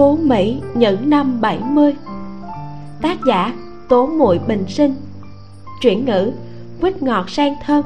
[0.00, 1.94] phú mỹ những năm 70
[3.02, 3.54] tác giả
[3.88, 4.94] tố muội bình sinh.
[5.80, 6.32] Chuyển ngữ
[6.80, 7.84] quýt ngọt sang thơm.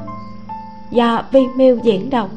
[0.91, 2.29] Do Vimeo diễn đọc.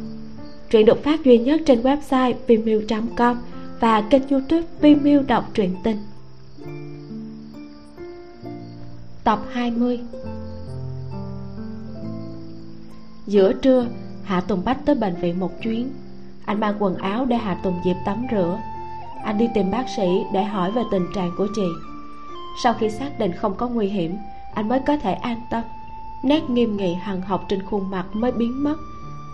[0.70, 3.36] Truyện được phát duy nhất trên website vimeo.com
[3.80, 5.98] và kênh youtube Vimeo đọc truyện tình.
[9.24, 10.00] Tập 20
[13.26, 13.86] Giữa trưa,
[14.24, 15.90] Hạ Tùng Bách tới bệnh viện một chuyến.
[16.44, 18.58] Anh mang quần áo để Hạ Tùng Diệp tắm rửa.
[19.24, 21.66] Anh đi tìm bác sĩ để hỏi về tình trạng của chị.
[22.62, 24.16] Sau khi xác định không có nguy hiểm,
[24.54, 25.62] Anh mới có thể an tâm.
[26.24, 28.76] Nét nghiêm nghị hằng học trên khuôn mặt mới biến mất,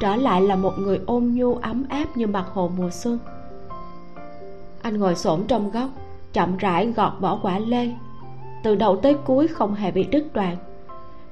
[0.00, 3.18] Trở lại là một người ôn nhu, ấm áp như mặt hồ mùa xuân.
[4.82, 5.88] Anh ngồi xổm trong góc,
[6.32, 7.90] Chậm rãi gọt bỏ quả lê.
[8.62, 10.56] Từ đầu tới cuối không hề bị đứt đoạn.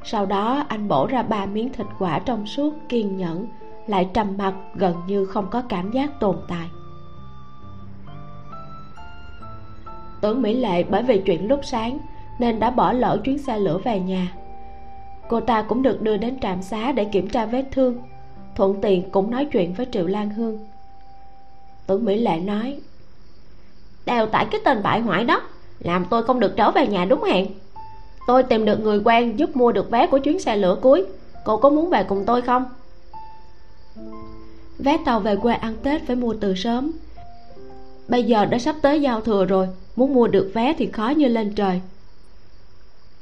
[0.05, 3.47] Sau đó, anh bổ ra ba miếng thịt quả trong suốt, kiên nhẫn,
[3.87, 6.71] lại trầm mặc gần như không có cảm giác tồn tại.
[10.23, 11.99] Tưởng mỹ lệ bởi vì chuyện lúc sáng
[12.39, 14.33] nên đã bỏ lỡ chuyến xe lửa về nhà.
[15.29, 18.03] Cô ta cũng được đưa đến trạm xá để kiểm tra vết thương,
[18.57, 20.59] thuận tiện cũng nói chuyện với triệu lan hương.
[21.87, 22.81] Tưởng mỹ lệ nói,
[24.07, 25.43] đều tại cái tên bại hoại đó,
[25.81, 27.47] làm tôi không được trở về nhà đúng hẹn.
[28.27, 31.07] Tôi tìm được người quen giúp mua được vé của chuyến xe lửa cuối,
[31.45, 32.65] cô có muốn về cùng tôi không?
[34.79, 36.93] Vé tàu về quê ăn tết phải mua từ sớm.
[38.09, 41.29] Bây giờ đã sắp tới giao thừa rồi muốn mua được vé thì khó như
[41.29, 41.81] lên trời.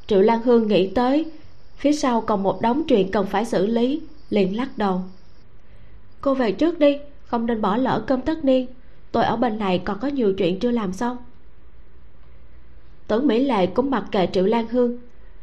[0.06, 1.26] Triệu lan hương nghĩ tới,
[1.76, 5.02] phía sau còn một đống chuyện cần phải xử lý, liền lắc đầu.
[6.20, 8.66] Cô về trước đi, không nên bỏ lỡ cơm tất niên.
[9.12, 11.16] Tôi ở bên này còn có nhiều chuyện chưa làm xong.
[13.06, 14.98] Tưởng mỹ lệ cũng mặc kệ triệu lan hương.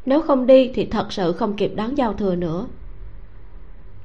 [0.06, 2.66] Nếu không đi thì thật sự không kịp đón giao thừa nữa.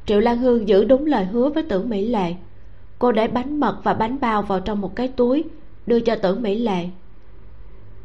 [0.06, 2.36] Triệu lan hương giữ đúng lời hứa với tưởng mỹ lệ.
[3.00, 5.44] Cô để bánh mật và bánh bao vào trong một cái túi,
[5.86, 6.90] đưa cho tưởng mỹ lệ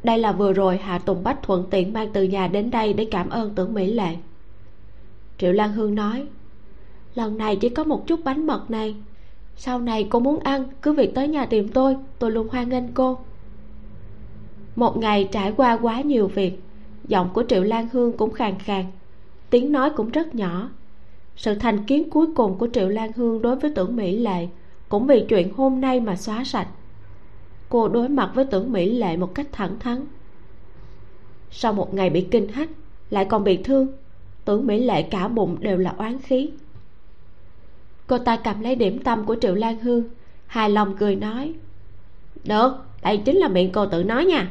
[0.09, 3.05] đây là vừa rồi hạ tùng bách thuận tiện mang từ nhà đến đây để
[3.11, 4.17] cảm ơn tưởng mỹ lệ.
[5.39, 6.27] Triệu lan hương nói,
[7.15, 8.95] lần này chỉ có một chút bánh mật này.
[9.57, 12.93] Sau này cô muốn ăn, cứ việc tới nhà tìm tôi tôi luôn hoan nghênh
[12.95, 13.19] cô.
[14.77, 16.61] Một ngày trải qua quá nhiều việc,
[17.09, 18.85] giọng của triệu lan hương cũng khàn khàn,
[19.51, 20.71] tiếng nói cũng rất nhỏ.
[21.37, 24.49] Sự thành kiến cuối cùng của triệu lan hương đối với tưởng mỹ lệ
[24.89, 26.69] cũng vì chuyện hôm nay mà xóa sạch
[27.69, 30.05] cô đối mặt với tưởng mỹ lệ một cách thẳng thắn.
[31.51, 32.71] Sau một ngày bị kinh hách,
[33.11, 33.87] lại còn bị thương,
[34.45, 36.51] tưởng mỹ lệ cả bụng đều là oán khí.
[38.07, 40.05] Cô ta cầm lấy điểm tâm của triệu lan hương,
[40.47, 41.55] hài lòng cười nói,
[42.45, 44.49] được, đây chính là miệng cô tự nói nha.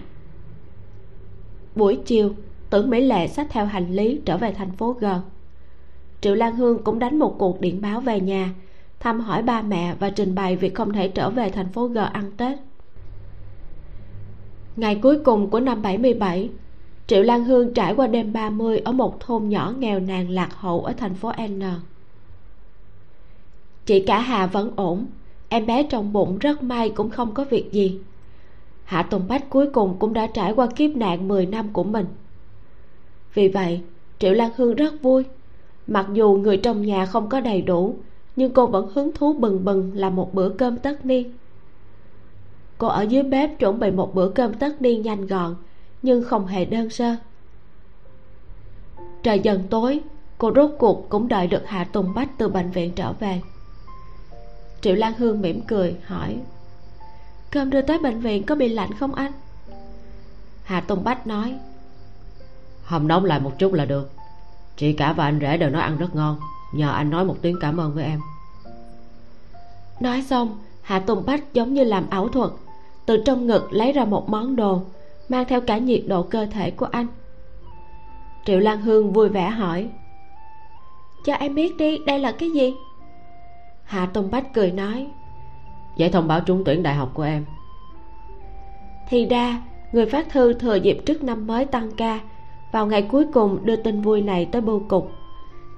[1.75, 2.33] Buổi chiều,
[2.69, 5.05] tưởng mỹ lệ xách theo hành lý trở về thành phố g.
[6.21, 8.53] Triệu lan hương cũng đánh một cuộc điện báo về nhà,
[8.99, 11.97] thăm hỏi ba mẹ và trình bày việc không thể trở về thành phố g
[11.97, 12.59] ăn tết
[14.77, 16.49] ngày cuối cùng của năm 77
[17.07, 20.85] Triệu Lan Hương trải qua đêm 30 ở một thôn nhỏ nghèo nàn lạc hậu
[20.85, 21.61] ở thành phố N.
[23.85, 25.05] Chị cả Hà vẫn ổn,
[25.49, 27.99] em bé trong bụng rất may cũng không có việc gì.
[28.83, 32.05] Hạ tùng bách cuối cùng cũng đã trải qua kiếp nạn 10 năm của mình.
[33.33, 33.81] Vì vậy
[34.19, 35.23] triệu lan hương rất vui.
[35.87, 37.95] Mặc dù người trong nhà không có đầy đủ
[38.35, 41.31] nhưng cô vẫn hứng thú bừng bừng làm một bữa cơm tất niên
[42.77, 45.55] cô ở dưới bếp chuẩn bị một bữa cơm tất niên nhanh gọn
[46.01, 47.15] nhưng không hề đơn sơ.
[49.23, 50.01] Trời dần tối
[50.37, 53.41] cô rốt cuộc cũng đợi được hạ tùng bách từ bệnh viện trở về.
[54.81, 56.37] Triệu lan hương mỉm cười hỏi
[57.51, 59.31] cơm đưa tới bệnh viện có bị lạnh không anh?
[60.63, 61.59] Hà tùng bách nói
[62.83, 64.11] hầm nóng lại một chút là được.
[64.77, 66.39] Chị cả và anh rể đều nói ăn rất ngon.
[66.73, 68.19] Nhờ anh nói một tiếng cảm ơn với em.
[69.99, 72.49] Nói xong hạ tùng bách giống như làm ảo thuật
[73.07, 74.81] từ trong ngực lấy ra một món đồ
[75.29, 77.07] mang theo cả nhiệt độ cơ thể của anh.
[78.45, 79.89] Triệu lan hương vui vẻ hỏi
[81.25, 82.73] cho em biết đi đây là cái gì?
[83.83, 85.07] Hạ tùng bách cười nói
[85.97, 87.45] giấy thông báo trúng tuyển đại học của em.
[89.09, 89.61] Thì ra
[89.91, 92.19] người phát thư thừa dịp trước năm mới tăng ca
[92.71, 95.11] vào ngày cuối cùng đưa tin vui này tới bưu cục.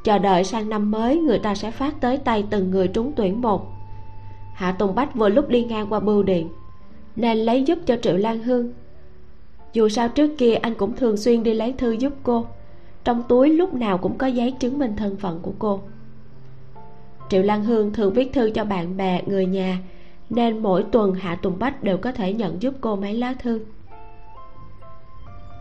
[0.03, 3.41] Chờ đợi sang năm mới người ta sẽ phát tới tay từng người trúng tuyển
[3.41, 3.65] một.
[4.53, 6.49] Hạ tùng bách vừa lúc đi ngang qua bưu điện
[7.15, 8.73] nên lấy giúp cho triệu lan hương.
[9.73, 12.45] Dù sao trước kia anh cũng thường xuyên đi lấy thư giúp cô,
[13.03, 15.81] trong túi lúc nào cũng có giấy chứng minh thân phận của cô.
[17.29, 19.77] Triệu lan hương thường viết thư cho bạn bè, người nhà,
[20.29, 23.61] nên mỗi tuần hạ tùng bách đều có thể nhận giúp cô mấy lá thư.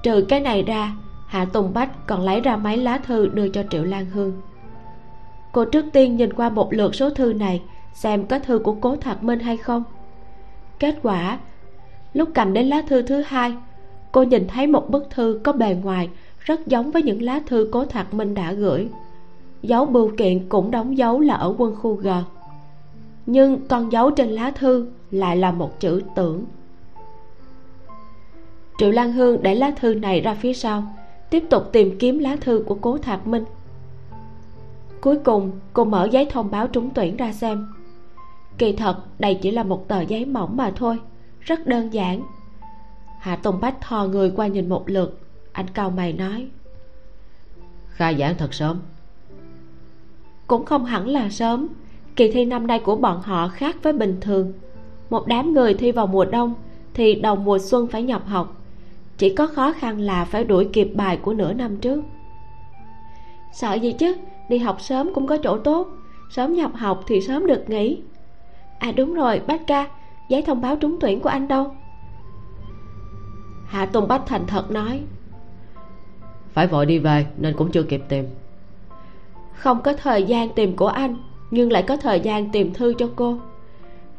[0.03, 0.97] Trừ cái này ra,
[1.27, 4.33] hạ tùng bách còn lấy ra mấy lá thư đưa cho triệu lan hương.
[5.53, 7.63] Cô trước tiên nhìn qua một lượt số thư này,
[7.95, 9.85] xem có thư của cố thạc minh hay không
[10.79, 11.39] kết quả.
[12.15, 13.55] Lúc cầm đến lá thư thứ hai,
[14.13, 16.09] cô nhìn thấy một bức thư có bề ngoài
[16.41, 18.89] rất giống với những lá thư cố thạc minh đã gửi.
[19.63, 22.09] Dấu bưu kiện cũng đóng dấu là ở quân khu g.
[23.27, 26.45] Nhưng con dấu trên lá thư lại là một chữ tưởng.
[28.79, 30.83] Triệu lan hương để lá thư này ra phía sau,
[31.31, 33.45] tiếp tục tìm kiếm lá thư của cố thạc minh.
[35.01, 37.67] Cuối cùng, cô mở giấy thông báo trúng tuyển ra xem
[38.59, 40.99] kỳ thật đây chỉ là một tờ giấy mỏng mà thôi
[41.41, 42.23] rất đơn giản.
[43.19, 45.21] Hạ tùng bách thò người qua nhìn một lượt
[45.53, 46.49] anh cau mày nói.
[47.89, 48.81] Khai giảng thật sớm.
[50.47, 51.69] Cũng không hẳn là sớm
[52.17, 54.53] kỳ thi năm nay của bọn họ khác với bình thường.
[55.11, 56.55] Một đám người thi vào mùa đông
[56.95, 58.57] thì đầu mùa xuân phải nhập học.
[59.19, 62.03] Chỉ có khó khăn là phải đuổi kịp bài của nửa năm trước.
[63.53, 64.17] Sợ gì chứ
[64.49, 65.89] đi học sớm cũng có chỗ tốt.
[66.31, 68.03] Sớm nhập học thì sớm được nghỉ
[68.79, 69.87] à đúng rồi bác ca
[70.29, 71.75] giấy thông báo trúng tuyển của anh đâu?
[73.67, 75.01] Hạ tùng bách thành thật nói.
[76.53, 78.25] Phải vội đi về nên cũng chưa kịp tìm.
[79.55, 81.17] Không có thời gian tìm của anh
[81.51, 83.39] nhưng lại có thời gian tìm thư cho cô.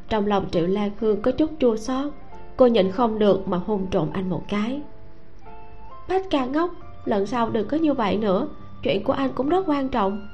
[0.10, 2.14] Trong lòng triệu lan hương có chút chua xót
[2.58, 4.82] cô nhịn không được mà hôn trộm anh một cái.
[6.10, 6.72] Bách ca ngốc
[7.06, 8.48] lần sau đừng có như vậy nữa
[8.84, 10.28] chuyện của anh cũng rất quan trọng.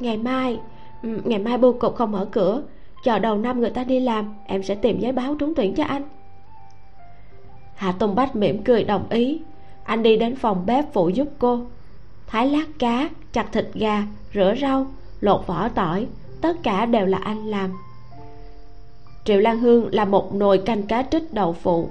[0.00, 0.60] Ngày mai
[1.02, 2.62] ừ, ngày mai bưu cục không mở cửa
[3.04, 5.84] chờ đầu năm người ta đi làm, em sẽ tìm giấy báo trúng tuyển cho
[5.84, 6.02] anh.
[7.74, 9.40] Hạ tùng bách mỉm cười đồng ý.
[9.84, 11.60] Anh đi đến phòng bếp phụ giúp cô.
[12.26, 14.02] Thái lát cá, chặt thịt gà,
[14.34, 14.86] rửa rau,
[15.20, 16.06] lột vỏ tỏi,
[16.40, 17.70] tất cả đều là anh làm.
[19.24, 21.88] Triệu lan hương làm một nồi canh cá trích đậu phụ.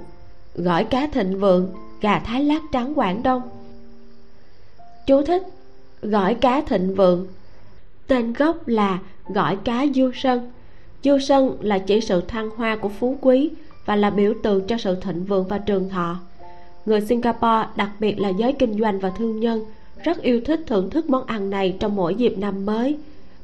[0.54, 3.42] Gỏi cá thịnh vượng, gà thái lát trắng quảng đông.
[5.06, 5.42] Chú thích,
[6.02, 7.26] gỏi cá thịnh vượng.
[8.06, 10.50] Tên gốc là gỏi cá du sân
[11.04, 13.50] du sân là chỉ sự thăng hoa của phú quý
[13.86, 16.16] và là biểu tượng cho sự thịnh vượng và trường thọ.
[16.86, 19.64] Người singapore, đặc biệt là giới kinh doanh và thương nhân,
[20.02, 22.96] rất yêu thích thưởng thức món ăn này trong mỗi dịp năm mới,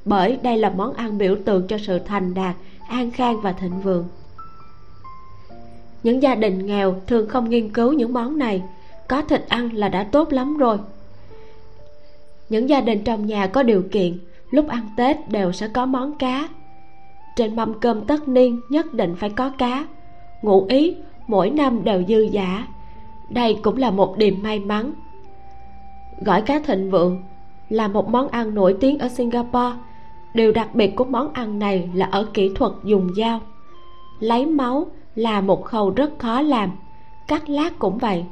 [0.05, 2.57] bởi đây là món ăn biểu tượng cho sự thành đạt,
[2.89, 4.05] an khang và thịnh vượng.
[6.03, 8.62] Những gia đình nghèo thường không nghiên cứu những món này,
[9.09, 10.79] có thịt ăn là đã tốt lắm rồi.
[12.49, 14.19] Những gia đình trong nhà có điều kiện,
[14.51, 16.49] lúc ăn tết đều sẽ có món cá
[17.37, 19.87] trên mâm cơm tất niên nhất định phải có cá.
[20.43, 20.97] Ngụ ý,
[21.27, 22.67] mỗi năm đều dư giả.
[23.29, 24.93] Đây cũng là một điểm may mắn.
[26.25, 27.23] Gỏi cá thịnh vượng
[27.69, 29.77] là một món ăn nổi tiếng ở singapore.
[30.35, 33.41] Điều đặc biệt của món ăn này là ở kỹ thuật dùng dao.
[34.21, 36.71] Lấy máu là một khâu rất khó làm.
[37.29, 38.25] Cắt lát cũng vậy.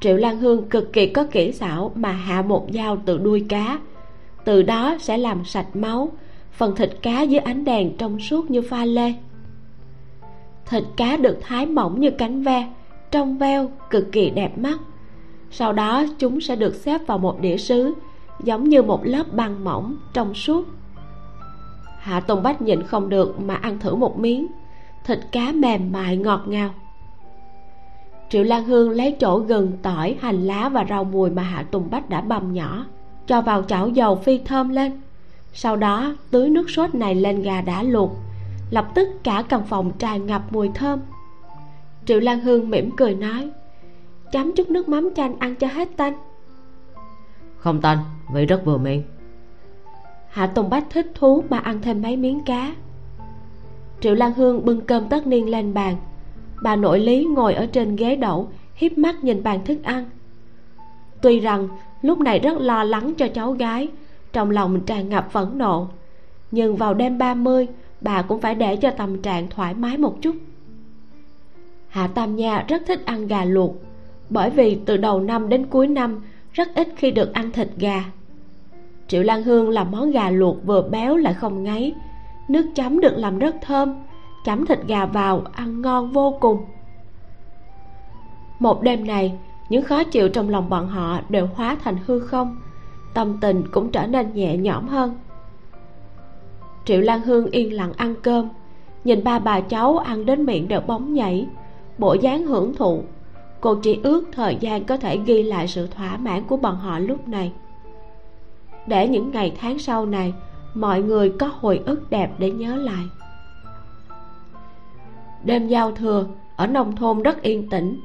[0.00, 3.78] Triệu lan hương cực kỳ có kỹ xảo mà hạ một dao từ đuôi cá.
[4.44, 6.10] Từ đó sẽ làm sạch máu
[6.54, 9.14] phần thịt cá dưới ánh đèn trong suốt như pha lê.
[10.66, 12.72] Thịt cá được thái mỏng như cánh ve,
[13.10, 14.78] trong veo cực kỳ đẹp mắt.
[15.50, 17.94] Sau đó, chúng sẽ được xếp vào một đĩa sứ,
[18.42, 20.66] giống như một lớp băng mỏng trong suốt.
[21.98, 24.46] Hạ tùng bách nhịn không được mà ăn thử một miếng.
[25.04, 26.70] Thịt cá mềm mại ngọt ngào.
[28.28, 31.90] Triệu lan hương lấy chỗ gừng tỏi, hành lá và rau mùi mà hạ tùng
[31.90, 32.86] bách đã băm nhỏ,
[33.26, 35.00] cho vào chảo dầu phi thơm lên
[35.54, 38.10] sau đó tưới nước sốt này lên gà đã luộc
[38.70, 41.00] lập tức cả căn phòng tràn ngập mùi thơm.
[42.06, 43.50] Triệu lan hương mỉm cười nói
[44.32, 46.14] chấm chút nước mắm chanh ăn cho hết tanh
[47.64, 47.98] không tanh
[48.34, 49.02] vị rất vừa miệng.
[50.28, 52.74] Hạ tùng bách thích thú mà ăn thêm mấy miếng cá.
[54.00, 55.96] Triệu lan hương bưng cơm tất niên lên bàn.
[56.62, 60.04] Bà nội lý ngồi ở trên ghế đậu hiếp mắt nhìn bàn thức ăn.
[61.22, 61.68] Tuy rằng
[62.02, 63.88] lúc này rất lo lắng cho cháu gái
[64.34, 65.88] trong lòng tràn ngập phẫn nộ.
[66.50, 67.66] Nhưng vào đêm ba mươi,
[68.00, 70.36] bà cũng phải để cho tâm trạng thoải mái một chút.
[71.88, 73.74] Hạ tam nha rất thích ăn gà luộc,
[74.30, 76.20] bởi vì từ đầu năm đến cuối năm
[76.52, 78.04] rất ít khi được ăn thịt gà.
[79.08, 81.94] Triệu lan hương làm món gà luộc vừa béo lại không ngấy,
[82.48, 84.02] nước chấm được làm rất thơm,
[84.44, 86.64] chấm thịt gà vào ăn ngon vô cùng.
[88.58, 89.38] Một đêm này,
[89.68, 92.56] những khó chịu trong lòng bọn họ đều hóa thành hư không
[93.14, 95.18] tâm tình cũng trở nên nhẹ nhõm hơn.
[96.84, 98.48] Triệu lan hương yên lặng ăn cơm,
[99.04, 101.46] nhìn ba bà cháu ăn đến miệng đều bóng nhảy,
[101.98, 103.02] bộ dáng hưởng thụ.
[103.60, 106.98] Cô chỉ ước thời gian có thể ghi lại sự thỏa mãn của bọn họ
[106.98, 107.52] lúc này.
[108.86, 110.32] Để những ngày tháng sau này,
[110.74, 113.04] mọi người có hồi ức đẹp để nhớ lại.
[115.44, 118.00] Đêm giao thừa, ở nông thôn rất yên tĩnh,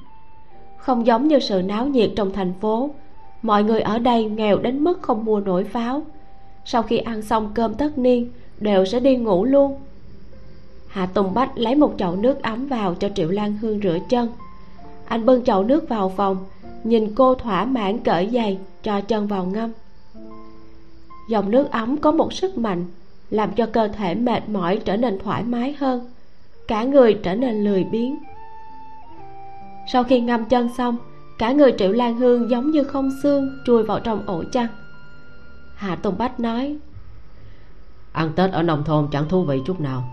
[0.78, 2.90] không giống như sự náo nhiệt trong thành phố
[3.42, 6.04] mọi người ở đây nghèo đến mức không mua nổi pháo.
[6.66, 9.76] Sau khi ăn xong cơm tất niên, đều sẽ đi ngủ luôn.
[10.88, 14.30] Hạ tùng bách lấy một chậu nước ấm vào cho triệu lan hương rửa chân.
[15.06, 16.46] Anh bưng chậu nước vào phòng,
[16.84, 19.72] nhìn cô thỏa mãn cởi giày, cho chân vào ngâm.
[21.30, 22.86] Dòng nước ấm có một sức mạnh,
[23.30, 26.12] làm cho cơ thể mệt mỏi trở nên thoải mái hơn.
[26.68, 28.16] Cả người trở nên lười biếng.
[29.92, 30.98] Sau khi ngâm chân xong
[31.40, 34.68] cả người triệu lan hương giống như không xương chui vào trong ổ chăn.
[35.76, 36.78] Hạ tùng bách nói
[38.12, 40.04] ăn tết ở nông thôn chẳng thú vị chút nào.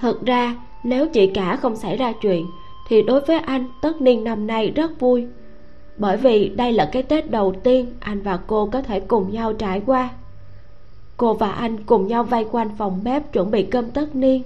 [0.00, 2.46] Thật ra nếu chị cả không xảy ra chuyện
[2.88, 5.26] thì đối với anh tất niên năm nay rất vui.
[5.96, 9.52] Bởi vì đây là cái tết đầu tiên anh và cô có thể cùng nhau
[9.52, 10.08] trải qua.
[11.16, 14.42] Cô và anh cùng nhau vây quanh phòng bếp chuẩn bị cơm tất niên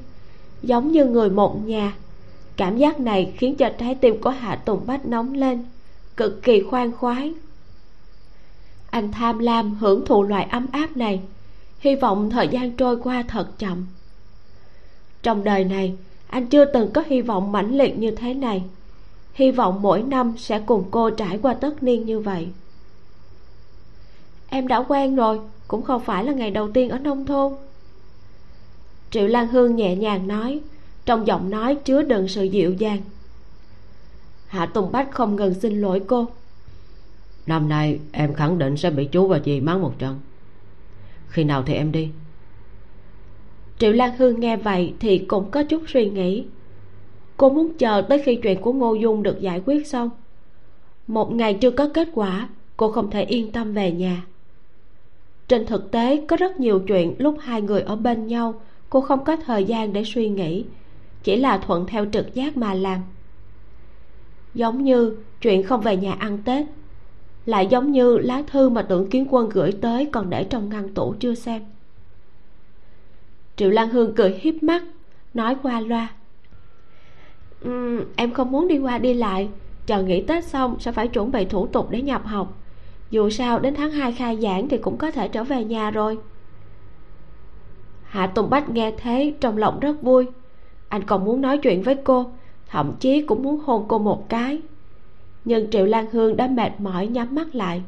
[0.63, 1.93] giống như người một nhà
[2.57, 5.65] cảm giác này khiến cho trái tim của hạ tùng bách nóng lên,
[6.17, 7.35] cực kỳ khoan khoái.
[8.91, 11.21] Anh tham lam hưởng thụ loại ấm áp này,
[11.79, 13.87] hy vọng thời gian trôi qua thật chậm.
[15.23, 15.97] Trong đời này,
[16.27, 18.65] anh chưa từng có hy vọng mãnh liệt như thế này.
[19.35, 22.49] Hy vọng mỗi năm sẽ cùng cô trải qua tất niên như vậy.
[24.49, 27.53] Em đã quen rồi, cũng không phải là ngày đầu tiên ở nông thôn.
[29.11, 30.61] Triệu lan hương nhẹ nhàng nói
[31.07, 33.01] trong giọng nói chứa đựng sự dịu dàng.
[34.47, 36.29] Hạ tùng bách không ngừng xin lỗi cô.
[37.47, 40.21] Năm nay em khẳng định sẽ bị chú và dì mắng một trận.
[41.29, 42.09] Khi nào thì em đi?
[43.79, 46.45] Triệu lan hương nghe vậy thì cũng có chút suy nghĩ.
[47.37, 50.11] Cô muốn chờ tới khi chuyện của ngô dung được giải quyết xong.
[51.07, 54.27] Một ngày chưa có kết quả cô không thể yên tâm về nhà.
[55.49, 58.55] Trên thực tế có rất nhiều chuyện lúc hai người ở bên nhau
[58.91, 60.65] cô không có thời gian để suy nghĩ
[61.23, 63.01] chỉ là thuận theo trực giác mà làm.
[64.55, 66.67] Giống như chuyện không về nhà ăn tết
[67.47, 70.95] lại giống như lá thư mà tưởng kiến quân gửi tới còn để trong ngăn
[70.95, 71.63] tủ chưa xem.
[73.57, 74.83] Triệu lan hương cười hiếp mắt
[75.35, 76.09] nói qua loa.
[77.65, 79.49] Um, em không muốn đi qua đi lại
[79.87, 82.59] chờ nghỉ tết xong sẽ phải chuẩn bị thủ tục để nhập học.
[83.11, 86.19] Dù sao đến tháng 2 khai giảng thì cũng có thể trở về nhà rồi.
[88.05, 90.27] Hạ tùng bách nghe thế trong lòng rất vui
[90.89, 92.31] anh còn muốn nói chuyện với cô,
[92.69, 94.61] thậm chí cũng muốn hôn cô một cái.
[95.45, 97.83] Nhưng triệu lan hương đã mệt mỏi nhắm mắt lại.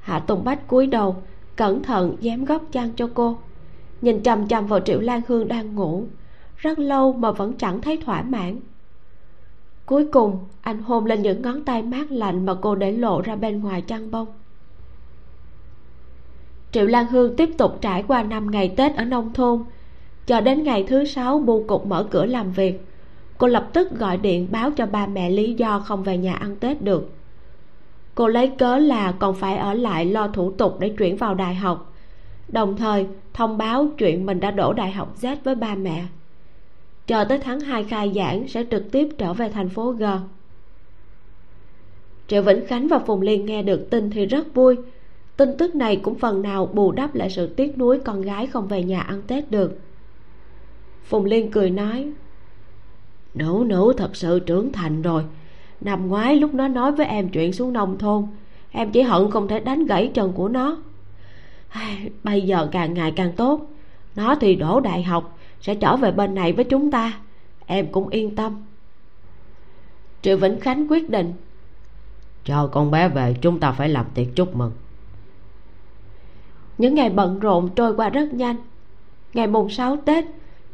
[0.00, 1.16] Hạ tùng bách cúi đầu,
[1.56, 3.38] cẩn thận dám góc chăn cho cô.
[4.00, 6.04] Nhìn chằm chằm vào triệu lan hương đang ngủ,
[6.56, 8.60] rất lâu mà vẫn chẳng thấy thỏa mãn.
[9.86, 13.36] Cuối cùng, anh hôn lên những ngón tay mát lạnh mà cô để lộ ra
[13.36, 14.28] bên ngoài chăn bông.
[16.72, 19.64] Triệu lan hương tiếp tục trải qua năm ngày tết ở nông thôn
[20.26, 22.80] cho đến ngày thứ sáu bưu cục mở cửa làm việc.
[23.38, 26.56] Cô lập tức gọi điện báo cho ba mẹ lý do không về nhà ăn
[26.56, 27.12] tết được.
[28.14, 31.54] Cô lấy cớ là còn phải ở lại lo thủ tục để chuyển vào đại
[31.54, 31.92] học.
[32.48, 36.04] Đồng thời, thông báo chuyện mình đã đổ đại học z với ba mẹ.
[37.06, 40.04] Chờ tới tháng 2 khai giảng sẽ trực tiếp trở về thành phố g.
[42.28, 44.76] Triệu vĩnh khánh và phùng liên nghe được tin thì rất vui.
[45.36, 48.68] Tin tức này cũng phần nào bù đắp lại sự tiếc nuối con gái không
[48.68, 49.78] về nhà ăn tết được
[51.04, 52.12] phùng liên cười nói
[53.34, 55.24] nữ nữ thật sự trưởng thành rồi.
[55.80, 58.26] Năm ngoái lúc nó nói với em chuyện xuống nông thôn,
[58.70, 60.76] em chỉ hận không thể đánh gãy chân của nó.
[62.24, 63.70] Bây giờ càng ngày càng tốt.
[64.16, 67.12] Nó thì đổ đại học, sẽ trở về bên này với chúng ta.
[67.66, 68.64] Em cũng yên tâm.
[70.22, 71.32] Triệu vĩnh khánh quyết định,
[72.44, 74.72] cho con bé về, chúng ta phải làm tiệc chúc mừng.
[76.78, 78.56] Những ngày bận rộn trôi qua rất nhanh.
[79.34, 80.24] Ngày mùng sáu tết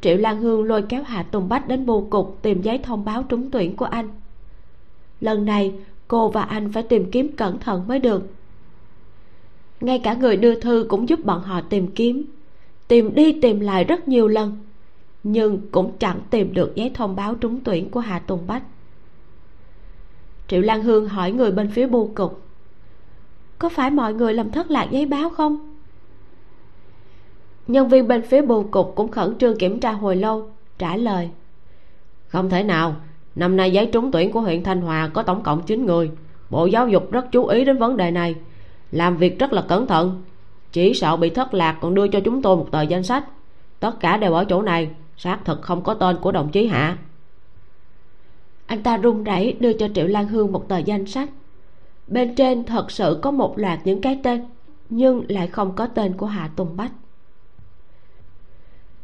[0.00, 3.22] triệu lan hương lôi kéo hạ tùng bách đến bưu cục tìm giấy thông báo
[3.22, 4.08] trúng tuyển của anh.
[5.20, 5.74] Lần này,
[6.08, 8.22] cô và anh phải tìm kiếm cẩn thận mới được.
[9.80, 12.24] Ngay cả người đưa thư cũng giúp bọn họ tìm kiếm.
[12.88, 14.58] Tìm đi tìm lại rất nhiều lần,
[15.22, 18.62] nhưng cũng chẳng tìm được giấy thông báo trúng tuyển của hạ tùng bách.
[20.48, 22.42] Triệu lan hương hỏi người bên phía bưu cục,
[23.58, 25.69] có phải mọi người làm thất lạc giấy báo không?
[27.72, 31.30] Nhân viên bên phía bưu cục cũng khẩn trương kiểm tra hồi lâu, trả lời.
[32.28, 32.96] Không thể nào,
[33.34, 36.10] năm nay giấy trúng tuyển của huyện thanh hòa có tổng cộng 9 người.
[36.50, 38.34] Bộ giáo dục rất chú ý đến vấn đề này.
[38.92, 40.22] Làm việc rất là cẩn thận,
[40.72, 43.24] chỉ sợ bị thất lạc còn đưa cho chúng tôi một tờ danh sách.
[43.80, 46.98] Tất cả đều ở chỗ này, xác thực không có tên của đồng chí hạ.
[48.66, 51.28] Anh ta run rẩy đưa cho triệu lan hương một tờ danh sách.
[52.06, 54.44] Bên trên thật sự có một loạt những cái tên,
[54.88, 56.92] nhưng lại không có tên của hạ tùng bách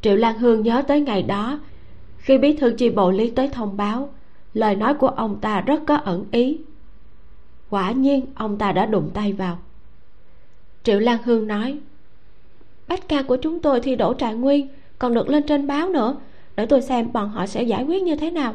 [0.06, 1.60] triệu lan hương nhớ tới ngày đó.
[2.18, 4.08] Khi bí thư chi bộ lý tới thông báo,
[4.54, 6.58] lời nói của ông ta rất có ẩn ý.
[7.70, 9.58] Quả nhiên, ông ta đã đụng tay vào.
[10.82, 11.78] Triệu lan hương nói,
[12.88, 16.16] bách ca của chúng tôi thi đỗ trạng nguyên, còn được lên trên báo nữa.
[16.56, 18.54] Để tôi xem bọn họ sẽ giải quyết như thế nào.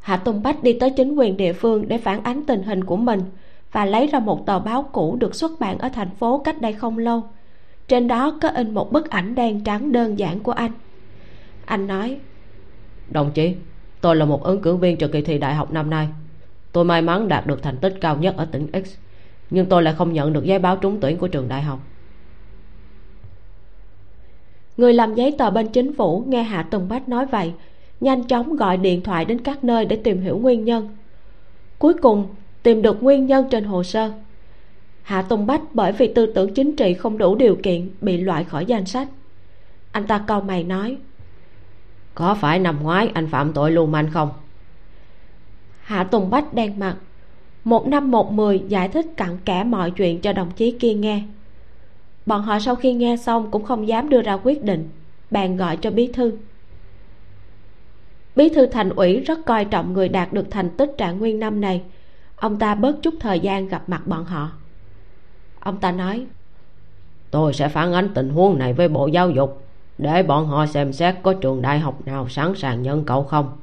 [0.00, 2.96] Hạ tùng bách đi tới chính quyền địa phương để phản ánh tình hình của
[2.96, 3.20] mình
[3.72, 6.72] và lấy ra một tờ báo cũ được xuất bản ở thành phố cách đây
[6.72, 7.22] không lâu
[7.88, 10.70] trên đó có in một bức ảnh đen trắng đơn giản của anh.
[11.64, 12.18] Anh nói
[13.10, 13.54] đồng chí
[14.00, 16.08] tôi là một ứng cử viên cho kỳ thi đại học năm nay.
[16.72, 18.88] Tôi may mắn đạt được thành tích cao nhất ở tỉnh x
[19.50, 21.78] nhưng tôi lại không nhận được giấy báo trúng tuyển của trường đại học.
[24.76, 27.52] Người làm giấy tờ bên chính phủ nghe hạ tùng bách nói vậy
[28.00, 30.96] nhanh chóng gọi điện thoại đến các nơi để tìm hiểu nguyên nhân.
[31.78, 32.26] Cuối cùng
[32.62, 34.12] tìm được nguyên nhân trên hồ sơ
[35.04, 38.44] hạ tùng bách bởi vì tư tưởng chính trị không đủ điều kiện bị loại
[38.44, 39.08] khỏi danh sách.
[39.92, 40.96] Anh ta cau mày nói,
[42.14, 44.32] có phải năm ngoái anh phạm tội lưu manh không?
[45.82, 46.96] Hạ tùng bách đen mặt,
[47.64, 51.22] một năm một mười giải thích cặn kẽ mọi chuyện cho đồng chí kia nghe.
[52.26, 54.88] Bọn họ sau khi nghe xong cũng không dám đưa ra quyết định
[55.30, 56.32] bàn gọi cho bí thư.
[58.36, 61.60] Bí thư thành ủy rất coi trọng người đạt được thành tích trạng nguyên năm
[61.60, 61.82] này.
[62.36, 64.50] Ông ta bớt chút thời gian gặp mặt bọn họ
[65.64, 66.26] ông ta nói,
[67.30, 69.62] tôi sẽ phản ánh tình huống này với bộ giáo dục,
[69.98, 73.56] để bọn họ xem xét có trường đại học nào sẵn sàng nhận cậu không.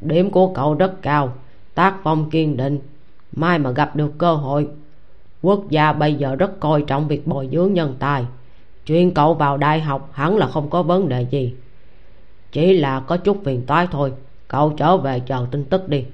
[0.00, 1.32] Điểm của cậu rất cao,
[1.74, 2.78] tác phong kiên định,
[3.32, 4.68] mai mà gặp được cơ hội,
[5.42, 8.24] quốc gia bây giờ rất coi trọng việc bồi dưỡng nhân tài,
[8.86, 11.54] chuyện cậu vào đại học hẳn là không có vấn đề gì.
[12.52, 14.12] Chỉ là có chút phiền toái thôi,
[14.48, 16.04] cậu trở về chờ tin tức đi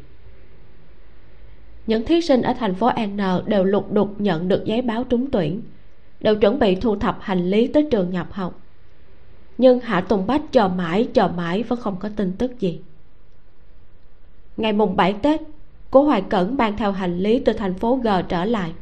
[1.87, 5.31] những thí sinh ở thành phố n đều lục đục nhận được giấy báo trúng
[5.31, 5.63] tuyển,
[6.21, 8.61] đều chuẩn bị thu thập hành lý tới trường nhập học.
[9.59, 12.81] Nhưng hạ tùng bách chờ mãi chờ mãi vẫn không có tin tức gì.
[14.57, 15.41] Ngày mùng 7 tết,
[15.91, 18.73] cố hoài cẩn mang theo hành lý từ thành phố g trở lại.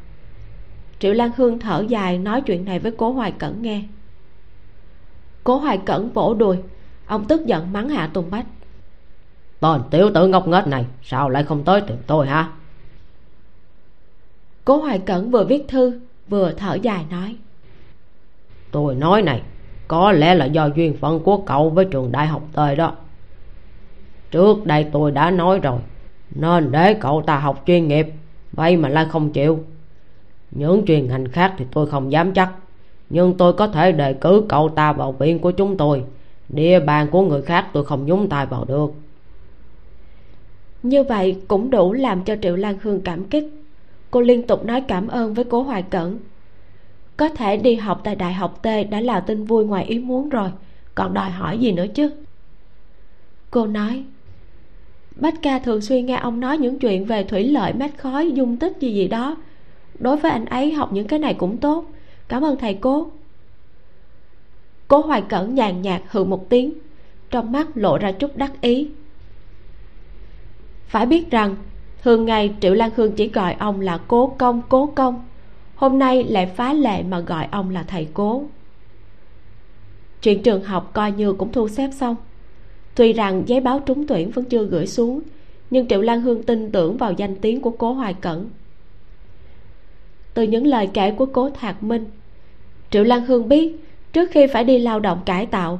[0.99, 3.83] Triệu lan hương thở dài nói chuyện này với cố hoài cẩn nghe.
[5.43, 6.57] Cố hoài cẩn vỗ đùi,
[7.05, 8.45] ông tức giận mắng hạ tùng bách.
[9.59, 12.51] Tên tiểu tử ngốc nghếch này, sao lại không tới tìm tôi hả?
[14.65, 17.35] Cố hoài cẩn vừa viết thư vừa thở dài nói.
[18.71, 19.41] Tôi nói này
[19.87, 22.93] có lẽ là do duyên phận của cậu với trường đại học tời đó.
[24.31, 25.79] Trước đây tôi đã nói rồi
[26.35, 28.07] nên để cậu ta học chuyên nghiệp
[28.51, 29.59] vậy mà lại không chịu.
[30.51, 32.51] Những chuyên ngành khác thì tôi không dám chắc
[33.09, 36.03] nhưng tôi có thể đề cử cậu ta vào viện của chúng tôi.
[36.49, 38.91] Địa bàn của người khác tôi không nhúng tay vào được.
[40.83, 43.60] Như vậy cũng đủ làm cho triệu lan hương cảm kích
[44.11, 46.19] cô liên tục nói cảm ơn với cố hoài cẩn.
[47.17, 50.29] Có thể đi học tại đại học t đã là tin vui ngoài ý muốn
[50.29, 50.51] rồi,
[50.95, 52.11] còn đòi hỏi gì nữa chứ?
[53.51, 54.03] Cô nói,
[55.15, 58.57] bách ca thường xuyên nghe ông nói những chuyện về thủy lợi mát khói, dung
[58.57, 59.35] tích gì gì đó.
[59.99, 61.85] Đối với anh ấy, học những cái này cũng tốt.
[62.27, 63.11] Cảm ơn thầy cố
[64.91, 66.73] cố hoài cẩn nhàn nhạt hừ một tiếng,
[67.29, 68.89] trong mắt lộ ra chút đắc ý.
[70.87, 71.55] Phải biết rằng
[72.03, 75.25] thường ngày triệu lan hương chỉ gọi ông là cố công cố công.
[75.75, 78.43] Hôm nay lại phá lệ mà gọi ông là thầy cố.
[80.21, 82.15] Chuyện trường học coi như cũng thu xếp xong.
[82.95, 85.21] Tuy rằng giấy báo trúng tuyển vẫn chưa gửi xuống,
[85.69, 88.49] nhưng triệu lan hương tin tưởng vào danh tiếng của cố hoài cẩn.
[90.33, 92.05] Từ những lời kể của cố thạc minh,
[92.89, 93.75] triệu lan hương biết
[94.13, 95.79] trước khi phải đi lao động cải tạo,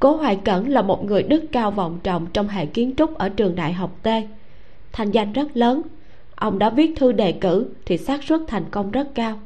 [0.00, 3.28] cố hoài cẩn là một người đức cao vọng trọng trong hệ kiến trúc ở
[3.28, 4.08] trường đại học t
[4.96, 5.82] thành danh rất lớn.
[6.34, 9.40] Ông đã viết thư đề cử thì xác suất thành công rất cao.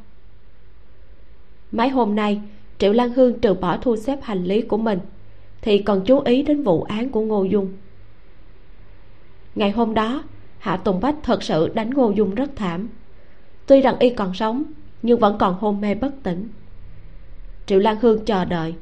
[1.72, 2.40] Mấy hôm nay,
[2.78, 4.98] triệu lan hương trừ bỏ thu xếp hành lý của mình,
[5.62, 7.72] thì còn chú ý đến vụ án của ngô dung.
[9.54, 10.22] Ngày hôm đó,
[10.58, 12.88] hạ tùng bách thật sự đánh ngô dung rất thảm.
[13.66, 14.62] Tuy rằng y còn sống,
[15.02, 16.48] nhưng vẫn còn hôn mê bất tỉnh.
[17.66, 18.74] Triệu lan hương chờ đợi.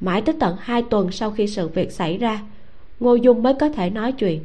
[0.00, 2.40] Mãi tới tận hai tuần sau khi sự việc xảy ra,
[3.00, 4.44] ngô dung mới có thể nói chuyện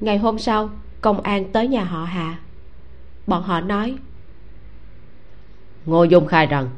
[0.00, 2.38] ngày hôm sau, công an tới nhà họ hạ
[3.26, 3.94] bọn họ nói,
[5.86, 6.68] ngô dung khai rằng,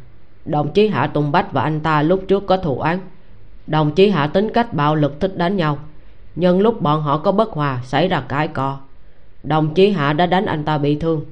[0.44, 3.00] đồng chí hạ tùng bách và anh ta lúc trước có thù án
[3.66, 5.78] đồng chí hạ tính cách bạo lực thích đánh nhau.
[6.34, 8.78] Nhưng lúc bọn họ có bất hòa, xảy ra cãi cọ
[9.42, 11.24] đồng chí hạ đã đánh anh ta bị thương.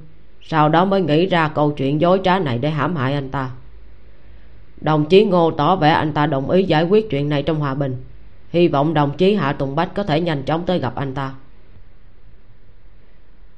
[0.43, 3.51] Sau đó mới nghĩ ra câu chuyện dối trá này để hãm hại anh ta.
[4.81, 7.75] Đồng chí ngô tỏ vẻ anh ta đồng ý giải quyết chuyện này trong hòa
[7.75, 7.97] bình.
[8.51, 11.35] Hy vọng đồng chí hạ tùng bách có thể nhanh chóng tới gặp anh ta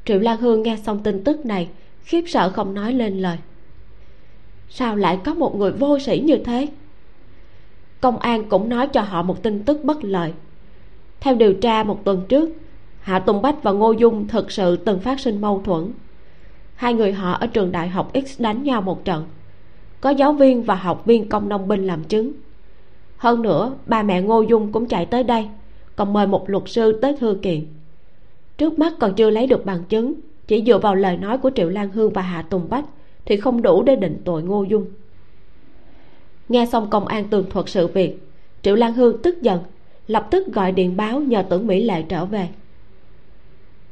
[0.07, 1.69] triệu lan hương nghe xong tin tức này,
[2.05, 3.39] khiếp sợ không nói lên lời.
[4.69, 6.69] Sao lại có một người vô sĩ như thế?
[8.01, 10.33] Công an cũng nói cho họ một tin tức bất lợi.
[11.21, 12.51] Theo điều tra một tuần trước,
[13.01, 15.91] hạ tùng bách và ngô dung thực sự từng phát sinh mâu thuẫn.
[16.75, 19.25] Hai người họ ở trường đại học x đánh nhau một trận.
[20.01, 22.33] Có giáo viên và học viên công nông binh làm chứng.
[23.17, 25.49] Hơn nữa, ba mẹ ngô dung cũng chạy tới đây,
[25.97, 27.67] còn mời một luật sư tới thư kiện
[28.59, 30.15] trước mắt còn chưa lấy được bằng chứng,
[30.47, 32.85] chỉ dựa vào lời nói của triệu lan hương và hạ tùng bách
[33.25, 34.87] thì không đủ để định tội ngô dung.
[36.49, 38.19] Nghe xong công an tường thuật sự việc,
[38.63, 39.61] triệu lan hương tức giận,
[40.07, 42.49] lập tức gọi điện báo nhờ tưởng mỹ lệ trở về.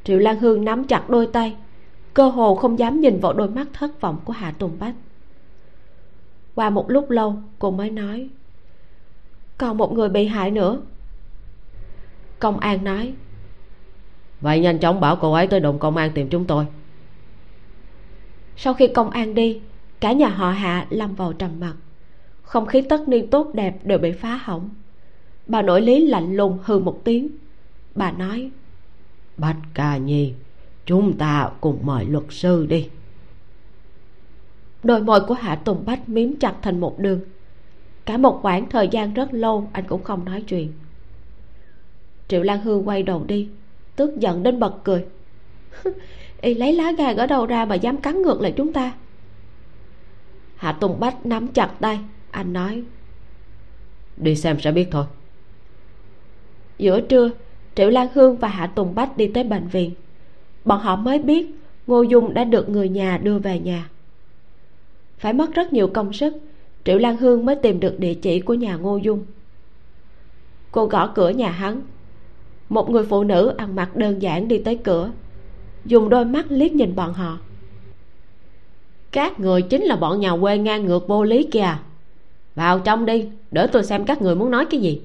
[0.04, 1.56] Triệu lan hương nắm chặt đôi tay,
[2.14, 4.94] cơ hồ không dám nhìn vào đôi mắt thất vọng của hạ tùng bách.
[6.54, 8.28] Qua một lúc lâu, cô mới nói,
[9.58, 10.80] còn một người bị hại nữa.
[12.38, 13.14] Công an nói
[14.44, 16.66] vậy nhanh chóng bảo cô ấy tới đồn công an tìm chúng tôi.
[18.56, 19.60] Sau khi công an đi
[20.00, 21.74] cả nhà họ hạ lâm vào trầm mặc.
[22.42, 24.68] Không khí tất niên tốt đẹp đều bị phá hỏng.
[25.46, 27.28] Bà nội lý lạnh lùng hừ một tiếng.
[27.94, 28.50] Bà nói
[29.36, 30.32] bạch ca nhi
[30.86, 32.88] chúng ta cùng mời luật sư đi.
[34.82, 37.20] Đôi môi của hạ tùng bách miếm chặt thành một đường.
[38.04, 40.72] Cả một khoảng thời gian rất lâu anh cũng không nói chuyện.
[42.28, 43.48] Triệu lan hương quay đầu đi
[43.96, 45.04] tức giận đến bật cười.
[46.40, 48.92] y lấy lá gan ở đâu ra mà dám cắn ngược lại chúng ta?
[50.56, 51.98] Hạ tùng bách nắm chặt tay
[52.30, 52.82] anh nói.
[54.16, 55.04] Đi xem sẽ biết thôi.
[56.78, 57.30] Giữa trưa
[57.74, 59.94] triệu lan hương và hạ tùng bách đi tới bệnh viện.
[60.64, 61.46] Bọn họ mới biết
[61.86, 63.90] ngô dung đã được người nhà đưa về nhà.
[65.18, 66.34] Phải mất rất nhiều công sức
[66.84, 69.24] triệu lan hương mới tìm được địa chỉ của nhà ngô dung.
[70.72, 71.82] Cô gõ cửa nhà hắn
[72.68, 75.10] một người phụ nữ ăn mặc đơn giản đi tới cửa,
[75.84, 77.38] dùng đôi mắt liếc nhìn bọn họ.
[79.10, 81.76] Các người chính là bọn nhà quê ngang ngược vô lý kìa
[82.54, 85.00] vào trong đi, để tôi xem các người muốn nói cái gì.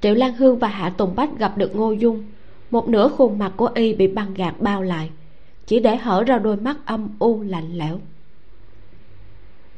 [0.00, 2.24] Triệu lan hương và hạ tùng bách gặp được ngô dung.
[2.70, 5.10] Một nửa khuôn mặt của y bị băng gạc bao lại,
[5.66, 8.00] chỉ để hở ra đôi mắt âm u lạnh lẽo.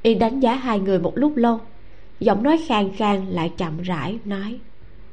[0.02, 1.60] Y đánh giá hai người một lúc lâu,
[2.20, 4.60] giọng nói khàn khàn lại chậm rãi nói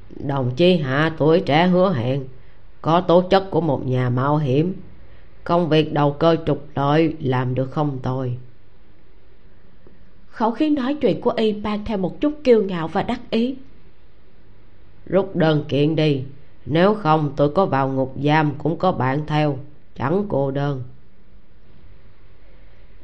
[0.09, 2.25] đồng chí hạ tuổi trẻ hứa hẹn.
[2.81, 4.73] Có tố chất của một nhà mạo hiểm.
[5.43, 8.37] Công việc đầu cơ trục lợi làm được không tôi
[10.37, 13.55] khẩu khí nói chuyện của y mang theo một chút kiêu ngạo và đắc ý.
[15.05, 16.23] Rút đơn kiện đi.
[16.65, 19.59] Nếu không tôi có vào ngục giam cũng có bạn theo.
[19.95, 20.83] Chẳng cô đơn.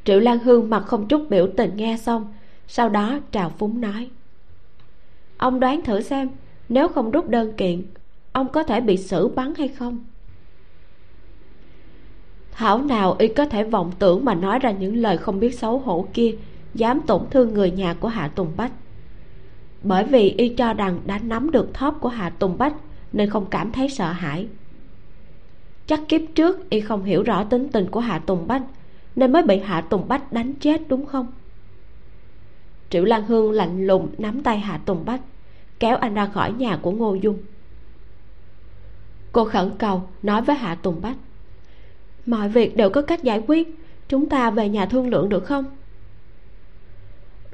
[0.04, 2.32] Triệu lan hương mặt không chút biểu tình nghe xong
[2.68, 4.10] sau đó trào phúng nói.
[5.36, 6.28] Ông đoán thử xem
[6.68, 7.82] nếu không rút đơn kiện,
[8.32, 10.04] ông có thể bị xử bắn hay không?
[12.52, 15.78] Thảo nào y có thể vọng tưởng mà nói ra những lời không biết xấu
[15.78, 16.34] hổ kia,
[16.74, 18.72] dám tổn thương người nhà của hạ tùng bách.
[19.82, 22.74] Bởi vì y cho rằng đã nắm được thóp của hạ tùng bách,
[23.12, 24.48] nên không cảm thấy sợ hãi.
[25.86, 28.62] Chắc kiếp trước y không hiểu rõ tính tình của hạ tùng bách,
[29.16, 31.26] nên mới bị hạ tùng bách đánh chết, đúng không?
[32.90, 35.20] Triệu lan hương lạnh lùng nắm tay hạ tùng bách
[35.78, 37.38] kéo anh ra khỏi nhà của ngô dung.
[39.32, 41.16] Cô khẩn cầu, nói với hạ tùng bách,
[42.26, 43.68] mọi việc đều có cách giải quyết,
[44.08, 45.64] chúng ta về nhà thương lượng được không?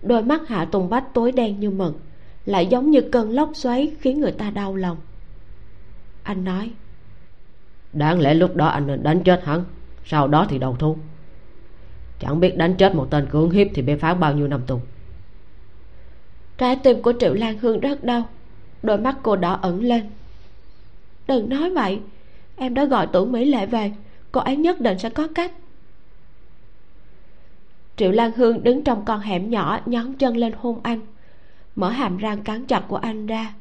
[0.02, 1.96] Đôi mắt hạ tùng bách tối đen như mực,
[2.46, 4.96] lại giống như cơn lốc xoáy khiến người ta đau lòng.
[6.22, 6.70] Anh nói,
[7.92, 9.64] đáng lẽ lúc đó anh nên đánh chết hắn,
[10.04, 10.96] sau đó thì đầu thú.
[12.18, 14.80] chẳng biết đánh chết một tên cưỡng hiếp thì bị phán bao nhiêu năm tù
[16.61, 18.29] trái tim của triệu lan hương rất đau.
[18.83, 20.11] Đôi mắt cô đỏ ẩn lên.
[21.29, 22.01] Đừng nói vậy.
[22.57, 23.92] Em đã gọi tưởng mỹ lệ về.
[24.33, 25.53] Cô ấy nhất định sẽ có cách.
[27.96, 31.01] Triệu lan hương đứng trong con hẻm nhỏ, nhón chân lên hôn anh.
[31.77, 33.55] Mở hàm răng cắn chặt của anh ra.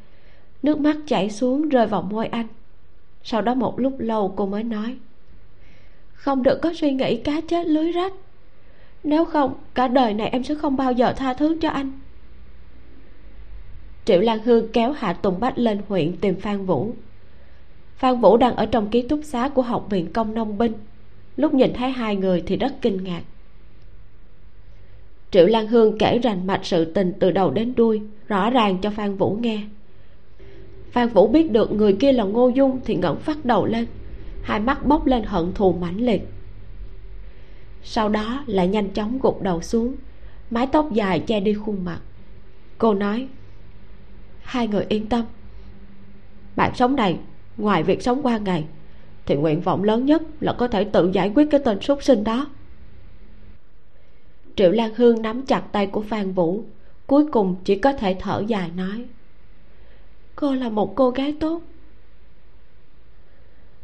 [0.64, 2.48] Nước mắt chảy xuống rơi vào môi anh.
[3.24, 4.98] Sau đó một lúc lâu cô mới nói,
[6.14, 8.14] không được có suy nghĩ cá chết lưới rách.
[9.04, 11.92] Nếu không, cả đời này em sẽ không bao giờ tha thứ cho anh
[14.10, 16.92] triệu lan hương kéo hạ tùng bách lên huyện tìm phan vũ.
[17.96, 20.74] Phan vũ đang ở trong ký túc xá của học viện công nông binh.
[21.38, 23.22] Lúc nhìn thấy hai người thì rất kinh ngạc.
[25.32, 28.90] Triệu lan hương kể rành mạch sự tình từ đầu đến đuôi, rõ ràng cho
[28.90, 29.62] phan vũ nghe.
[30.92, 33.86] Phan vũ biết được người kia là ngô dung thì ngẩng phát đầu lên,
[34.42, 36.22] hai mắt bốc lên hận thù mãnh liệt.
[37.84, 39.96] Sau đó lại nhanh chóng gục đầu xuống,
[40.50, 42.00] mái tóc dài che đi khuôn mặt.
[42.78, 43.28] Cô nói
[44.50, 45.26] hai người yên tâm.
[46.56, 47.18] Bạn sống này,
[47.58, 48.66] ngoài việc sống qua ngày,
[49.26, 52.24] thì nguyện vọng lớn nhất là có thể tự giải quyết cái tên súc sinh
[52.24, 52.48] đó.
[54.56, 56.64] Triệu lan hương nắm chặt tay của phan vũ,
[57.08, 59.06] cuối cùng chỉ có thể thở dài nói,
[60.36, 61.62] cô là một cô gái tốt.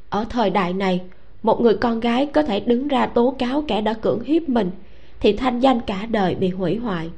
[0.09, 1.01] Ở thời đại này,
[1.43, 4.71] một người con gái có thể đứng ra tố cáo kẻ đã cưỡng hiếp mình
[5.19, 7.09] thì thanh danh cả đời bị hủy hoại,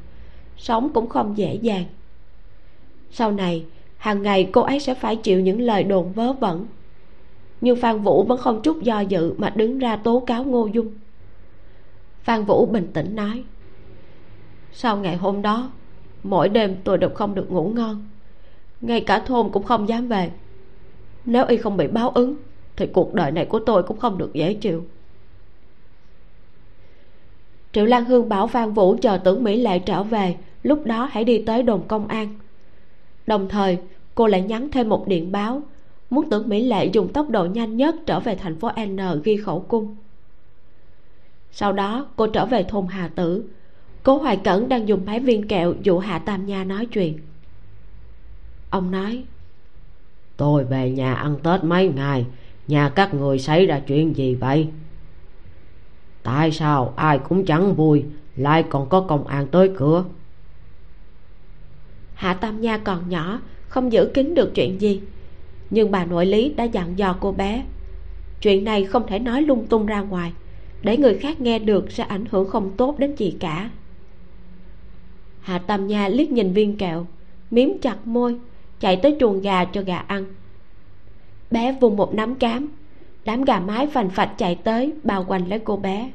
[0.58, 1.86] sống cũng không dễ dàng
[3.12, 3.66] sau này,
[3.98, 6.66] hàng ngày cô ấy sẽ phải chịu những lời đồn vớ vẩn.
[7.62, 10.92] Nhưng phan vũ vẫn không chút do dự mà đứng ra tố cáo ngô dung.
[12.24, 13.44] Phan vũ bình tĩnh nói,
[14.72, 15.72] sau ngày hôm đó,
[16.24, 18.06] mỗi đêm tôi đều không được ngủ ngon.
[18.82, 20.32] Ngay cả thôn cũng không dám về.
[21.26, 22.36] Nếu y không bị báo ứng,
[22.76, 24.86] thì cuộc đời này của tôi cũng không được dễ chịu.
[27.72, 31.24] Triệu lan hương bảo phan vũ chờ tưởng mỹ lệ trở về, lúc đó hãy
[31.24, 32.36] đi tới đồn công an
[33.28, 33.78] đồng thời,
[34.16, 35.62] cô lại nhắn thêm một điện báo,
[36.10, 39.38] muốn tưởng mỹ lệ dùng tốc độ nhanh nhất trở về thành phố n ghi
[39.38, 39.96] khẩu cung.
[41.52, 43.44] Sau đó, cô trở về thôn hà tử.
[44.04, 47.20] Cố hoài cẩn đang dùng máy viên kẹo dụ hạ tam nha nói chuyện.
[48.70, 49.24] Ông nói,
[50.38, 52.26] tôi về nhà ăn tết mấy ngày,
[52.68, 54.68] nhà các người xảy ra chuyện gì vậy?
[56.24, 60.04] Tại sao ai cũng chẳng vui, lại còn có công an tới cửa?
[62.18, 65.02] Hạ tam nha còn nhỏ, không giữ kín được chuyện gì.
[65.70, 67.64] Nhưng bà nội lý đã dặn dò cô bé,
[68.42, 70.34] chuyện này không thể nói lung tung ra ngoài,
[70.82, 73.70] để người khác nghe được sẽ ảnh hưởng không tốt đến chị cả.
[75.42, 77.08] Hạ tam nha liếc nhìn viên kẹo,
[77.52, 78.36] miếm chặt môi,
[78.80, 80.26] chạy tới chuồng gà cho gà ăn.
[81.52, 82.72] Bé vùng một nắm cám,
[83.26, 86.12] đám gà mái phành phạch chạy tới bao quanh lấy cô bé.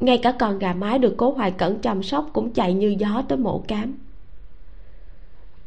[0.00, 3.22] Ngay cả con gà mái được cố hoài cẩn chăm sóc cũng chạy như gió
[3.28, 4.03] tới mổ cám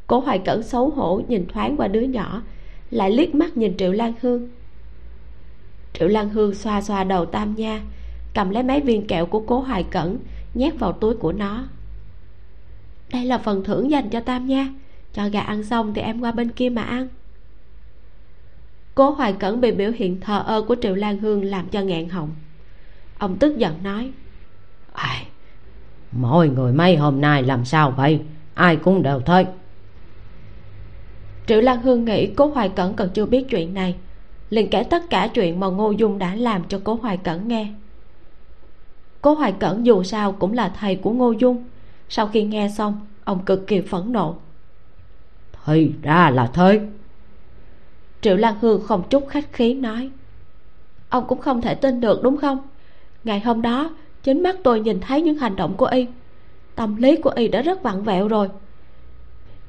[0.07, 2.41] cố hoài cẩn xấu hổ nhìn thoáng qua đứa nhỏ,
[2.91, 4.49] lại liếc mắt nhìn triệu lan hương.
[5.93, 7.81] Triệu lan hương xoa xoa đầu tam nha,
[8.33, 10.17] cầm lấy mấy viên kẹo của cố hoài cẩn,
[10.53, 11.63] nhét vào túi của nó.
[13.11, 14.73] Đây là phần thưởng dành cho tam nha,
[15.13, 17.07] cho gà ăn xong thì em qua bên kia mà ăn.
[18.95, 22.09] Cố hoài cẩn bị biểu hiện thờ ơ của triệu lan hương làm cho ngạn
[22.09, 22.29] họng.
[23.17, 24.11] Ông tức giận nói,
[24.93, 25.25] ai
[26.11, 28.21] mọi người mấy hôm nay làm sao vậy?
[28.53, 29.45] Ai cũng đều thôi
[31.47, 33.95] triệu lan hương nghĩ cố hoài cẩn còn chưa biết chuyện này.
[34.49, 37.67] Liền kể tất cả chuyện mà ngô dung đã làm cho cố hoài cẩn nghe.
[39.21, 41.63] Cố hoài cẩn dù sao cũng là thầy của ngô dung.
[42.09, 44.35] Sau khi nghe xong ông cực kỳ phẫn nộ.
[45.65, 46.79] Thì ra là thế
[48.21, 50.09] triệu lan hương không chút khách khí nói.
[51.09, 52.59] Ông cũng không thể tin được đúng không?
[53.23, 53.89] Ngày hôm đó
[54.23, 56.07] chính mắt tôi nhìn thấy những hành động của y.
[56.75, 58.49] Tâm lý của y đã rất vặn vẹo rồi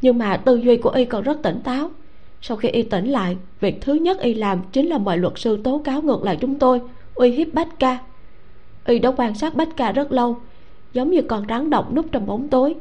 [0.02, 1.90] nhưng mà tư duy của y còn rất tỉnh táo.
[2.40, 5.60] Sau khi y tỉnh lại việc thứ nhất y làm chính là mời luật sư
[5.64, 6.80] tố cáo ngược lại chúng tôi
[7.14, 7.98] uy hiếp bách ca.
[8.86, 10.36] Y đã quan sát bách ca rất lâu
[10.92, 12.74] giống như con rắn độc núp trong bóng tối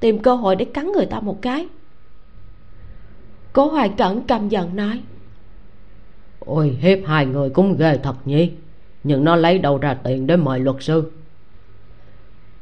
[0.00, 1.66] tìm cơ hội để cắn người ta một cái.
[3.52, 5.00] Cố hoài cẩn căm giận nói
[6.46, 8.50] ôi hiếp hai người cũng ghê thật nhỉ
[9.04, 11.12] nhưng nó lấy đâu ra tiền để mời luật sư?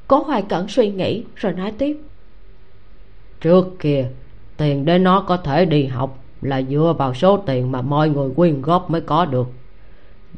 [0.06, 2.00] Cố hoài cẩn suy nghĩ rồi nói tiếp
[3.42, 4.06] trước kia,
[4.56, 8.30] tiền để nó có thể đi học là dựa vào số tiền mà mọi người
[8.36, 9.48] quyên góp mới có được.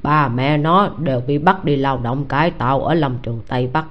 [0.02, 3.70] Ba mẹ nó đều bị bắt đi lao động cải tạo ở lâm trường tây
[3.72, 3.86] bắc.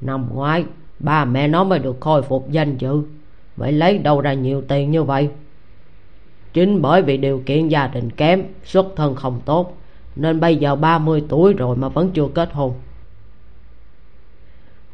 [0.00, 0.64] Năm ngoái,
[0.98, 3.02] ba mẹ nó mới được khôi phục danh dự.
[3.56, 5.28] Vậy lấy đâu ra nhiều tiền như vậy?
[6.52, 9.76] Chính bởi vì điều kiện gia đình kém, xuất thân không tốt,
[10.16, 12.72] nên bây giờ 30 tuổi rồi mà vẫn chưa kết hôn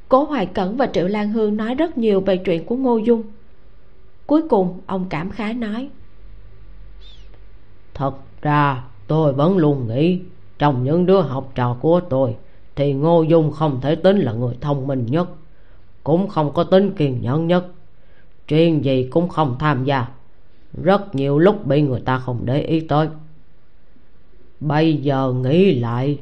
[0.09, 3.23] cố hoài cẩn và triệu lan hương nói rất nhiều về chuyện của ngô dung.
[4.27, 5.89] Cuối cùng, ông cảm khái nói,
[7.95, 10.21] thật ra tôi vẫn luôn nghĩ
[10.59, 12.37] trong những đứa học trò của tôi
[12.77, 15.29] thì ngô dung không thể tính là người thông minh nhất,
[16.05, 17.67] cũng không có tính kiên nhẫn nhất,
[18.49, 20.07] chuyện gì cũng không tham gia.
[20.83, 23.09] Rất nhiều lúc bị người ta không để ý tới.
[24.61, 26.19] Bây giờ nghĩ lại,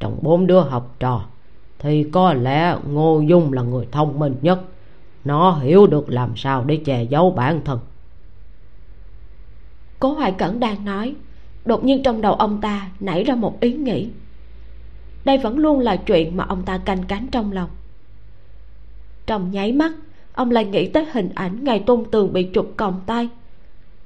[0.00, 1.26] trong bốn đứa học trò
[1.78, 4.60] thì có lẽ ngô dung là người thông minh nhất.
[5.24, 7.78] Nó hiểu được làm sao để che giấu bản thân.
[9.98, 11.14] Cố hoài cẩn đang nói,
[11.64, 14.08] đột nhiên trong đầu ông ta nảy ra một ý nghĩ.
[15.24, 17.70] Đây vẫn luôn là chuyện mà ông ta canh cánh trong lòng.
[19.26, 19.92] Trong nháy mắt,
[20.32, 23.28] ông lại nghĩ tới hình ảnh ngày tôn tường bị trục còng tay.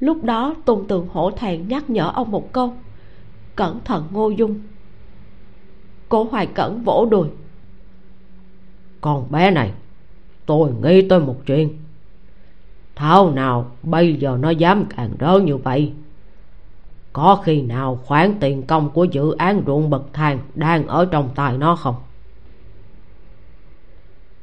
[0.01, 2.75] Lúc đó, tôn tường hổ thẹn nhắc nhở ông một câu,
[3.57, 4.61] cẩn thận ngô dung.
[6.09, 7.29] Cố hoài cẩn vỗ đùi
[9.01, 9.73] con bé này.
[10.47, 11.77] Tôi nghĩ tới một chuyện.
[12.97, 15.93] Thảo nào bây giờ nó dám càng rỡ như vậy?
[17.13, 21.31] Có khi nào khoản tiền công của dự án ruộng bậc thang đang ở trong
[21.35, 21.95] tay nó không?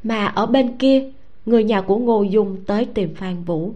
[0.03, 1.11] Mà ở bên kia,
[1.45, 3.73] người nhà của ngô dung tới tìm phan vũ.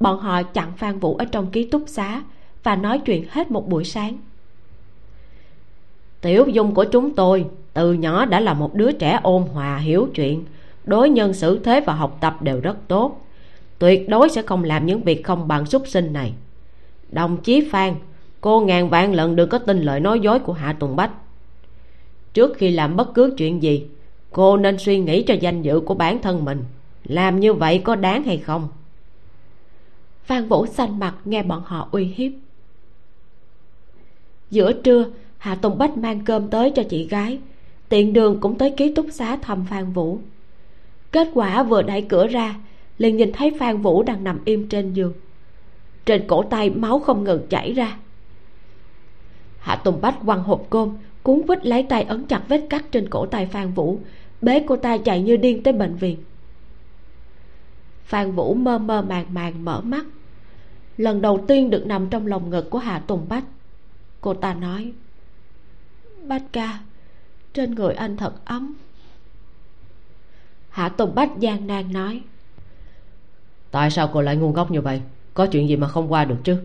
[0.00, 2.22] Bọn họ chặn phan vũ ở trong ký túc xá
[2.62, 4.18] và nói chuyện hết một buổi sáng
[6.20, 10.08] tiểu dung của chúng tôi từ nhỏ đã là một đứa trẻ ôn hòa hiểu
[10.14, 10.44] chuyện,
[10.84, 13.26] đối nhân xử thế và học tập đều rất tốt.
[13.78, 16.32] Tuyệt đối sẽ không làm những việc không bằng súc sinh này.
[17.10, 17.94] Đồng chí phan,
[18.40, 21.10] cô ngàn vạn lần đừng có tin lời nói dối của hạ tùng bách.
[22.34, 23.86] Trước khi làm bất cứ chuyện gì,
[24.32, 26.64] cô nên suy nghĩ cho danh dự của bản thân mình,
[27.04, 28.68] làm như vậy có đáng hay không?
[30.24, 32.32] Phan vũ xanh mặt nghe bọn họ uy hiếp.
[34.50, 35.06] Giữa trưa
[35.38, 37.38] hạ tùng bách mang cơm tới cho chị gái.
[37.88, 40.18] Tiện đường cũng tới ký túc xá thăm phan vũ.
[41.12, 42.54] Kết quả vừa đẩy cửa ra,
[42.98, 45.12] liền nhìn thấy phan vũ đang nằm im trên giường.
[46.06, 47.96] Trên cổ tay máu không ngừng chảy ra.
[49.58, 53.08] Hạ tùng bách quăng hộp cơm, cuốn vít lấy tay ấn chặt vết cắt trên
[53.08, 53.98] cổ tay phan vũ,
[54.42, 56.16] bế cô ta chạy như điên tới bệnh viện.
[58.04, 60.06] Phan vũ mơ mơ màng màng mở mắt.
[60.96, 63.44] Lần đầu tiên được nằm trong lòng ngực của hạ tùng bách,
[64.20, 64.92] cô ta nói
[66.28, 66.78] bách ca.
[67.52, 68.74] Trên người anh thật ấm.
[70.70, 72.22] Hạ tùng bách gian nan nói.
[73.70, 75.02] Tại sao cô lại ngu ngốc như vậy?
[75.34, 76.56] Có chuyện gì mà không qua được chứ?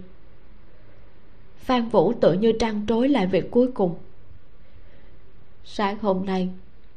[1.57, 3.95] Phan vũ tự như trăn trối lại việc cuối cùng.
[5.63, 6.49] Sáng hôm nay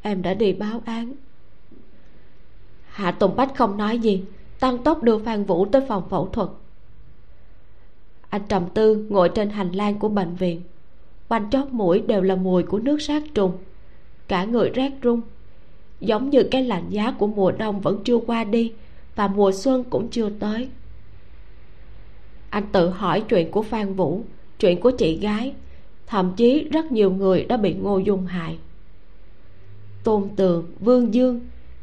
[0.02, 1.12] em đã đi báo án.
[2.86, 4.24] Hạ tùng bách không nói gì
[4.60, 6.48] tăng tốc đưa phan vũ tới phòng phẫu thuật.
[8.28, 10.62] Anh trầm tư ngồi trên hành lang của bệnh viện
[11.28, 13.52] quanh chót mũi đều là mùi của nước sát trùng.
[14.28, 15.20] Cả người rét run.
[16.00, 18.72] Giống như cái lạnh giá của mùa đông vẫn chưa qua đi
[19.14, 20.68] và mùa xuân cũng chưa tới.
[22.50, 24.22] Anh tự hỏi chuyện của phan vũ,
[24.58, 25.54] chuyện của chị gái.
[26.06, 28.58] Thậm chí rất nhiều người đã bị ngô dung hại.
[30.04, 31.40] Tôn tường, vương dương,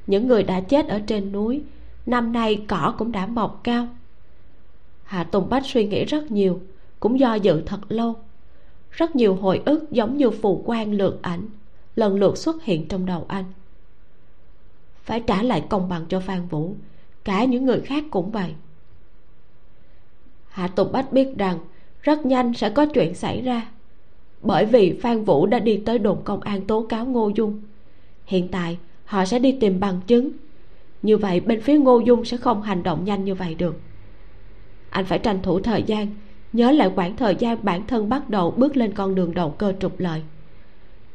[0.08, 1.62] những người đã chết ở trên núi,
[2.06, 3.88] năm nay cỏ cũng đã mọc cao.
[5.04, 6.62] Hạ tùng bách suy nghĩ rất nhiều,
[7.00, 8.16] cũng do dự thật lâu
[8.94, 11.48] rất nhiều hồi ức giống như phù quan lượt ảnh,
[11.96, 13.46] lần lượt xuất hiện trong đầu anh.
[15.04, 16.76] Phải trả lại công bằng cho phan vũ,
[17.24, 18.54] cả những người khác cũng vậy.
[20.48, 21.60] Hạ tùng bách biết rằng
[22.02, 23.72] rất nhanh sẽ có chuyện xảy ra,
[24.42, 27.62] bởi vì phan vũ đã đi tới đồn công an tố cáo ngô dung.
[28.26, 30.32] Hiện tại, họ sẽ đi tìm bằng chứng.
[31.02, 33.80] Như vậy, bên phía ngô dung sẽ không hành động nhanh như vậy được.
[34.90, 36.08] Anh phải tranh thủ thời gian
[36.54, 39.74] nhớ lại khoảng thời gian bản thân bắt đầu bước lên con đường đầu cơ
[39.80, 40.22] trục lợi.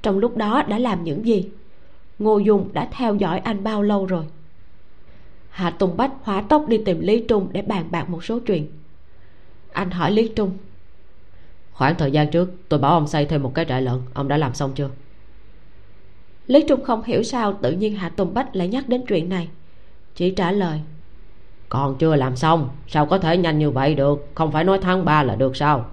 [0.02, 1.48] Trong lúc đó đã làm những gì?
[2.18, 4.24] Ngô dung đã theo dõi anh bao lâu rồi?
[5.50, 8.66] Hạ tùng bách hỏa tốc đi tìm lý trung để bàn bạc một số chuyện.
[9.72, 10.50] Anh hỏi lý trung.
[11.72, 14.36] Khoảng thời gian trước tôi bảo ông xây thêm một cái trại lợn ông đã
[14.36, 14.90] làm xong chưa?
[16.46, 19.48] Lý trung không hiểu sao tự nhiên hạ tùng bách lại nhắc đến chuyện này.
[20.14, 20.80] Chỉ trả lời
[21.68, 24.28] còn chưa làm xong sao có thể nhanh như vậy được?
[24.34, 25.86] Không phải nói tháng ba là được sao?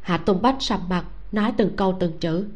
[0.00, 2.46] Hạ tùng bách sầm mặt nói từng câu từng chữ.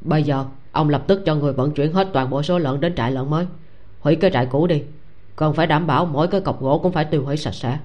[0.00, 2.94] Bây giờ ông lập tức cho người vận chuyển hết toàn bộ số lợn đến
[2.94, 3.46] trại lợn mới.
[4.00, 4.82] Hủy cái trại cũ đi.
[5.36, 7.78] Cần phải đảm bảo mỗi cái cọc gỗ cũng phải tiêu hủy sạch sẽ.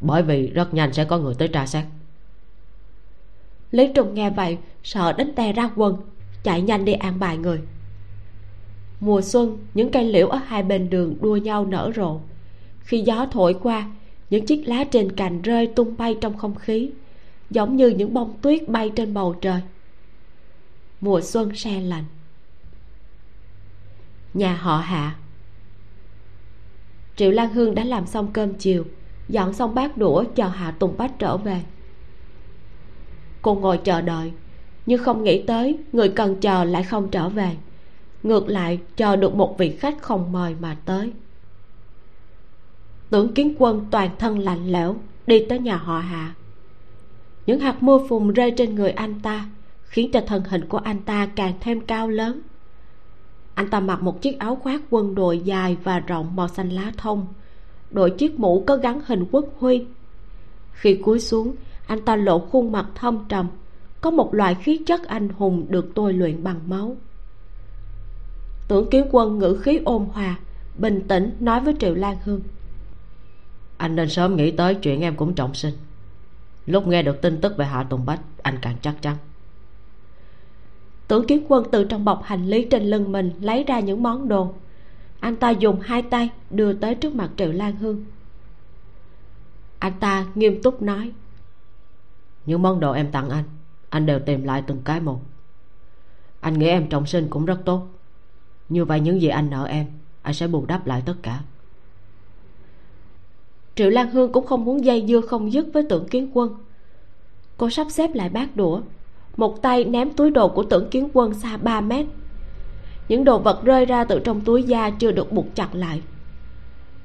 [0.00, 1.84] Bởi vì rất nhanh sẽ có người tới tra xét.
[3.70, 5.96] Lý trùng nghe vậy sợ đến tè ra quần
[6.42, 7.60] chạy nhanh đi an bài người
[9.02, 12.20] mùa xuân, những cây liễu ở hai bên đường đua nhau nở rộ.
[12.80, 13.90] Khi gió thổi qua,
[14.30, 16.90] những chiếc lá trên cành rơi tung bay trong không khí,
[17.50, 19.60] giống như những bông tuyết bay trên bầu trời.
[21.00, 22.04] Mùa xuân se lạnh.
[24.34, 25.16] Nhà họ hạ.
[27.16, 28.84] Triệu lan hương đã làm xong cơm chiều,
[29.28, 31.62] dọn xong bát đũa chờ hạ tùng bách trở về.
[33.42, 34.32] Cô ngồi chờ đợi,
[34.86, 37.56] nhưng không nghĩ tới người cần chờ lại không trở về
[38.22, 41.12] ngược lại chờ được một vị khách không mời mà tới.
[43.10, 46.34] Tưởng kiến quân toàn thân lạnh lẽo, đi tới nhà họ hạ.
[47.46, 49.46] Những hạt mưa phùn rơi trên người anh ta,
[49.82, 52.40] khiến cho thân hình của anh ta càng thêm cao lớn.
[53.54, 56.92] Anh ta mặc một chiếc áo khoác quân đội dài và rộng màu xanh lá
[56.96, 57.26] thông,
[57.90, 59.84] đội chiếc mũ có gắn hình quốc huy.
[60.72, 61.54] Khi cúi xuống,
[61.86, 63.46] anh ta lộ khuôn mặt thâm trầm,
[64.00, 66.96] có một loại khí chất anh hùng được tôi luyện bằng máu
[68.72, 70.38] tưởng kiến quân ngữ khí ôn hòa
[70.78, 72.40] bình tĩnh nói với triệu lan hương.
[73.76, 75.74] Anh nên sớm nghĩ tới chuyện em cũng trọng sinh.
[76.66, 79.16] Lúc nghe được tin tức về hạ tùng bách anh càng chắc chắn.
[81.08, 84.28] Tưởng kiến quân từ trong bọc hành lý trên lưng mình lấy ra những món
[84.28, 84.54] đồ.
[85.20, 88.04] Anh ta dùng hai tay đưa tới trước mặt triệu lan hương.
[89.78, 91.12] Anh ta nghiêm túc nói
[92.46, 93.44] những món đồ em tặng anh
[93.90, 95.20] anh đều tìm lại từng cái một.
[96.40, 97.91] Anh nghĩ em trọng sinh cũng rất tốt
[98.72, 99.86] như vậy những gì anh nợ em,
[100.22, 101.40] anh sẽ bù đắp lại tất cả.
[103.74, 106.54] Triệu lan hương cũng không muốn dây dưa không dứt với tưởng kiến quân.
[107.56, 108.80] Cô sắp xếp lại bát đũa,
[109.36, 112.06] một tay ném túi đồ của tưởng kiến quân xa 3 mét.
[113.08, 116.02] Những đồ vật rơi ra từ trong túi da chưa được buộc chặt lại.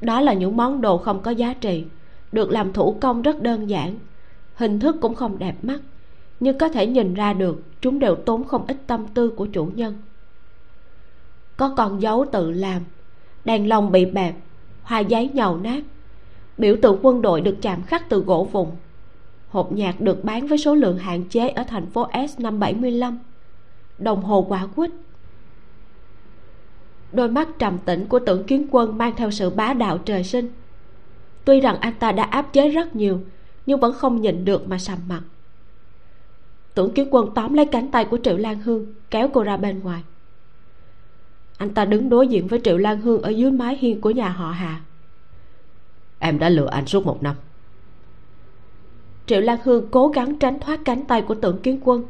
[0.01, 1.85] Đó là những món đồ không có giá trị,
[2.31, 3.95] được làm thủ công rất đơn giản.
[4.55, 5.79] Hình thức cũng không đẹp mắt,
[6.39, 9.65] nhưng có thể nhìn ra được chúng đều tốn không ít tâm tư của chủ
[9.75, 9.93] nhân
[11.57, 12.81] có con dấu tự làm.
[13.45, 14.35] Đèn lồng bị bẹp,
[14.83, 15.83] hoa giấy nhầu nát.
[16.57, 18.69] Biểu tượng quân đội được chạm khắc từ gỗ vụn.
[19.49, 23.19] Hộp nhạc được bán với số lượng hạn chế ở thành phố S năm 75
[23.99, 24.91] đồng hồ quả quýt.
[27.11, 30.51] Đôi mắt trầm tĩnh của tưởng kiến quân mang theo sự bá đạo trời sinh.
[31.45, 33.19] Tuy rằng anh ta đã áp chế rất nhiều,
[33.65, 35.21] nhưng vẫn không nhịn được mà sầm mặt.
[36.73, 39.79] Tưởng kiến quân tóm lấy cánh tay của triệu lan hương, kéo cô ra bên
[39.79, 40.01] ngoài
[41.57, 44.29] anh ta đứng đối diện với triệu lan hương ở dưới mái hiên của nhà
[44.29, 44.81] họ hà.
[46.19, 47.35] Em đã lừa anh suốt một năm.
[49.25, 52.03] Triệu lan hương cố gắng tránh thoát cánh tay của tưởng kiến quân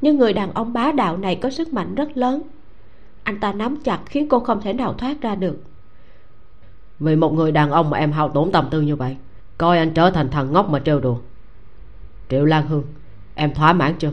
[0.00, 2.42] nhưng người đàn ông bá đạo này có sức mạnh rất lớn.
[3.22, 5.56] Anh ta nắm chặt khiến cô không thể nào thoát ra được.
[7.00, 9.16] Vì một người đàn ông mà em hao tổn tâm tư như vậy
[9.62, 11.18] coi anh trở thành thằng ngốc mà trêu đùa.
[12.28, 12.84] Triệu lan hương
[13.34, 14.12] em thỏa mãn chưa?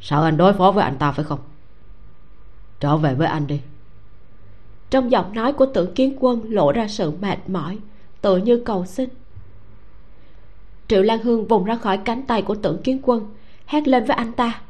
[0.00, 1.38] Sợ anh đối phó với anh ta phải không?
[2.80, 3.60] Trở về với anh đi
[4.90, 7.78] trong giọng nói của tưởng kiến quân lộ ra sự mệt mỏi
[8.20, 9.08] tự như cầu xin.
[10.88, 13.34] Triệu lan hương vùng ra khỏi cánh tay của tưởng kiến quân,
[13.66, 14.60] hét lên với anh ta.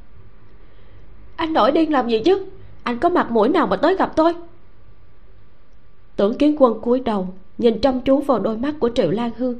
[1.37, 2.47] Anh nổi điên làm gì chứ?
[2.83, 4.35] Anh có mặt mũi nào mà tới gặp tôi?
[6.17, 9.59] Tưởng kiến quân cúi đầu, nhìn chăm chú vào đôi mắt của triệu lan hương.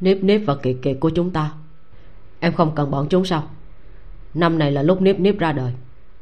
[0.00, 1.52] Nếp nếp và kiệt kiệt của chúng ta.
[2.40, 3.42] Em không cần bọn chúng sao?
[4.34, 5.72] Năm này là lúc nếp nếp ra đời.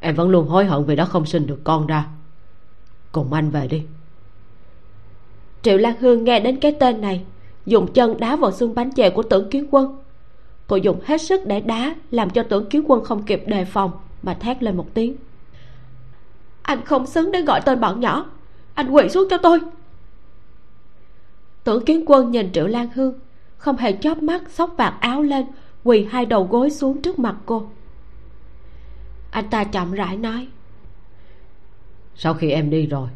[0.01, 2.07] Em vẫn luôn hối hận vì đã không sinh được con ra
[3.12, 3.82] cùng anh về đi.
[5.62, 7.24] Triệu lan hương nghe đến cái tên này,
[7.66, 9.98] dùng chân đá vào xương bánh chè của tưởng kiến quân.
[10.66, 13.90] Cô dùng hết sức để đá, làm cho tưởng kiến quân không kịp đề phòng,
[14.22, 15.16] mà thét lên một tiếng.
[16.62, 18.26] Anh không xứng để gọi tên bọn nhỏ.
[18.74, 19.61] Anh quỳ xuống cho tôi.
[21.64, 23.14] Tưởng kiến quân nhìn triệu lan hương,
[23.56, 25.46] không hề chớp mắt, xốc vạt áo lên,
[25.84, 27.68] quỳ hai đầu gối xuống trước mặt cô.
[29.30, 30.48] Anh ta chậm rãi nói
[32.23, 33.09] sau khi em đi rồi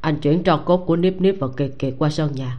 [0.00, 2.58] anh chuyển tro cốt của nếp nếp và kiệt kiệt qua sân nhà.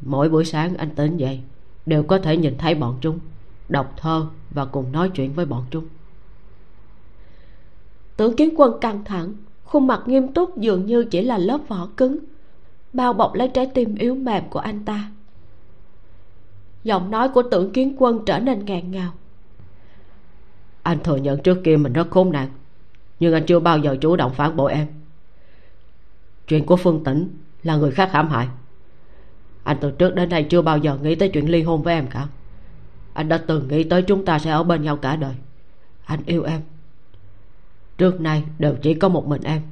[0.00, 1.40] Mỗi buổi sáng anh tỉnh dậy
[1.86, 3.18] đều có thể nhìn thấy bọn chúng
[3.68, 5.86] đọc thơ và cùng nói chuyện với bọn chúng.
[8.16, 9.32] Tưởng kiến quân căng thẳng
[9.64, 12.18] khuôn mặt nghiêm túc dường như chỉ là lớp vỏ cứng
[12.92, 15.10] bao bọc lấy trái tim yếu mềm của anh ta.
[16.84, 19.12] Giọng nói của tưởng kiến quân trở nên ngàn ngào.
[20.82, 22.48] Anh thừa nhận trước kia mình rất khốn nạn
[23.20, 24.86] nhưng anh chưa bao giờ chủ động phản bội em.
[26.48, 27.28] Chuyện của phương tĩnh
[27.62, 28.48] là người khác hãm hại.
[29.64, 32.06] Anh từ trước đến nay chưa bao giờ nghĩ tới chuyện ly hôn với em
[32.06, 32.26] cả.
[33.12, 35.34] Anh đã từng nghĩ tới chúng ta sẽ ở bên nhau cả đời.
[36.04, 36.60] Anh yêu em.
[37.98, 39.62] Trước nay đều chỉ có một mình em.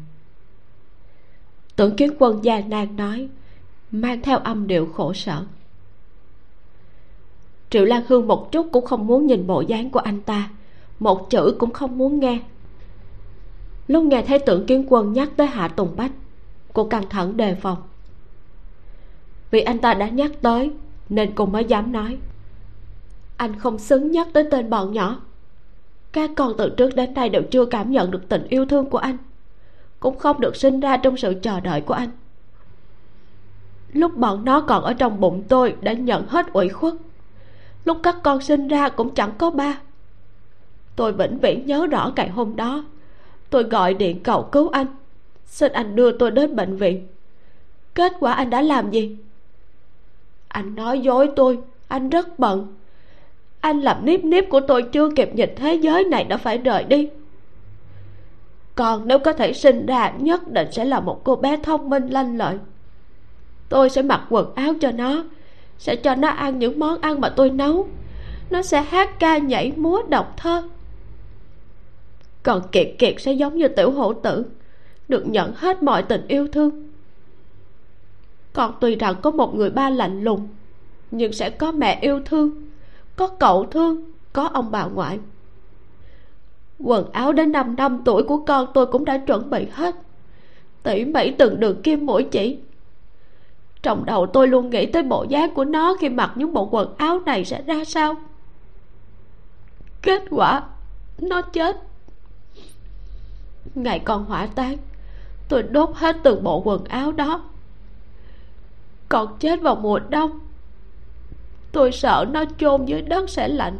[1.77, 3.29] Tưởng kiến quân già nan nói,
[3.91, 5.45] mang theo âm điệu khổ sở.
[7.71, 10.51] Triệu lan hương một chút cũng không muốn nhìn bộ dáng của anh ta.
[10.99, 12.41] Một chữ cũng không muốn nghe
[13.89, 16.13] lúc nghe thấy tưởng kiến quân nhắc tới hạ tùng bách,
[16.73, 17.79] cô căng thẳng đề phòng.
[19.51, 20.73] Vì anh ta đã nhắc tới,
[21.09, 22.19] nên cô mới dám nói.
[23.37, 25.21] Anh không xứng nhắc tới tên bọn nhỏ.
[26.13, 28.99] Các con từ trước đến nay đều chưa cảm nhận được tình yêu thương của
[28.99, 29.17] anh,
[30.01, 32.11] cũng không được sinh ra trong sự chờ đợi của anh.
[33.93, 36.95] Lúc bọn nó còn ở trong bụng tôi đã nhận hết ủy khuất,
[37.85, 39.79] lúc các con sinh ra cũng chẳng có ba.
[40.97, 42.85] Tôi vĩnh viễn nhớ rõ ngày hôm đó
[43.51, 44.87] tôi gọi điện cầu cứu anh.
[45.47, 47.07] Xin anh đưa tôi đến bệnh viện.
[47.95, 49.17] Kết quả anh đã làm gì?
[50.49, 51.59] Anh nói dối tôi.
[51.89, 52.75] Anh rất bận.
[53.61, 56.85] Anh làm nếp nếp của tôi chưa kịp nhìn thế giới này đã phải rời
[56.85, 57.09] đi.
[58.75, 62.09] Còn nếu có thể sinh ra, nhất định sẽ là một cô bé thông minh,
[62.09, 62.57] lanh lợi.
[63.69, 65.25] Tôi sẽ mặc quần áo cho nó,
[65.79, 67.89] sẽ cho nó ăn những món ăn mà tôi nấu.
[68.51, 70.63] Nó sẽ hát ca nhảy múa đọc thơ
[72.47, 74.45] còn kiệt kiệt sẽ giống như tiểu hổ tử,
[75.09, 76.89] được nhận hết mọi tình yêu thương.
[78.53, 80.49] Còn tuy rằng có một người ba lạnh lùng,
[81.11, 82.51] nhưng sẽ có mẹ yêu thương,
[83.17, 85.19] có cậu thương, có ông bà ngoại.
[86.79, 89.95] Quần áo đến năm năm tuổi của con tôi cũng đã chuẩn bị hết,
[90.83, 92.59] tỉ mỉ từng đường kim mũi chỉ.
[93.83, 96.95] Trong đầu tôi luôn nghĩ tới bộ dáng của nó khi mặc những bộ quần
[96.97, 98.15] áo này sẽ ra sao.
[100.03, 100.63] Kết quả,
[101.19, 101.86] nó chết
[103.77, 104.77] ngày còn hỏa táng,
[105.49, 107.45] tôi đốt hết từng bộ quần áo đó.
[109.09, 110.31] Còn chết vào mùa đông,
[111.73, 113.79] tôi sợ nó chôn dưới đất sẽ lạnh.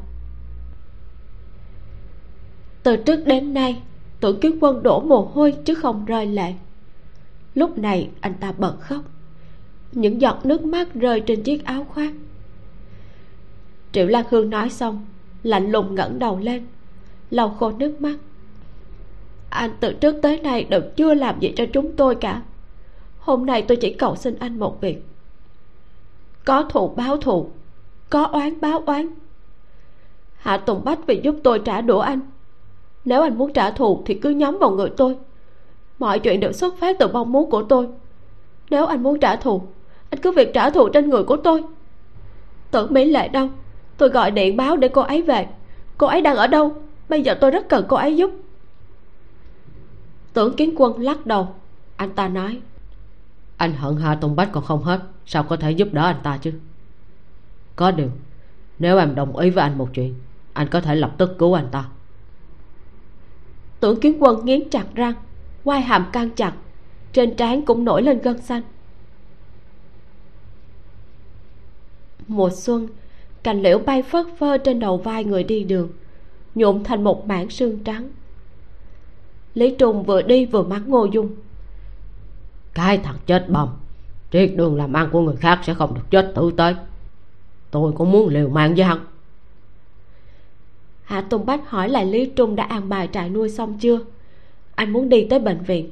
[2.83, 3.83] Từ trước đến nay,
[4.21, 6.55] tưởng kiến quân đổ mồ hôi chứ không rơi lệ.
[7.55, 9.03] Lúc này anh ta bật khóc,
[9.93, 12.13] những giọt nước mắt rơi trên chiếc áo khoác.
[13.93, 15.07] Triệu lan hương nói xong,
[15.43, 16.67] lạnh lùng ngẩng đầu lên,
[17.31, 18.17] lau khô nước mắt
[19.51, 22.43] anh từ trước tới nay đều chưa làm gì cho chúng tôi cả.
[23.19, 25.05] Hôm nay tôi chỉ cầu xin anh một việc.
[26.45, 27.51] Có thù báo thù,
[28.11, 29.09] có oán báo oán.
[30.37, 32.21] Hạ tùng bách vì giúp tôi trả đũa anh.
[33.05, 35.17] Nếu anh muốn trả thù thì cứ nhắm vào người tôi.
[35.99, 37.89] Mọi chuyện đều xuất phát từ mong muốn của tôi.
[38.71, 39.63] Nếu anh muốn trả thù,
[40.11, 41.63] anh cứ việc trả thù trên người của tôi.
[42.71, 43.49] Tưởng mỹ lệ đâu?
[43.97, 45.47] Tôi gọi điện báo để cô ấy về.
[45.99, 46.75] Cô ấy đang ở đâu?
[47.09, 48.31] Bây giờ tôi rất cần cô ấy giúp
[50.37, 51.55] tưởng kiến quân lắc đầu.
[51.97, 52.61] Anh ta nói
[53.57, 56.39] anh hận hạ tùng bách còn không hết sao có thể giúp đỡ anh ta
[56.43, 56.53] chứ?
[57.77, 58.09] Có điều
[58.79, 60.15] nếu em đồng ý với anh một chuyện
[60.53, 61.89] anh có thể lập tức cứu anh ta.
[63.81, 65.15] Tưởng kiến quân nghiến chặt răng
[65.65, 66.53] quai hàm căng chặt
[67.13, 68.63] trên trán cũng nổi lên gân xanh.
[72.29, 72.89] Mùa xuân
[73.43, 75.91] cành liễu bay phất phơ trên đầu vai người đi đường
[76.55, 78.11] nhuộm thành một mảng sương trắng
[79.57, 81.31] lý Trung vừa đi vừa mắng ngô dung.
[82.75, 83.69] Cái thằng chết bầm,
[84.33, 86.75] triết đường làm ăn của người khác sẽ không được chết tử tế.
[87.71, 88.99] Tôi cũng muốn liều mạng với hắn.
[91.03, 93.99] Hạ tùng bách hỏi lại lý trung đã an bài trại nuôi xong chưa?
[94.75, 95.91] Anh muốn đi tới bệnh viện.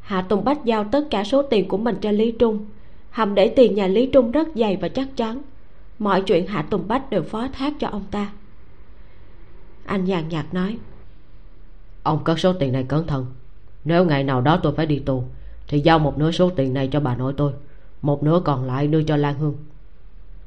[0.00, 2.66] Hạ tùng bách giao tất cả số tiền của mình cho lý trung.
[3.10, 5.42] Hầm để tiền nhà lý trung rất dày và chắc chắn.
[5.98, 8.32] Mọi chuyện hạ tùng bách đều phó thác cho ông ta.
[9.84, 10.78] Anh nhàn nhạt nói
[12.06, 13.26] ông cất số tiền này cẩn thận.
[13.84, 15.24] Nếu ngày nào đó tôi phải đi tù,
[15.68, 17.52] thì giao một nửa số tiền này cho bà nội tôi,
[18.02, 19.56] một nửa còn lại đưa cho lan hương.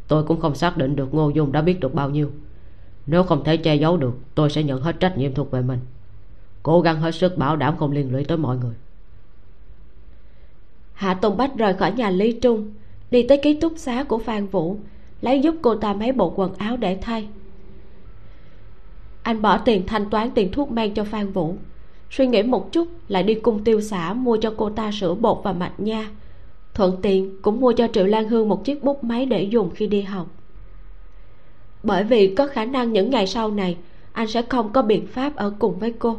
[0.08, 2.32] Tôi cũng không xác định được ngô dung đã biết được bao nhiêu.
[3.08, 5.80] Nếu không thể che giấu được, tôi sẽ nhận hết trách nhiệm thuộc về mình.
[6.64, 8.74] Cố gắng hết sức bảo đảm không liên lụy tới mọi người.
[10.94, 12.74] Hạ tùng bách rời khỏi nhà lý trung,
[13.12, 14.78] đi tới ký túc xá của phan vũ,
[15.22, 17.28] lấy giúp cô ta mấy bộ quần áo để thay
[19.30, 21.56] anh bỏ tiền thanh toán tiền thuốc men cho phan vũ.
[22.12, 25.42] Suy nghĩ một chút, lại đi cung tiêu xã mua cho cô ta sữa bột
[25.44, 26.10] và mạch nha.
[26.74, 29.88] Thuận tiện cũng mua cho triệu lan hương một chiếc bút máy để dùng khi
[29.88, 30.28] đi học.
[31.84, 33.78] Bởi vì có khả năng những ngày sau này,
[34.12, 36.18] anh sẽ không có biện pháp ở cùng với cô.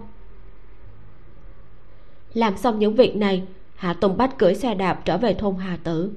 [2.35, 3.43] Làm xong những việc này,
[3.75, 6.13] hạ tùng bách cưỡi xe đạp trở về thôn hà tử.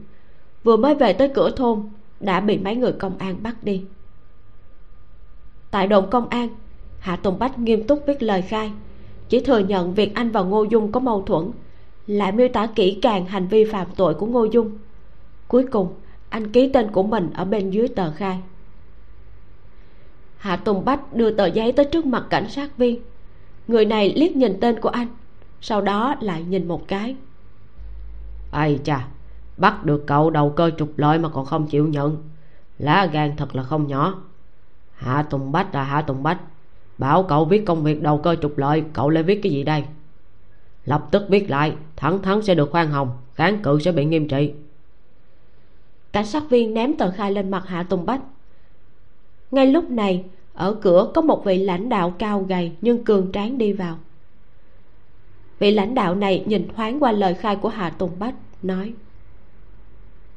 [0.64, 1.90] Vừa mới về tới cửa thôn,
[2.20, 3.84] đã bị mấy người công an bắt đi.
[5.72, 6.50] Tại đồn công an
[7.04, 8.72] hạ tùng bách nghiêm túc viết lời khai.
[9.30, 11.52] Chỉ thừa nhận việc anh và ngô dung có mâu thuẫn,
[12.08, 14.78] lại miêu tả kỹ càng hành vi phạm tội của ngô dung.
[15.48, 15.94] Cuối cùng,
[16.30, 18.40] anh ký tên của mình ở bên dưới tờ khai.
[20.38, 23.02] Hạ tùng bách đưa tờ giấy tới trước mặt cảnh sát viên.
[23.68, 25.08] Người này liếc nhìn tên của anh,
[25.62, 27.16] sau đó lại nhìn một cái.
[28.52, 29.08] Ây chà,
[29.58, 32.18] bắt được cậu đầu cơ trục lợi mà còn không chịu nhận.
[32.80, 34.22] Lá gan thật là không nhỏ.
[34.94, 36.40] Hạ tùng bách là hạ tùng bách
[37.04, 39.84] bảo cậu viết công việc đầu cơ trục lợi cậu lại viết cái gì đây?
[40.86, 44.28] Lập tức viết lại thẳng thắn sẽ được khoan hồng kháng cự sẽ bị nghiêm
[44.28, 44.54] trị.
[46.12, 48.22] Cảnh sát viên ném tờ khai lên mặt hạ tùng bách.
[49.52, 50.24] Ngay lúc này
[50.54, 53.98] ở cửa có một vị lãnh đạo cao gầy nhưng cường tráng đi vào.
[55.60, 58.94] Vị lãnh đạo này nhìn thoáng qua lời khai của hà tùng bách nói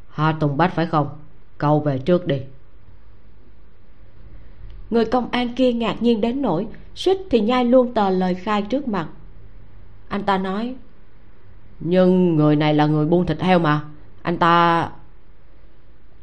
[0.09, 1.09] hà tùng bách phải không?
[1.59, 2.41] Cậu về trước đi
[4.91, 8.63] người công an kia ngạc nhiên đến nỗi suýt thì nhai luôn tờ lời khai
[8.63, 9.09] trước mặt.
[10.09, 10.75] Anh ta nói
[11.81, 13.85] nhưng người này là người buôn thịt heo mà.
[14.23, 14.91] Anh ta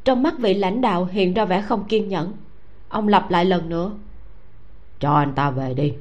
[0.03, 2.33] trong mắt vị lãnh đạo hiện ra vẻ không kiên nhẫn.
[2.89, 3.91] Ông lặp lại lần nữa
[4.99, 5.93] cho anh ta về đi.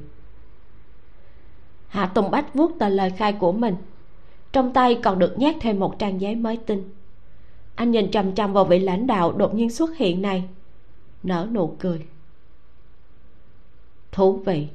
[1.87, 3.75] Hạ tùng bách vuốt tờ lời khai của mình.
[4.51, 6.89] Trong tay còn được nhét thêm một trang giấy mới tinh.
[7.75, 10.43] Anh nhìn chằm chằm vào vị lãnh đạo đột nhiên xuất hiện này
[11.23, 12.05] nở nụ cười
[14.13, 14.67] thú vị.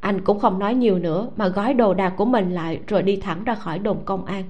[0.00, 3.16] Anh cũng không nói nhiều nữa mà gói đồ đạc của mình lại rồi đi
[3.16, 4.44] thẳng ra khỏi đồn công an.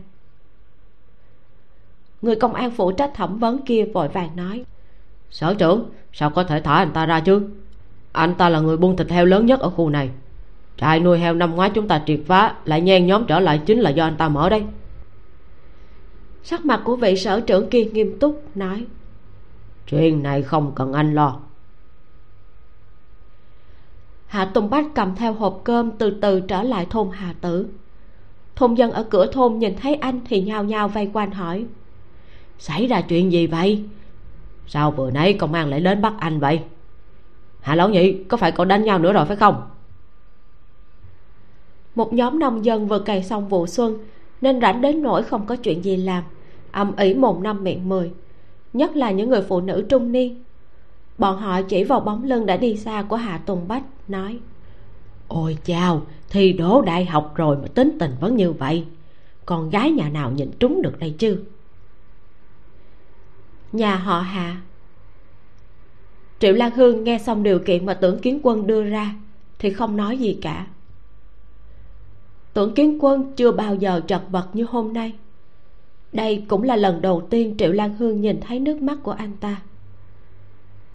[2.22, 4.64] Người công an phụ trách thẩm vấn kia vội vàng nói
[5.30, 7.48] sở trưởng sao có thể thả anh ta ra chứ?
[8.12, 10.10] Anh ta là người buôn thịt heo lớn nhất ở khu này.
[10.76, 13.80] Trại nuôi heo năm ngoái chúng ta triệt phá lại nhen nhóm trở lại chính
[13.80, 14.62] là do anh ta mở đây
[16.46, 18.86] sắc mặt của vị sở trưởng kia nghiêm túc nói
[19.86, 21.40] chuyện này không cần anh lo
[24.26, 27.68] hạ tùng bách cầm theo hộp cơm từ từ trở lại thôn hà tử.
[28.56, 31.64] Thôn dân ở cửa thôn nhìn thấy anh thì nhao nhao vây quanh hỏi,
[32.58, 33.84] xảy ra chuyện gì vậy?
[34.66, 36.60] Sao vừa nãy công an lại đến bắt anh vậy?
[37.60, 39.62] Hạ lão nhị, có phải cậu đánh nhau nữa rồi phải không?
[41.94, 43.98] Một nhóm nông dân vừa cày xong vụ xuân,
[44.40, 46.24] nên rảnh đến nỗi không có chuyện gì làm
[46.70, 48.10] âm ỉ mồm năm miệng mười.
[48.72, 50.42] Nhất là những người phụ nữ trung niên
[51.18, 54.38] bọn họ chỉ vào bóng lưng đã đi xa của hạ tùng bách nói
[55.28, 58.84] ôi chào thi đỗ đại học rồi mà tính tình vẫn như vậy.
[59.46, 61.44] Con gái nhà nào nhìn trúng được đây chứ?
[63.72, 64.60] Nhà họ hạ.
[66.38, 69.14] Triệu lan hương nghe xong điều kiện mà tưởng kiến quân đưa ra
[69.58, 70.66] thì không nói gì cả.
[72.52, 75.12] Tưởng kiến quân chưa bao giờ chật vật như hôm nay.
[76.12, 79.36] Đây cũng là lần đầu tiên triệu lan hương nhìn thấy nước mắt của anh
[79.40, 79.56] ta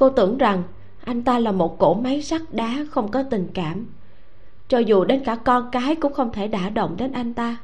[0.02, 0.64] cô tưởng rằng
[1.04, 3.86] anh ta là một cỗ máy sắt đá không có tình cảm.
[4.68, 7.58] Cho dù đến cả con cái cũng không thể đả động đến anh ta.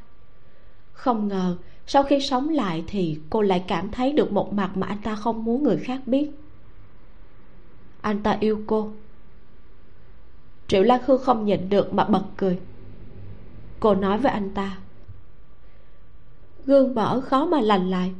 [0.94, 1.58] Không ngờ,
[1.88, 5.16] sau khi sống lại thì cô lại cảm thấy được một mặt mà anh ta
[5.16, 6.32] không muốn người khác biết.
[8.02, 8.92] Anh ta yêu cô.
[10.68, 12.60] Triệu lan hương không nhịn được mà bật cười.
[13.80, 14.78] Cô nói với anh ta,
[16.66, 18.14] gương vỡ khó mà lành lại.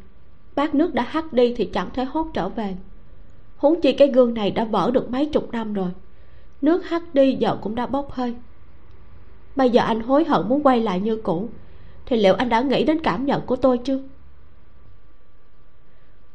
[0.56, 2.76] Bát nước đã hắt đi thì chẳng thể hốt trở về
[3.58, 5.90] huống chi cái gương này đã vỡ được mấy chục năm rồi.
[6.62, 8.36] Nước hắt đi giờ cũng đã bốc hơi.
[9.56, 11.50] Bây giờ anh hối hận muốn quay lại như cũ.
[12.06, 14.00] Thì liệu anh đã nghĩ đến cảm nhận của tôi chưa?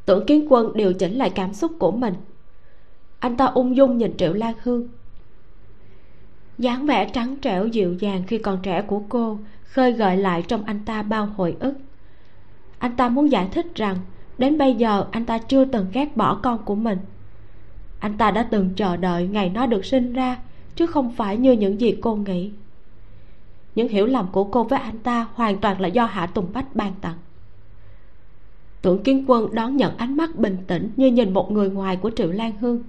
[0.07, 2.15] Tưởng kiến quân điều chỉnh lại cảm xúc của mình.
[3.19, 4.89] Anh ta ung dung nhìn triệu lan hương.
[6.59, 10.65] Dáng vẻ trắng trẻo dịu dàng khi còn trẻ của cô khơi gợi lại trong
[10.65, 11.75] anh ta bao hồi ức.
[12.79, 13.97] Anh ta muốn giải thích rằng
[14.39, 16.99] đến bây giờ anh ta chưa từng ghét bỏ con của mình
[18.03, 20.39] anh ta đã từng chờ đợi ngày nó được sinh ra,
[20.77, 22.51] chứ không phải như những gì cô nghĩ.
[23.75, 26.77] Những hiểu lầm của cô với anh ta hoàn toàn là do hạ tùng bách
[26.77, 27.17] ban tặng.
[28.83, 32.11] Tưởng kiến quân đón nhận ánh mắt bình tĩnh như nhìn một người ngoài của
[32.17, 32.83] triệu lan hương.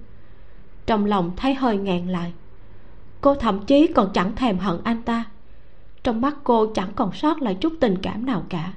[0.86, 2.32] Trong lòng thấy hơi ngàn lại.
[3.20, 5.24] Cô thậm chí còn chẳng thèm hận anh ta.
[6.02, 8.72] Trong mắt cô chẳng còn sót lại chút tình cảm nào cả.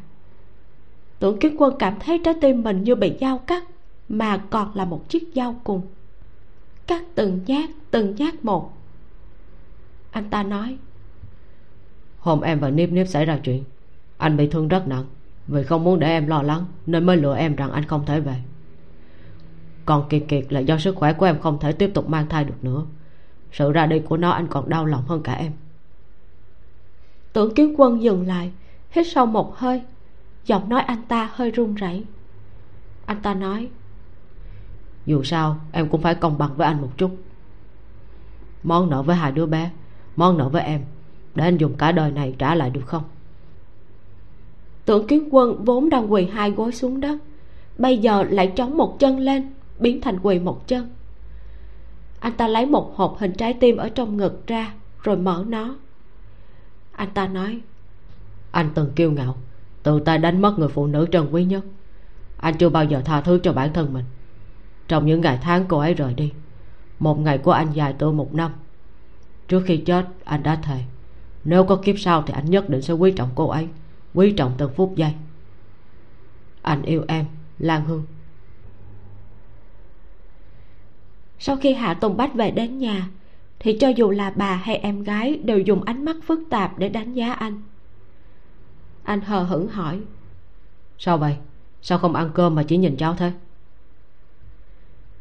[1.19, 3.63] Tưởng kiến quân cảm thấy trái tim mình như bị dao cắt,
[4.09, 5.81] mà còn là một chiếc dao cùng
[6.88, 8.73] cắt từng nhát từng nhát một.
[10.11, 10.77] Anh ta nói
[12.19, 13.63] hôm em và nếp nếp xảy ra chuyện
[14.17, 15.05] anh bị thương rất nặng
[15.47, 18.19] vì không muốn để em lo lắng nên mới lừa em rằng anh không thể
[18.19, 18.35] về.
[19.85, 22.43] Còn kiệt kiệt là do sức khỏe của em không thể tiếp tục mang thai
[22.43, 22.85] được nữa
[23.51, 25.51] sự ra đi của nó anh còn đau lòng hơn cả em.
[27.33, 28.51] Tưởng kiến quân dừng lại
[28.91, 29.81] hít sâu một hơi
[30.45, 32.03] giọng nói anh ta hơi run rẩy.
[33.05, 33.69] Anh ta nói
[35.08, 37.18] dù sao em cũng phải công bằng với anh một chút.
[38.64, 39.72] Món nợ với hai đứa bé
[40.16, 40.82] món nợ với em
[41.36, 43.03] để anh dùng cả đời này trả lại được không?
[44.86, 47.18] Tưởng kiến quân vốn đang quỳ hai gối xuống đất
[47.78, 50.89] bây giờ lại trống một chân lên biến thành quỳ một chân.
[52.20, 55.76] Anh ta lấy một hộp hình trái tim ở trong ngực ra rồi mở nó.
[56.91, 57.62] Anh ta nói
[58.51, 59.36] anh từng kiêu ngạo
[59.84, 61.64] tự tay đánh mất người phụ nữ trân quý nhất.
[62.38, 64.05] Anh chưa bao giờ tha thứ cho bản thân mình
[64.88, 66.31] trong những ngày tháng cô ấy rời đi
[66.99, 68.51] một ngày của anh dài tựa một năm.
[69.47, 70.83] Trước khi chết anh đã thề
[71.43, 73.67] nếu có kiếp sau thì anh nhất định sẽ quý trọng cô ấy
[74.13, 75.13] quý trọng từng phút giây.
[76.61, 77.25] Anh yêu em
[77.59, 78.03] lan hương.
[81.39, 83.09] Sau khi hạ tùng bách về đến nhà
[83.59, 86.89] thì cho dù là bà hay em gái đều dùng ánh mắt phức tạp để
[86.89, 87.61] đánh giá anh.
[89.03, 89.99] Anh hờ hững hỏi
[90.97, 91.38] sao vậy?
[91.81, 93.31] Sao không ăn cơm mà chỉ nhìn cháu thế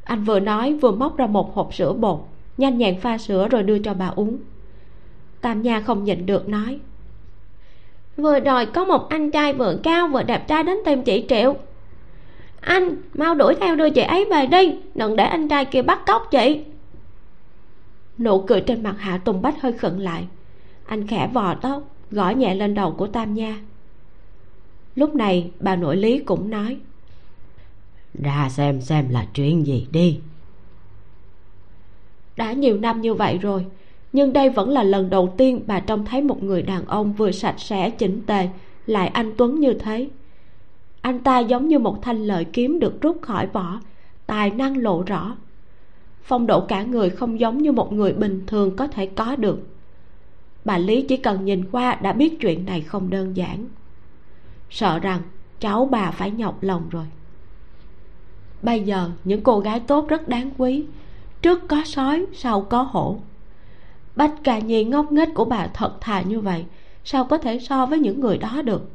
[0.07, 2.19] anh vừa nói vừa móc ra một hộp sữa bột,
[2.57, 4.39] nhanh nhẹn pha sữa rồi đưa cho bà uống.
[5.41, 6.79] Tam nha không nhịn được nói.
[8.17, 11.57] Vừa rồi có một anh trai vừa cao vừa đẹp trai đến tìm chị triệu.
[12.61, 16.07] Anh, mau đuổi theo đưa chị ấy về đi, đừng để anh trai kia bắt
[16.07, 16.61] cóc chị.
[18.19, 20.27] Nụ cười trên mặt hạ tùng bách hơi khựng lại.
[20.87, 23.59] Anh khẽ vò tóc, gõ nhẹ lên đầu của tam nha.
[24.95, 26.77] Lúc này, bà nội lý cũng nói
[28.23, 30.21] ra xem xem là chuyện gì đi.
[32.37, 33.67] Đã nhiều năm như vậy rồi,
[34.13, 37.31] nhưng đây vẫn là lần đầu tiên bà trông thấy một người đàn ông vừa
[37.31, 38.49] sạch sẽ, chỉnh tề,
[38.87, 40.09] lại anh tuấn như thế.
[41.01, 43.81] Anh ta giống như một thanh lợi kiếm được rút khỏi vỏ,
[44.27, 45.37] tài năng lộ rõ.
[46.23, 49.69] Phong độ cả người không giống như một người bình thường có thể có được.
[50.65, 53.67] Bà lý chỉ cần nhìn qua đã biết chuyện này không đơn giản.
[54.71, 55.21] Sợ rằng
[55.61, 57.05] cháu bà phải nhọc lòng rồi
[58.67, 60.85] bây giờ những cô gái tốt rất đáng quý.
[61.43, 63.19] Trước có sói sau có hổ.
[64.17, 66.65] Bách cà nhi ngốc nghếch của bà thật thà như vậy
[67.05, 68.91] sao có thể so với những người đó được?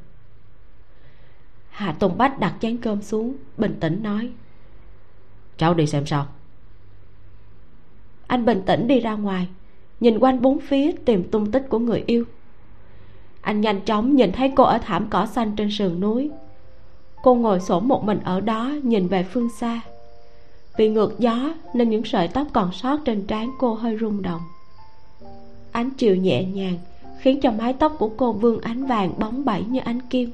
[1.69, 4.29] Hạ tùng bách đặt chén cơm xuống bình tĩnh nói.
[5.57, 6.27] Cháu đi xem sao.
[8.27, 9.47] Anh bình tĩnh đi ra ngoài
[9.99, 12.25] nhìn quanh bốn phía tìm tung tích của người yêu.
[13.41, 16.31] Anh nhanh chóng nhìn thấy cô ở thảm cỏ xanh trên sườn núi
[17.23, 19.81] cô ngồi xổm một mình ở đó, nhìn về phương xa.
[20.77, 24.41] Vì ngược gió nên những sợi tóc còn sót trên trán cô hơi rung động.
[25.71, 26.77] Ánh chiều nhẹ nhàng
[27.19, 30.31] khiến cho mái tóc của cô vương ánh vàng bóng bẩy như ánh kim.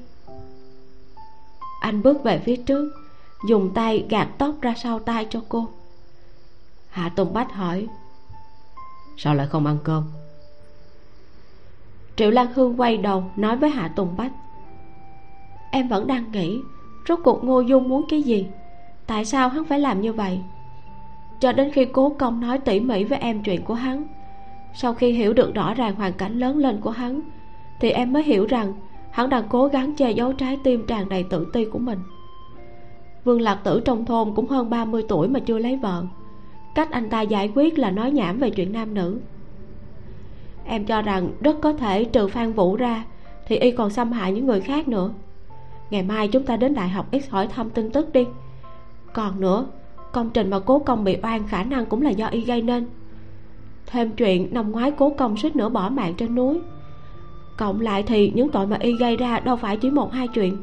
[1.80, 2.92] Anh bước về phía trước,
[3.48, 5.68] dùng tay gạt tóc ra sau tay cho cô.
[6.88, 7.86] Hạ tùng bách hỏi,
[9.16, 10.04] sao lại không ăn cơm?
[12.16, 14.32] Triệu lan hương quay đầu nói với hạ tùng bách,
[15.70, 16.60] em vẫn đang nghĩ
[17.08, 18.46] rốt cuộc ngô dung muốn cái gì?
[19.06, 20.40] Tại sao hắn phải làm như vậy?
[21.40, 24.04] Cho đến khi cố công nói tỉ mỉ với em chuyện của hắn,
[24.72, 27.20] sau khi hiểu được rõ ràng hoàn cảnh lớn lên của hắn,
[27.80, 28.72] thì em mới hiểu rằng
[29.10, 31.98] hắn đang cố gắng che giấu trái tim tràn đầy tự ti của mình.
[33.24, 36.04] Vương lạc tử trong thôn cũng hơn 30 tuổi mà chưa lấy vợ.
[36.74, 39.20] Cách anh ta giải quyết là nói nhảm về chuyện nam nữ.
[40.64, 43.04] Em cho rằng rất có thể trừ phan vũ ra,
[43.46, 45.10] thì y còn xâm hại những người khác nữa
[45.90, 48.26] ngày mai chúng ta đến đại học x hỏi thăm tin tức đi.
[49.12, 49.66] Còn nữa,
[50.12, 52.86] công trình mà cố công bị oan khả năng cũng là do y gây nên.
[53.86, 56.60] Thêm chuyện năm ngoái cố công suýt nữa bỏ mạng trên núi.
[57.56, 60.56] Cộng lại thì những tội mà y gây ra đâu phải chỉ một hai chuyện.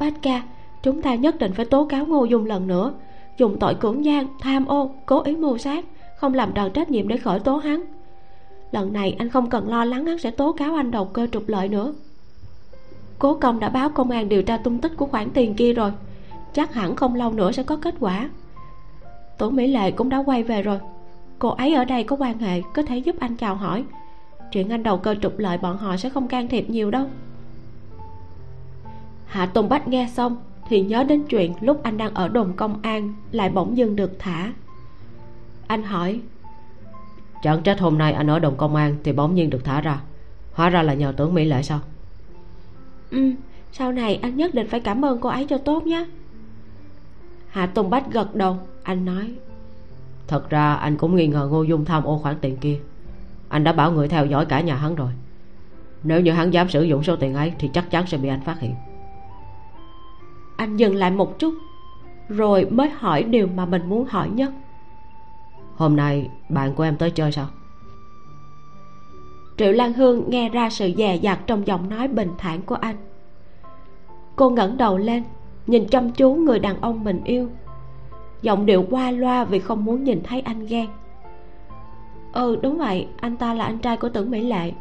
[0.00, 0.42] Bách ca,
[0.82, 2.92] chúng ta nhất định phải tố cáo ngô dung lần nữa.
[3.38, 5.84] Dùng tội cưỡng gian, tham ô, cố ý mưu sát,
[6.16, 7.84] không làm tròn trách nhiệm để khởi tố hắn.
[8.72, 11.48] Lần này anh không cần lo lắng hắn sẽ tố cáo anh đầu cơ trục
[11.48, 11.94] lợi nữa
[13.22, 15.92] cố công đã báo công an điều tra tung tích của khoản tiền kia rồi.
[16.52, 18.30] Chắc hẳn không lâu nữa sẽ có kết quả.
[19.38, 20.78] Tổ mỹ lệ cũng đã quay về rồi.
[21.38, 23.84] Cô ấy ở đây có quan hệ, có thể giúp anh chào hỏi.
[24.52, 27.06] Chuyện anh đầu cơ trục lợi bọn họ sẽ không can thiệp nhiều đâu.
[29.26, 30.36] Hạ tùng bách nghe xong
[30.68, 34.12] thì nhớ đến chuyện lúc anh đang ở đồn công an, lại bỗng dưng được
[34.18, 34.52] thả.
[35.66, 36.20] Anh hỏi
[37.42, 40.00] chẳng trách hôm nay anh ở đồn công an thì bỗng nhiên được thả ra.
[40.52, 41.80] Hóa ra là nhờ tưởng mỹ lệ sao?
[43.12, 43.32] Ừ
[43.72, 46.06] sau này anh nhất định phải cảm ơn cô ấy cho tốt nhé.
[47.48, 49.34] Hạ tùng bách gật đầu anh nói.
[50.28, 52.78] Thật ra anh cũng nghi ngờ ngô dung tham ô khoản tiền kia.
[53.48, 55.10] Anh đã bảo người theo dõi cả nhà hắn rồi.
[56.02, 58.40] Nếu như hắn dám sử dụng số tiền ấy thì chắc chắn sẽ bị anh
[58.40, 58.74] phát hiện.
[60.56, 61.54] Anh dừng lại một chút
[62.28, 64.52] rồi mới hỏi điều mà mình muốn hỏi nhất.
[65.76, 67.46] Hôm nay bạn của em tới chơi sao
[69.56, 72.96] triệu lan hương nghe ra sự dè dặt trong giọng nói bình thản của anh.
[74.36, 75.22] Cô ngẩng đầu lên,
[75.66, 77.48] nhìn chăm chú người đàn ông mình yêu.
[78.42, 80.86] Giọng điệu qua loa vì không muốn nhìn thấy anh ghen.
[82.32, 84.72] Ừ đúng vậy, anh ta là anh trai của tưởng mỹ lệ.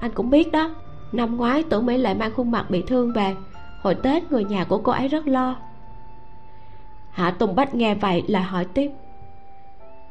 [0.00, 0.74] Anh cũng biết đó,
[1.12, 3.36] năm ngoái tưởng mỹ lệ mang khuôn mặt bị thương về.
[3.82, 5.56] Hồi tết người nhà của cô ấy rất lo.
[7.10, 8.90] Hạ tùng bách nghe vậy là hỏi tiếp.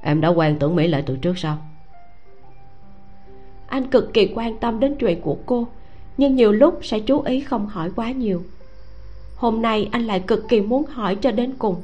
[0.01, 1.57] Em đã quen tưởng mỹ lệ từ trước sao?
[3.69, 5.67] Anh cực kỳ quan tâm đến chuyện của cô,
[6.17, 8.43] nhưng nhiều lúc sẽ chú ý không hỏi quá nhiều.
[9.35, 11.75] Hôm nay anh lại cực kỳ muốn hỏi cho đến cùng.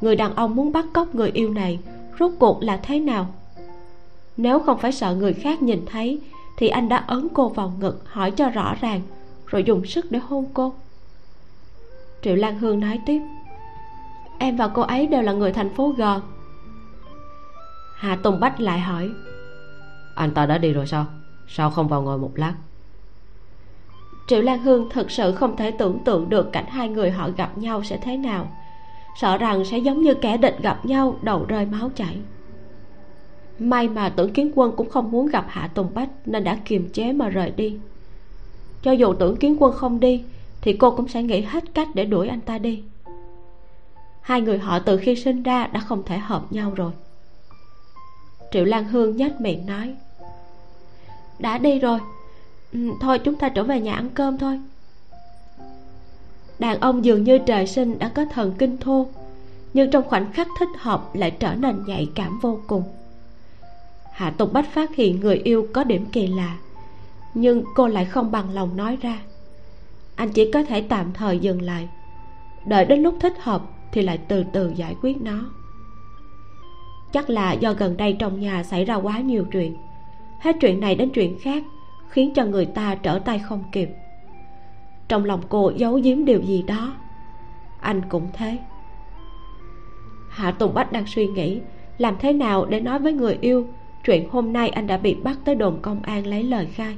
[0.00, 1.78] Người đàn ông muốn bắt cóc người yêu này
[2.18, 3.26] rốt cuộc là thế nào?
[4.36, 6.20] Nếu không phải sợ người khác nhìn thấy,
[6.56, 9.00] thì anh đã ấn cô vào ngực hỏi cho rõ ràng,
[9.46, 10.74] rồi dùng sức để hôn cô.
[12.22, 13.20] Triệu lan hương nói tiếp,
[14.38, 16.02] em và cô ấy đều là người thành phố g.
[17.94, 19.10] Hà tùng bách lại hỏi
[20.14, 21.06] anh ta đã đi rồi sao?
[21.48, 22.54] Sao không vào ngồi một lát?
[24.26, 27.58] Triệu lan hương thật sự không thể tưởng tượng được cảnh hai người họ gặp
[27.58, 28.52] nhau sẽ thế nào.
[29.20, 32.18] Sợ rằng sẽ giống như kẻ địch gặp nhau, đầu rơi máu chảy.
[33.58, 36.88] May mà tưởng kiến quân cũng không muốn gặp hạ tùng bách, nên đã kiềm
[36.92, 37.78] chế mà rời đi.
[38.82, 40.24] Cho dù tưởng kiến quân không đi,
[40.60, 42.82] thì cô cũng sẽ nghĩ hết cách để đuổi anh ta đi.
[44.20, 46.92] Hai người họ từ khi sinh ra đã không thể hợp nhau rồi.
[48.52, 49.94] Triệu lan hương nhếch miệng nói
[51.38, 51.98] đã đi rồi.
[52.72, 54.60] Ừ, thôi chúng ta trở về nhà ăn cơm thôi.
[56.58, 59.06] Đàn ông dường như trời sinh đã có thần kinh thô,
[59.74, 62.82] nhưng trong khoảnh khắc thích hợp lại trở nên nhạy cảm vô cùng.
[64.12, 66.56] Hạ tùng bách phát hiện người yêu có điểm kỳ lạ,
[67.34, 69.18] nhưng cô lại không bằng lòng nói ra.
[70.16, 71.88] Anh chỉ có thể tạm thời dừng lại,
[72.66, 73.62] đợi đến lúc thích hợp
[73.92, 75.40] thì lại từ từ giải quyết nó.
[77.12, 79.76] Chắc là do gần đây trong nhà xảy ra quá nhiều chuyện
[80.44, 81.62] hết chuyện này đến chuyện khác,
[82.08, 83.88] khiến cho người ta trở tay không kịp.
[85.08, 86.94] Trong lòng cô giấu giếm điều gì đó,
[87.80, 88.58] anh cũng thế.
[90.28, 91.60] Hạ tùng bách đang suy nghĩ
[91.98, 93.66] làm thế nào để nói với người yêu
[94.04, 96.96] chuyện hôm nay anh đã bị bắt tới đồn công an lấy lời khai.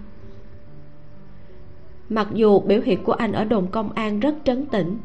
[2.08, 4.98] Mặc dù biểu hiện của anh ở đồn công an rất trấn tĩnh,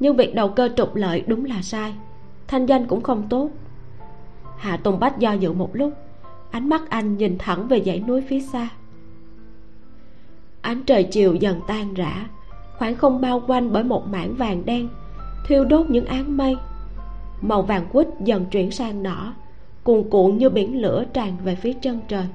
[0.00, 1.94] nhưng việc đầu cơ trục lợi đúng là sai,
[2.48, 3.50] thanh danh cũng không tốt.
[4.56, 5.92] Hạ tùng bách do dự một lúc
[6.52, 8.68] ánh mắt anh nhìn thẳng về dãy núi phía xa.
[10.60, 12.28] Ánh trời chiều dần tan rã,
[12.78, 14.88] khoảng không bao quanh bởi một mảng vàng đen,
[15.46, 16.56] thiêu đốt những áng mây.
[17.40, 19.34] Màu vàng quýt dần chuyển sang đỏ,
[19.84, 22.26] cuồn cuộn như biển lửa tràn về phía chân trời.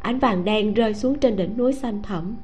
[0.00, 2.36] Ánh vàng đen rơi xuống trên đỉnh núi xanh thẳm,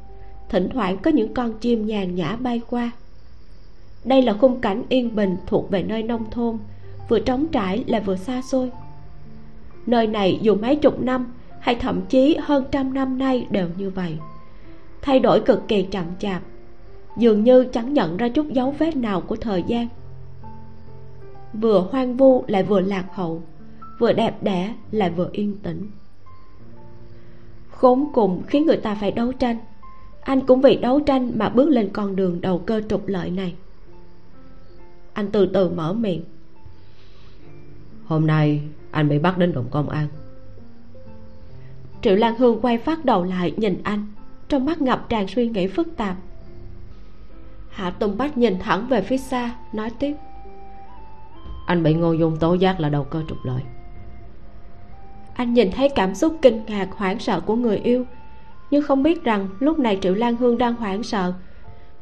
[0.49, 2.91] thỉnh thoảng có những con chim nhàn nhã bay qua.
[4.05, 6.59] Đây là khung cảnh yên bình thuộc về nơi nông thôn,
[7.09, 8.71] vừa trống trải lại vừa xa xôi
[9.89, 11.27] nơi này dù mấy chục năm,
[11.61, 14.19] hay thậm chí hơn trăm năm nay đều như vậy.
[15.03, 16.43] Thay đổi cực kỳ chậm chạp,
[17.17, 19.89] dường như chẳng nhận ra chút dấu vết nào của thời gian.
[21.53, 23.43] Vừa hoang vu lại vừa lạc hậu,
[23.99, 25.91] vừa đẹp đẽ lại vừa yên tĩnh.
[27.71, 29.57] Khốn cùng khiến người ta phải đấu tranh,
[30.21, 33.55] anh cũng vì đấu tranh mà bước lên con đường đầu cơ trục lợi này.
[35.13, 36.25] Anh từ từ mở miệng.
[38.05, 38.61] Hôm nay
[38.99, 40.09] anh bị bắt đến đồn công an.
[42.03, 44.07] Triệu lan hương quay phát đầu lại nhìn anh,
[44.49, 46.17] trong mắt ngập tràn suy nghĩ phức tạp.
[47.71, 50.15] Hạ tùng bách nhìn thẳng về phía xa, nói tiếp.
[51.67, 53.63] Anh bị ngô dung tố giác là đầu cơ trục lợi.
[55.35, 58.05] Anh nhìn thấy cảm xúc kinh ngạc, hoảng sợ của người yêu,
[58.71, 61.33] nhưng không biết rằng lúc này triệu lan hương đang hoảng sợ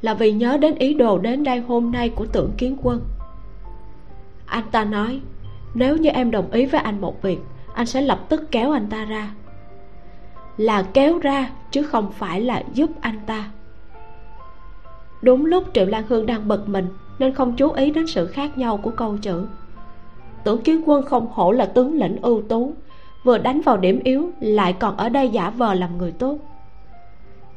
[0.03, 3.01] là vì nhớ đến ý đồ đến đây hôm nay của tưởng kiến quân.
[4.47, 5.21] Anh ta nói
[5.77, 7.39] nếu như em đồng ý với anh một việc,
[7.75, 9.31] anh sẽ lập tức kéo anh ta ra.
[10.57, 13.51] Là kéo ra, chứ không phải là giúp anh ta.
[15.23, 16.87] Đúng lúc triệu lan hương đang bực mình,
[17.19, 19.47] nên không chú ý đến sự khác nhau của câu chữ.
[20.45, 22.73] Tưởng kiến quân không hổ là tướng lĩnh ưu tú,
[23.25, 26.39] vừa đánh vào điểm yếu, lại còn ở đây giả vờ làm người tốt.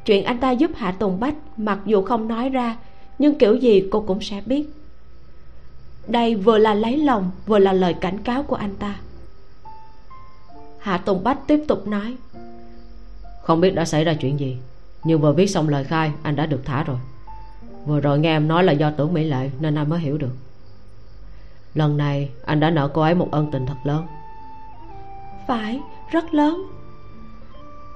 [0.04, 2.76] Chuyện anh ta giúp hạ tùng bách, mặc dù không nói ra,
[3.18, 4.79] nhưng kiểu gì cô cũng sẽ biết
[6.10, 8.96] đây vừa là lấy lòng vừa là lời cảnh cáo của anh ta.
[10.78, 12.16] Hạ tùng bách tiếp tục nói.
[13.42, 14.56] Không biết đã xảy ra chuyện gì
[15.04, 16.96] nhưng vừa viết xong lời khai anh đã được thả rồi.
[17.86, 20.32] Vừa rồi nghe em nói là do tưởng mỹ lệ nên anh mới hiểu được.
[21.74, 24.06] Lần này anh đã nợ cô ấy một ân tình thật lớn.
[25.48, 25.80] Phải
[26.10, 26.62] rất lớn.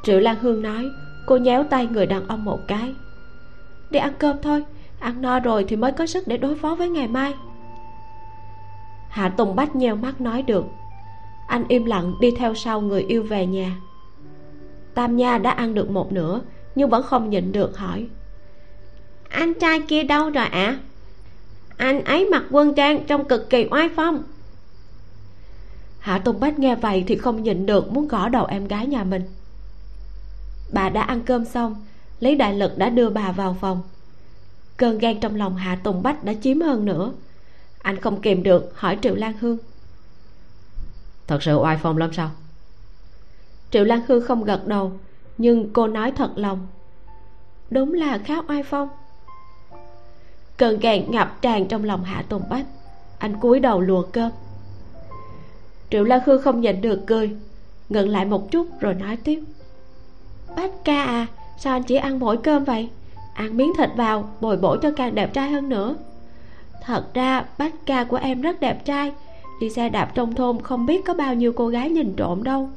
[0.05, 0.85] Triệu lan hương nói
[1.27, 2.95] cô nhéo tay người đàn ông một cái.
[3.91, 4.65] Đi ăn cơm thôi
[4.99, 7.35] ăn no rồi thì mới có sức để đối phó với ngày mai
[9.15, 10.65] hạ tùng bách nheo mắt nói được.
[11.47, 13.77] Anh im lặng đi theo sau người yêu về nhà.
[14.95, 16.41] Tam nha đã ăn được một nửa,
[16.75, 18.07] nhưng vẫn không nhịn được hỏi.
[19.29, 20.51] Anh trai kia đâu rồi ạ?
[20.51, 20.79] À?
[21.77, 24.23] anh ấy mặc quân trang trông cực kỳ oai phong.
[25.99, 29.05] Hạ tùng bách nghe vậy thì không nhịn được muốn gõ đầu em gái nhà
[29.05, 29.23] mình.
[30.73, 31.77] Bà đã ăn cơm xong,
[32.21, 33.83] lý đại lực đã đưa bà vào phòng.
[34.77, 37.13] Cơn ghen trong lòng hạ tùng bách đã chiếm hơn nữa
[37.85, 39.59] anh không kìm được hỏi triệu lan hương.
[41.27, 42.31] Thật sự oai phong lắm sao?
[43.71, 44.93] Triệu lan hương không gật đầu
[45.39, 46.67] nhưng cô nói thật lòng.
[47.71, 48.89] Đúng là khá oai phong.
[50.57, 52.67] Cơn gàn ngập tràn trong lòng hạ tùng bách.
[53.19, 54.31] Anh cúi đầu lùa cơm
[55.91, 57.31] triệu lan khương không nhịn được cười
[57.89, 59.43] ngừng lại một chút rồi nói tiếp.
[60.57, 61.27] Bách ca à
[61.59, 62.89] sao anh chỉ ăn mỗi cơm vậy?
[63.35, 65.97] Ăn miếng thịt vào bồi bổ cho càng đẹp trai hơn nữa
[66.87, 69.13] thật ra bách ca của em rất đẹp trai.
[69.61, 72.69] Đi xe đạp trong thôn không biết có bao nhiêu cô gái nhìn trộm đâu.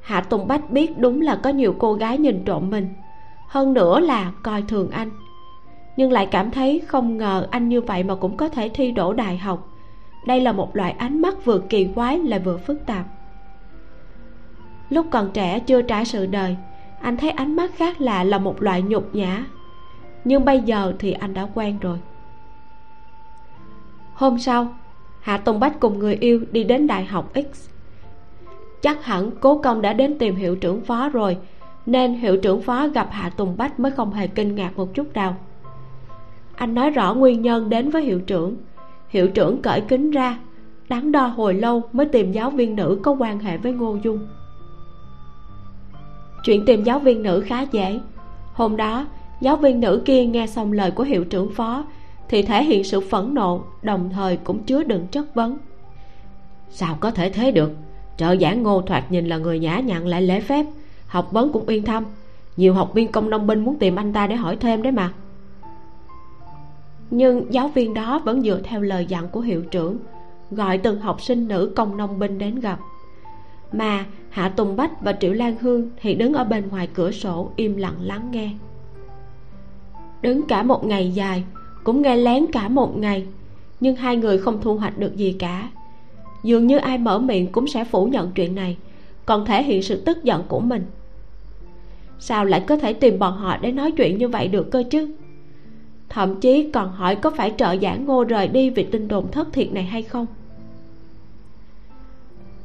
[0.00, 2.88] Hạ tùng bách biết đúng là có nhiều cô gái nhìn trộm mình.
[3.48, 5.10] Hơn nữa là coi thường anh.
[5.96, 9.12] Nhưng lại cảm thấy không ngờ anh như vậy mà cũng có thể thi đỗ
[9.12, 9.68] đại học.
[10.26, 13.04] Đây là một loại ánh mắt vừa kỳ quái lại vừa phức tạp.
[14.90, 16.56] Lúc còn trẻ chưa trải sự đời,
[17.00, 19.44] anh thấy ánh mắt khác lạ là một loại nhục nhã.
[20.24, 21.98] Nhưng bây giờ thì anh đã quen rồi
[24.20, 24.74] hôm sau,
[25.20, 27.68] hạ tùng bách cùng người yêu đi đến đại học x.
[28.82, 31.36] Chắc hẳn cố công đã đến tìm hiệu trưởng phó rồi,
[31.86, 35.14] nên hiệu trưởng phó gặp hạ tùng bách mới không hề kinh ngạc một chút
[35.14, 35.36] nào.
[36.54, 38.56] Anh nói rõ nguyên nhân đến với hiệu trưởng.
[39.08, 40.38] Hiệu trưởng cởi kính ra,
[40.88, 44.28] đắn đo hồi lâu mới tìm giáo viên nữ có quan hệ với ngô dung.
[46.44, 48.00] Chuyện tìm giáo viên nữ khá dễ.
[48.52, 49.06] Hôm đó,
[49.40, 51.84] giáo viên nữ kia nghe xong lời của hiệu trưởng phó
[52.30, 55.58] thì thể hiện sự phẫn nộ, đồng thời cũng chứa đựng chất vấn.
[56.70, 57.72] Sao có thể thế được?
[58.16, 60.66] Trợ giảng ngô thoạt nhìn là người nhã nhặn, lại lễ phép.
[61.06, 62.04] Học vấn cũng yên thâm.
[62.56, 65.12] Nhiều học viên công nông binh muốn tìm anh ta để hỏi thêm đấy mà.
[67.10, 69.98] Nhưng giáo viên đó vẫn dựa theo lời dặn của hiệu trưởng,
[70.50, 72.78] gọi từng học sinh nữ công nông binh đến gặp.
[73.72, 77.50] Mà hạ tùng bách và triệu lan hương thì đứng ở bên ngoài cửa sổ
[77.56, 78.50] im lặng lắng nghe.
[80.22, 81.44] Đứng cả một ngày dài
[81.84, 83.26] cũng nghe lén cả một ngày,
[83.80, 85.70] nhưng hai người không thu hoạch được gì cả.
[86.42, 88.76] Dường như ai mở miệng cũng sẽ phủ nhận chuyện này,
[89.26, 90.82] còn thể hiện sự tức giận của mình.
[92.18, 95.14] Sao lại có thể tìm bọn họ để nói chuyện như vậy được cơ chứ?
[96.08, 99.48] Thậm chí còn hỏi có phải trợ giả ngô rời đi vì tin đồn thất
[99.52, 100.26] thiệt này hay không?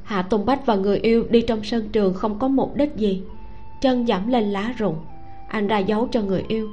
[0.04, 3.22] Hạ tùng bách và người yêu đi trong sân trường không có mục đích gì.
[3.82, 4.96] Chân dẫm lên lá rụng
[5.48, 6.70] anh ra dấu cho người yêu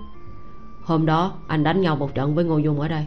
[0.85, 3.07] hôm đó, anh đánh nhau một trận với ngô dung ở đây.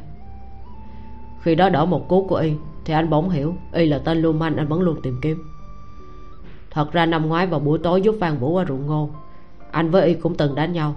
[1.41, 2.53] Khi đó đỡ một cú của y,
[2.85, 5.43] thì anh bỗng hiểu y là tên lưu manh, anh vẫn luôn tìm kiếm.
[6.71, 9.09] Thật ra năm ngoái vào buổi tối giúp phan vũ ở ruộng ngô,
[9.71, 10.95] anh với y cũng từng đánh nhau.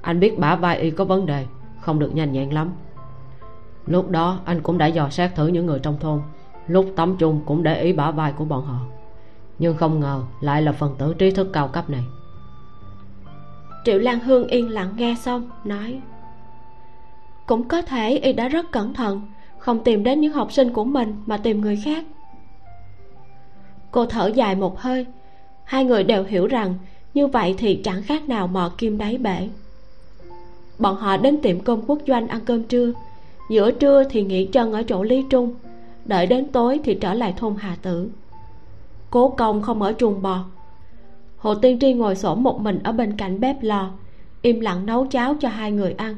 [0.00, 1.46] Anh biết bả vai y có vấn đề,
[1.80, 2.72] không được nhanh nhẹn lắm.
[3.86, 6.20] Lúc đó, anh cũng đã dò xét thử những người trong thôn,
[6.66, 8.78] lúc tắm chung cũng để ý bả vai của bọn họ.
[9.58, 12.04] Nhưng không ngờ lại là phần tử trí thức cao cấp này
[13.88, 16.00] triệu lan hương yên lặng nghe xong, nói,
[17.46, 19.20] cũng có thể y đã rất cẩn thận,
[19.58, 22.04] không tìm đến những học sinh của mình mà tìm người khác.
[23.90, 25.06] Cô thở dài một hơi,
[25.64, 26.74] hai người đều hiểu rằng
[27.14, 29.48] như vậy thì chẳng khác nào mò kim đáy bể.
[30.78, 32.92] Bọn họ đến tiệm cơm quốc doanh ăn cơm trưa,
[33.50, 35.54] giữa trưa thì nghỉ chân ở chỗ lý trung,
[36.04, 38.10] đợi đến tối thì trở lại thôn hà tử.
[39.10, 40.44] Cố công không ở chuồng bò
[41.38, 43.90] hồ tiên tri ngồi xổm một mình ở bên cạnh bếp lò,
[44.42, 46.16] im lặng nấu cháo cho hai người ăn.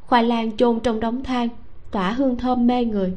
[0.00, 1.48] Khoai lang chôn trong đống than,
[1.90, 3.16] tỏa hương thơm mê người.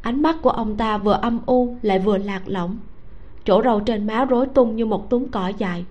[0.00, 2.76] Ánh mắt của ông ta vừa âm u lại vừa lạc lõng.
[3.44, 5.84] Chỗ râu trên má rối tung như một túm cỏ dài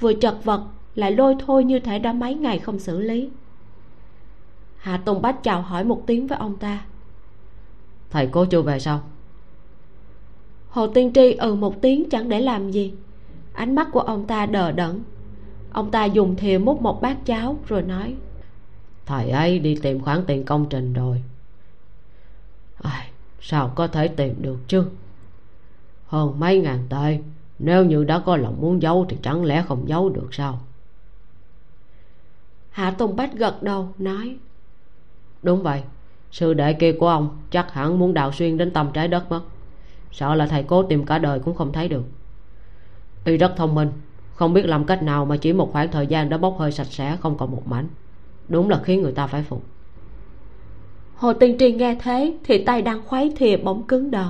[0.00, 0.62] vừa chật vật
[0.94, 3.30] lại lôi thôi như thể đã mấy ngày không xử lý.
[4.76, 6.84] Hạ tùng bách chào hỏi một tiếng với ông ta.
[8.10, 9.00] Thầy, cô chưa về sao?
[10.72, 12.92] Hồ tiên tri ừ một tiếng chẳng để làm gì.
[13.52, 15.02] Ánh mắt của ông ta đờ đẫn.
[15.72, 18.14] Ông ta dùng thìa múc một bát cháo rồi nói
[19.06, 21.22] thầy ấy đi tìm khoản tiền công trình rồi.
[22.82, 23.06] À,
[23.40, 24.84] sao có thể tìm được chứ?
[26.06, 27.18] Hơn mấy ngàn tệ
[27.58, 30.60] nếu như đã có lòng muốn giấu thì chẳng lẽ không giấu được sao?
[32.70, 34.36] Hạ tùng bách gật đầu nói
[35.42, 35.82] đúng vậy
[36.30, 39.42] sư đệ kia của ông chắc hẳn muốn đào xuyên đến tầm trái đất mất
[40.12, 42.04] sợ là thầy cố tìm cả đời cũng không thấy được.
[43.24, 43.88] Y rất thông minh
[44.34, 46.86] không biết làm cách nào mà chỉ một khoảng thời gian đã bốc hơi sạch
[46.90, 47.88] sẽ không còn một mảnh.
[48.48, 49.64] Đúng là khiến người ta phải phục.
[51.14, 54.28] Hồ tiên tri nghe thế thì tay đang khuấy thìa bỗng cứng đờ.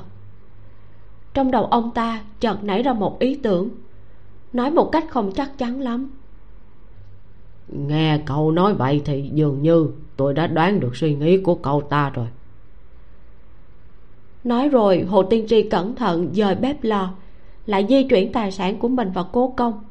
[1.34, 3.68] Trong đầu ông ta chợt nảy ra một ý tưởng
[4.52, 6.10] nói một cách không chắc chắn lắm.
[7.68, 11.80] Nghe cậu nói vậy thì dường như tôi đã đoán được suy nghĩ của cậu
[11.80, 12.26] ta rồi
[14.44, 17.14] nói rồi, hồ tiên tri cẩn thận dời bếp lò,
[17.66, 19.84] lại di chuyển tài sản của mình vào cố công.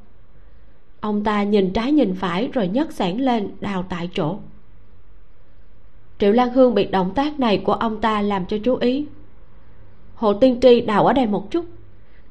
[1.00, 4.38] Ông ta nhìn trái nhìn phải rồi nhấc sản lên, đào tại chỗ.
[6.20, 9.06] Triệu lan hương bị động tác này của ông ta làm cho chú ý.
[10.16, 11.66] Hồ tiên tri đào ở đây một chút,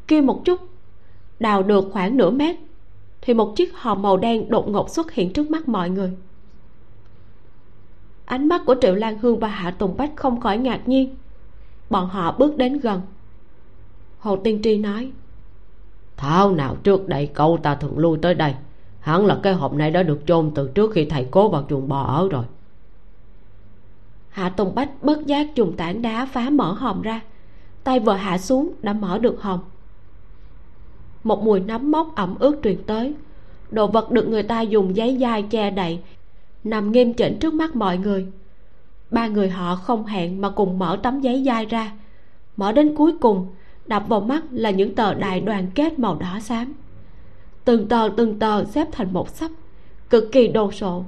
[0.09, 0.61] kia một chút,
[1.41, 2.57] đào được khoảng nửa mét,
[3.23, 6.13] thì một chiếc hòm màu đen đột ngột xuất hiện trước mắt mọi người.
[8.25, 11.17] Ánh mắt của triệu lan hương và hạ tùng bách không khỏi ngạc nhiên
[11.91, 13.01] bọn họ bước đến gần.
[14.19, 15.13] Hồ tiên tri nói
[16.17, 18.55] thảo nào trước đây cậu ta thường lui tới đây.
[19.01, 21.89] Hẳn là cái hộp này đã được chôn từ trước khi thầy cố vào chuồng
[21.89, 22.45] bò ở rồi.
[24.29, 27.21] Hạ tùng bách bất giác dùng tảng đá phá mở hòm ra.
[27.85, 29.61] Tay vừa hạ xuống đã mở được hòm.
[31.25, 33.15] Một mùi nấm mốc ẩm ướt truyền tới.
[33.71, 36.01] Đồ vật được người ta dùng giấy dai che đậy
[36.65, 38.27] nằm nghiêm chỉnh trước mắt mọi người
[39.11, 41.93] ba người họ không hẹn mà cùng mở tấm giấy dai ra.
[42.57, 43.47] Mở đến cuối cùng,
[43.87, 46.75] đập vào mắt là những tờ đại đoàn kết màu đỏ xám.
[47.65, 49.51] Từng tờ từng tờ xếp thành một sấp,
[50.11, 51.05] cực kỳ đồ sộ,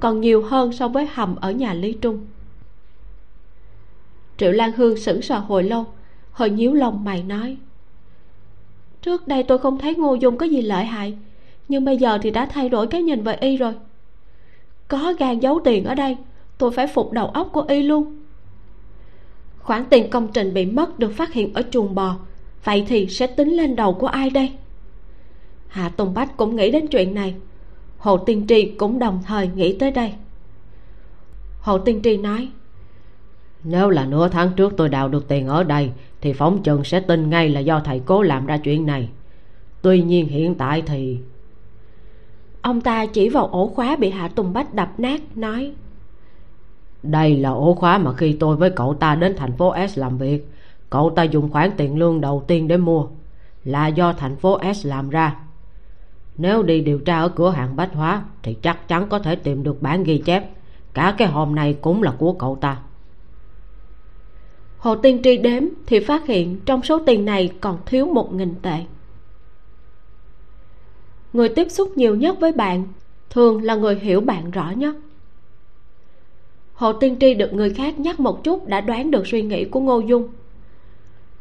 [0.00, 2.26] còn nhiều hơn so với hầm ở nhà lý trung.
[4.36, 5.86] Triệu lan hương sững sờ hồi lâu,
[6.32, 7.56] hơi nhíu lông mày nói,
[9.02, 11.16] trước đây tôi không thấy ngô dung có gì lợi hại,
[11.68, 13.74] nhưng bây giờ thì đã thay đổi cái nhìn về y rồi.
[14.88, 16.16] Có gan giấu tiền ở đây
[16.58, 18.16] tôi phải phục đầu óc của y luôn.
[19.58, 22.16] Khoản tiền công trình bị mất được phát hiện ở chuồng bò.
[22.64, 24.52] Vậy thì sẽ tính lên đầu của ai đây?
[25.68, 27.34] Hạ tùng bách cũng nghĩ đến chuyện này.
[27.98, 30.12] Hồ tiên tri cũng đồng thời nghĩ tới đây.
[31.60, 32.48] Hồ tiên tri nói
[33.64, 35.90] nếu là nửa tháng trước tôi đào được tiền ở đây
[36.20, 39.08] thì phóng chừng sẽ tin ngay là do thầy cố làm ra chuyện này.
[39.82, 41.18] Tuy nhiên hiện tại thì
[42.62, 45.72] ông ta chỉ vào ổ khóa bị hạ tùng bách đập nát nói
[47.04, 50.18] đây là ổ khóa mà khi tôi với cậu ta đến thành phố s làm
[50.18, 50.48] việc,
[50.90, 53.06] cậu ta dùng khoản tiền lương đầu tiên để mua,
[53.64, 55.36] là do thành phố s làm ra.
[56.36, 59.62] Nếu đi điều tra ở cửa hàng bách hóa thì chắc chắn có thể tìm
[59.62, 60.50] được bản ghi chép,
[60.94, 62.76] cả cái hòm này cũng là của cậu ta.
[64.78, 68.54] Hồ tiên tri đếm thì phát hiện trong số tiền này còn thiếu một nghìn
[68.62, 68.84] tệ.
[71.32, 72.84] Người tiếp xúc nhiều nhất với bạn
[73.30, 74.96] thường là người hiểu bạn rõ nhất
[76.84, 79.80] hồ tiên tri được người khác nhắc một chút đã đoán được suy nghĩ của
[79.80, 80.28] ngô dung.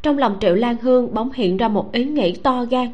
[0.02, 2.88] Trong lòng triệu lan hương bỗng hiện ra một ý nghĩ to gan.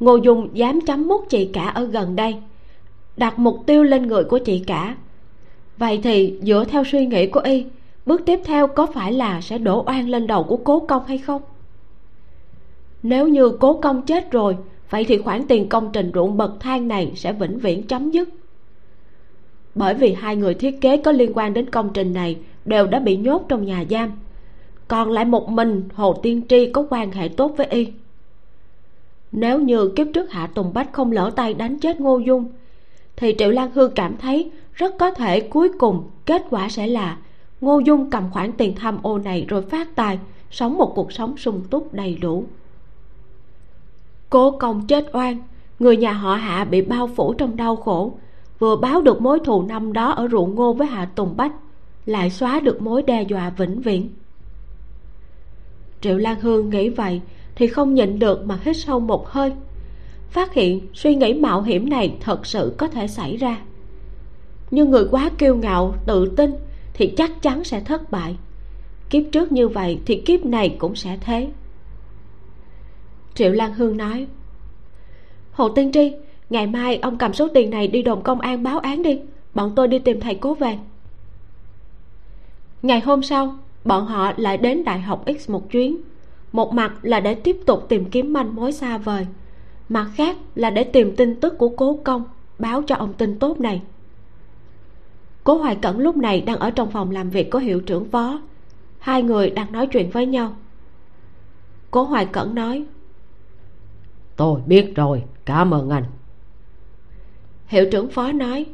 [0.00, 2.36] Ngô dung dám chấm mút chị cả ở gần đây,
[3.16, 4.96] đặt mục tiêu lên người của chị cả.
[5.78, 7.64] Vậy thì dựa theo suy nghĩ của y,
[8.06, 11.18] bước tiếp theo có phải là sẽ đổ oan lên đầu của cố công hay
[11.18, 11.42] không?
[13.02, 14.56] Nếu như cố công chết rồi,
[14.90, 18.28] vậy thì khoản tiền công trình ruộng bậc thang này sẽ vĩnh viễn chấm dứt
[19.76, 22.98] bởi vì hai người thiết kế có liên quan đến công trình này đều đã
[22.98, 24.10] bị nhốt trong nhà giam.
[24.88, 27.92] Còn lại một mình, hồ tiên tri có quan hệ tốt với y.
[29.32, 32.52] Nếu như kiếp trước hạ tùng bách không lỡ tay đánh chết ngô dung,
[33.16, 37.18] thì triệu lan hương cảm thấy rất có thể cuối cùng kết quả sẽ là
[37.60, 40.18] ngô dung cầm khoản tiền tham ô này rồi phát tài,
[40.50, 42.44] sống một cuộc sống sung túc đầy đủ.
[44.30, 45.36] Cố công chết oan,
[45.78, 48.12] người nhà họ hạ bị bao phủ trong đau khổ
[48.58, 51.52] vừa báo được mối thù năm đó ở ruộng ngô với hạ tùng bách,
[52.06, 54.08] lại xóa được mối đe dọa vĩnh viễn.
[56.00, 57.20] Triệu lan hương nghĩ vậy
[57.54, 59.52] thì không nhịn được mà hít sâu một hơi,
[60.30, 63.60] phát hiện suy nghĩ mạo hiểm này thật sự có thể xảy ra.
[64.70, 66.54] Nhưng người quá kiêu ngạo, tự tin
[66.94, 68.36] thì chắc chắn sẽ thất bại.
[69.10, 71.48] Kiếp trước như vậy thì kiếp này cũng sẽ thế.
[73.34, 74.26] Triệu lan hương nói,
[75.52, 76.12] hồ tiên tri
[76.50, 79.20] ngày mai, ông cầm số tiền này đi đồn công an báo án đi.
[79.54, 80.78] Bọn tôi đi tìm thầy cố về
[82.86, 86.00] ngày hôm sau, bọn họ lại đến đại học x một chuyến.
[86.52, 89.26] Một mặt là để tiếp tục tìm kiếm manh mối xa vời.
[89.88, 92.24] Mặt khác là để tìm tin tức của cố công,
[92.58, 93.82] báo cho ông tin tốt này.
[95.44, 98.40] Cố hoài cẩn lúc này đang ở trong phòng làm việc của hiệu trưởng phó.
[98.98, 100.56] Hai người đang nói chuyện với nhau.
[101.90, 102.84] Cố hoài cẩn nói,
[104.36, 106.04] tôi biết rồi, cảm ơn anh
[107.66, 108.66] hiệu trưởng phó nói.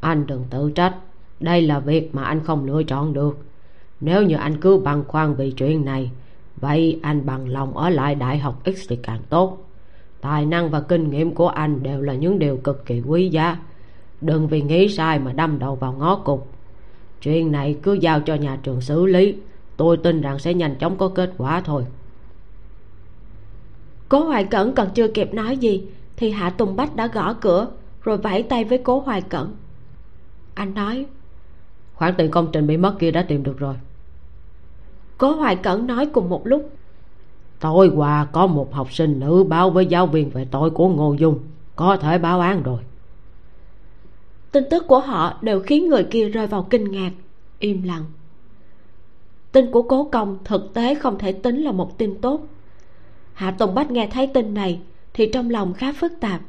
[0.00, 0.94] Anh đừng tự trách.
[1.40, 3.38] Đây là việc mà anh không lựa chọn được.
[4.00, 6.10] Nếu như anh cứ băn khoăn vì chuyện này
[6.56, 9.68] vậy anh bằng lòng ở lại đại học x thì càng tốt.
[10.20, 13.58] Tài năng và kinh nghiệm của anh đều là những điều cực kỳ quý giá.
[14.20, 16.48] Đừng vì nghĩ sai mà đâm đầu vào ngó cục
[17.22, 19.34] chuyện này cứ giao cho nhà trường xử lý.
[19.76, 21.84] Tôi tin rằng sẽ nhanh chóng có kết quả thôi.
[24.08, 25.82] Cố hoài cẩn còn chưa kịp nói gì
[26.16, 27.68] thì hạ tùng bách đã gõ cửa
[28.08, 29.56] rồi vẫy tay với cố hoài cẩn.
[30.54, 31.06] Anh nói,
[31.94, 33.74] khoản tiền công trình bị mất kia đã tìm được rồi.
[35.18, 36.70] Cố hoài cẩn nói cùng một lúc,
[37.60, 41.12] tối qua có một học sinh nữ báo với giáo viên về tội của ngô
[41.12, 41.38] dung,
[41.76, 42.80] có thể báo án rồi.
[44.52, 47.10] Tin tức của họ đều khiến người kia rơi vào kinh ngạc,
[47.58, 48.04] im lặng.
[49.52, 52.40] Tin của cố công thực tế không thể tính là một tin tốt.
[53.32, 54.80] Hạ tùng bách nghe thấy tin này
[55.14, 56.40] thì trong lòng khá phức tạp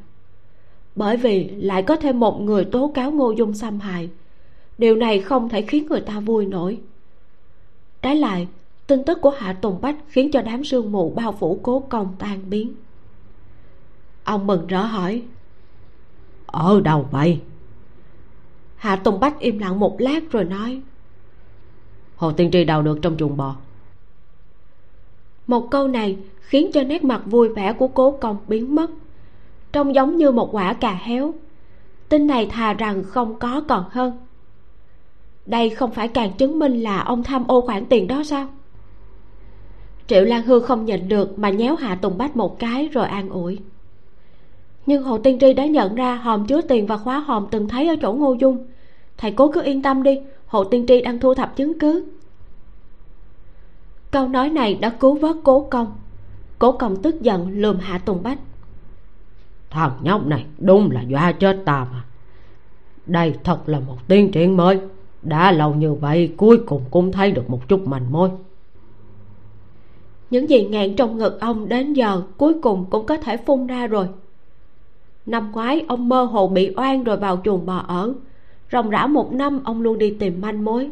[0.96, 4.10] bởi vì lại có thêm một người tố cáo ngô dung xâm hại
[4.80, 6.80] điều này không thể khiến người ta vui nổi.
[8.02, 8.48] Trái lại,
[8.86, 12.14] tin tức của hạ tùng bách khiến cho đám sương mù bao phủ cố công
[12.18, 12.74] tan biến.
[14.24, 15.22] Ông mừng rỡ hỏi,
[16.46, 17.40] ở đâu vậy?
[18.76, 20.80] Hạ tùng bách im lặng một lát rồi nói,
[22.16, 23.56] hồ tiên tri đào được trong chuồng bò.
[25.46, 28.90] Một câu này khiến cho nét mặt vui vẻ của cố công biến mất
[29.72, 31.34] trông giống như một quả cà héo.
[32.08, 34.12] Tin này thà rằng không có còn hơn.
[35.46, 38.46] Đây không phải càng chứng minh là ông tham ô khoản tiền đó sao?
[40.06, 43.28] Triệu lan hương không nhịn được mà nhéo hạ tùng bách một cái rồi an
[43.28, 43.58] ủi.
[44.86, 47.88] Nhưng hồ tiên tri đã nhận ra hòm chứa tiền và khóa hòm từng thấy
[47.88, 48.66] ở chỗ ngô dung.
[49.16, 52.04] Thầy cố cứ yên tâm đi, hồ tiên tri đang thu thập chứng cứ.
[54.10, 55.92] Câu nói này đã cứu vớt cố công.
[56.58, 58.38] Cố công tức giận lườm hạ tùng bách
[59.70, 62.04] thằng nhóc này đúng là dọa chết ta mà.
[63.06, 64.78] Đây thật là một tiến triển mới.
[65.22, 68.30] Đã lâu như vậy, cuối cùng cũng thấy được một chút manh mối.
[70.30, 73.86] Những gì ngạn trong ngực ông đến giờ cuối cùng cũng có thể phun ra
[73.86, 74.08] rồi.
[75.26, 78.14] Năm ngoái, ông mơ hồ bị oan rồi vào chuồng bò ở.
[78.72, 80.90] Ròng rã một năm, ông luôn đi tìm manh mối.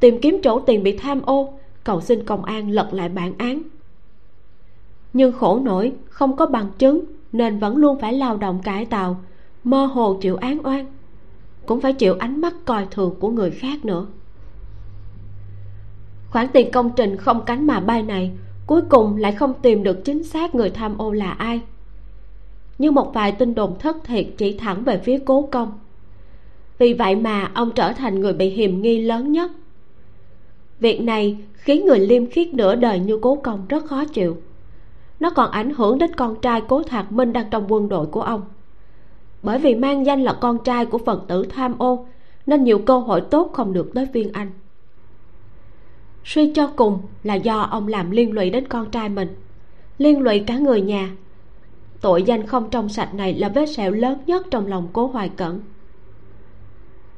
[0.00, 3.62] Tìm kiếm chỗ tiền bị tham ô, cầu xin công an lật lại bản án.
[5.12, 9.20] Nhưng khổ nổi, không có bằng chứng nên vẫn luôn phải lao động cải tạo,
[9.64, 10.86] mơ hồ chịu án oan,
[11.66, 14.06] cũng phải chịu ánh mắt coi thường của người khác nữa.
[16.30, 18.30] Khoản tiền công trình không cánh mà bay này
[18.66, 21.60] cuối cùng lại không tìm được chính xác người tham ô là ai.
[22.78, 25.78] Nhưng một vài tin đồn thất thiệt chỉ thẳng về phía cố công.
[26.78, 29.50] Vì vậy mà ông trở thành người bị hiềm nghi lớn nhất.
[30.80, 34.36] Việc này khiến người liêm khiết nửa đời như cố công rất khó chịu
[35.22, 38.22] nó còn ảnh hưởng đến con trai cố thạc minh đang trong quân đội của
[38.22, 38.42] ông.
[39.42, 42.06] Bởi vì mang danh là con trai của phật tử tham ô
[42.46, 44.50] nên nhiều cơ hội tốt không được tới viên anh.
[46.24, 49.34] Suy cho cùng là do ông làm liên lụy đến con trai mình
[49.98, 51.10] liên lụy cả người nhà.
[52.00, 55.28] Tội danh không trong sạch này là vết sẹo lớn nhất trong lòng cố hoài
[55.28, 55.60] cẩn.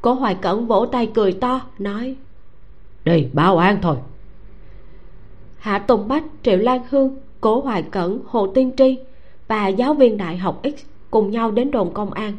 [0.00, 2.16] Cố hoài cẩn vỗ tay cười to nói
[3.04, 3.96] đi báo án thôi.
[5.58, 8.98] Hạ tùng bách triệu lan hương cố hoài cẩn, hồ tiên tri
[9.48, 12.32] và giáo viên đại học x cùng nhau đến đồn công an.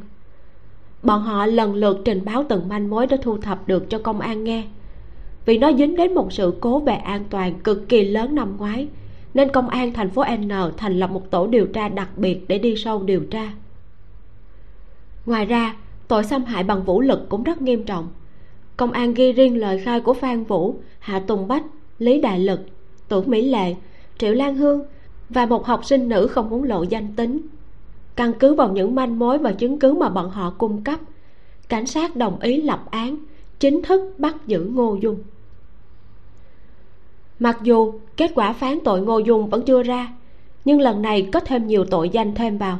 [1.04, 4.20] Bọn họ lần lượt trình báo từng manh mối đã thu thập được cho công
[4.20, 4.64] an nghe.
[5.46, 8.88] Vì nó dính đến một sự cố về an toàn cực kỳ lớn năm ngoái,
[9.34, 12.60] nên công an thành phố n thành lập một tổ điều tra đặc biệt để
[12.60, 13.54] đi sâu điều tra.
[15.26, 15.76] Ngoài ra,
[16.08, 18.08] tội xâm hại bằng vũ lực cũng rất nghiêm trọng.
[18.78, 21.64] Công an ghi riêng lời khai của phan vũ, hạ tùng bách,
[22.00, 22.60] lý đại lực,
[23.08, 23.76] tưởng mỹ lệ
[24.18, 24.86] triệu lan hương
[25.30, 27.42] và một học sinh nữ không muốn lộ danh tính.
[28.16, 31.00] Căn cứ vào những manh mối và chứng cứ mà bọn họ cung cấp,
[31.70, 33.18] cảnh sát đồng ý lập án,
[33.60, 35.18] chính thức bắt giữ ngô dung.
[37.40, 40.14] Mặc dù kết quả phán tội ngô dung vẫn chưa ra,
[40.66, 42.80] nhưng lần này có thêm nhiều tội danh thêm vào.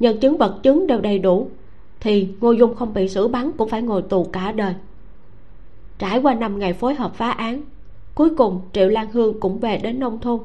[0.00, 1.48] Nhân chứng vật chứng đều đầy đủ,
[2.00, 4.74] thì ngô dung không bị xử bắn cũng phải ngồi tù cả đời.
[5.98, 7.62] Trải qua năm ngày phối hợp phá án
[8.14, 10.40] cuối cùng, triệu lan hương cũng về đến nông thôn.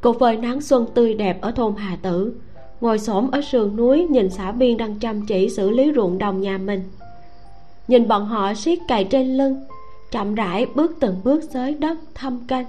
[0.00, 2.34] Cô phơi nắng xuân tươi đẹp ở thôn hà tử.
[2.80, 6.40] Ngồi xổm ở sườn núi nhìn xã viên đang chăm chỉ xử lý ruộng đồng
[6.40, 6.82] nhà mình.
[7.88, 9.64] Nhìn bọn họ siết cày trên lưng,
[10.10, 12.64] chậm rãi bước từng bước xới đất thăm canh.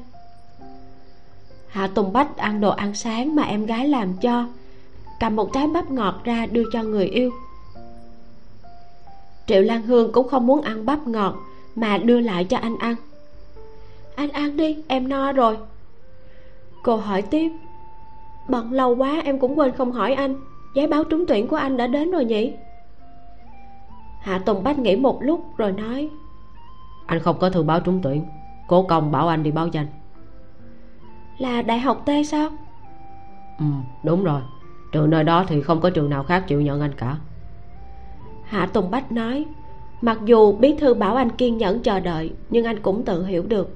[1.68, 4.48] Hạ tùng bách ăn đồ ăn sáng mà em gái làm cho,
[5.20, 7.32] cầm một trái bắp ngọt ra đưa cho người yêu.
[9.48, 11.36] Triệu lan hương cũng không muốn ăn bắp ngọt
[11.76, 12.95] mà đưa lại cho anh ăn
[14.16, 15.58] anh ăn đi em no rồi.
[16.84, 17.52] Cô hỏi tiếp.
[18.50, 20.36] Bận lâu quá em cũng quên không hỏi anh.
[20.76, 22.54] Giấy báo trúng tuyển của anh đã đến rồi nhỉ?
[24.20, 26.10] Hạ tùng bách nghĩ một lúc rồi nói.
[27.06, 28.26] Anh không có thư báo trúng tuyển.
[28.68, 29.88] Cố công bảo anh đi báo danh.
[31.38, 32.50] Là đại học t sao?
[33.60, 33.66] Ừ
[34.04, 34.41] đúng rồi.
[34.91, 37.18] Trường nơi đó thì không có trường nào khác chịu nhận anh cả.
[38.44, 39.45] Hạ tùng bách nói
[40.03, 43.43] mặc dù bí thư bảo anh kiên nhẫn chờ đợi, nhưng anh cũng tự hiểu
[43.43, 43.75] được.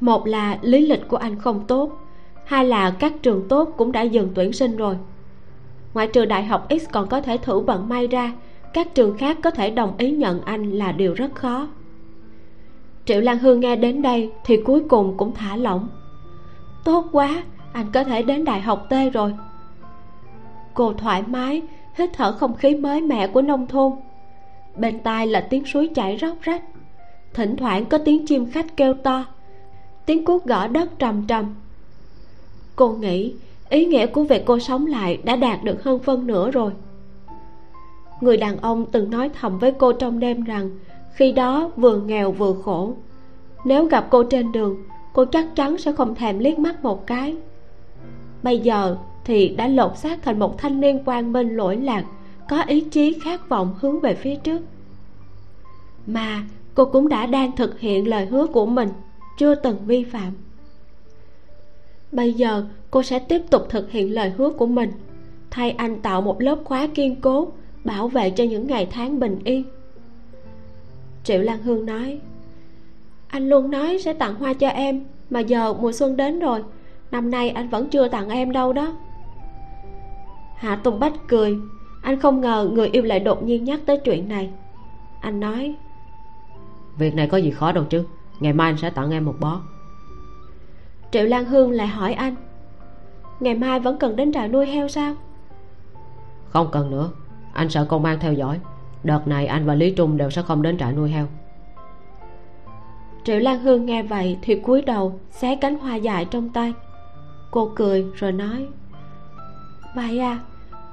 [0.00, 1.98] Một là lý lịch của anh không tốt,
[2.44, 4.96] hai là các trường tốt cũng đã dừng tuyển sinh rồi.
[5.94, 8.32] Ngoại trừ đại học x còn có thể thử vận may ra,
[8.72, 11.68] các trường khác có thể đồng ý nhận anh là điều rất khó.
[13.04, 15.88] Triệu lan hương nghe đến đây thì cuối cùng cũng thả lỏng.
[16.84, 17.42] Tốt quá,
[17.72, 19.34] anh có thể đến đại học t rồi.
[20.74, 21.62] Cô thoải mái,
[21.94, 23.92] hít thở không khí mới mẻ của nông thôn
[24.76, 26.62] bên tai là tiếng suối chảy róc rách.
[27.34, 29.24] Thỉnh thoảng có tiếng chim khách kêu to.
[30.06, 31.54] Tiếng cuốc gõ đất trầm trầm.
[32.76, 33.34] Cô nghĩ
[33.68, 36.72] ý nghĩa của việc cô sống lại đã đạt được hơn phân nửa rồi.
[38.20, 40.70] Người đàn ông từng nói thầm với cô trong đêm rằng
[41.14, 42.94] khi đó vừa nghèo vừa khổ.
[43.64, 44.76] Nếu gặp cô trên đường,
[45.12, 47.36] cô chắc chắn sẽ không thèm liếc mắt một cái.
[48.42, 52.04] Bây giờ thì đã lột xác thành một thanh niên quang minh lỗi lạc
[52.48, 54.60] có ý chí khát vọng hướng về phía trước.
[56.06, 56.42] Mà
[56.74, 58.88] cô cũng đã đang thực hiện lời hứa của mình,
[59.38, 60.32] chưa từng vi phạm.
[62.12, 64.92] Bây giờ cô sẽ tiếp tục thực hiện lời hứa của mình,
[65.50, 67.52] thay anh tạo một lớp khóa kiên cố,
[67.84, 69.64] bảo vệ cho những ngày tháng bình yên.
[71.24, 72.20] Triệu lan hương nói,
[73.28, 76.62] anh luôn nói sẽ tặng hoa cho em, mà giờ mùa xuân đến rồi,
[77.10, 78.96] năm nay anh vẫn chưa tặng em đâu đó.
[80.56, 81.56] Hạ tùng bách cười
[82.04, 84.50] anh không ngờ người yêu lại đột nhiên nhắc tới chuyện này.
[85.20, 85.74] Anh nói
[86.98, 88.04] việc này có gì khó đâu chứ
[88.40, 89.60] ngày mai anh sẽ tặng em một bó.
[91.10, 92.34] Triệu lan hương lại hỏi anh
[93.40, 95.14] ngày mai vẫn cần đến trại nuôi heo sao?
[96.48, 97.10] Không cần nữa
[97.52, 98.60] anh sợ công an theo dõi
[99.04, 101.26] đợt này anh và lý trung đều sẽ không đến trại nuôi heo.
[103.24, 106.72] Triệu lan hương nghe vậy thì cúi đầu xé cánh hoa dài trong tay.
[107.50, 108.68] Cô cười rồi nói
[109.94, 110.38] vậy à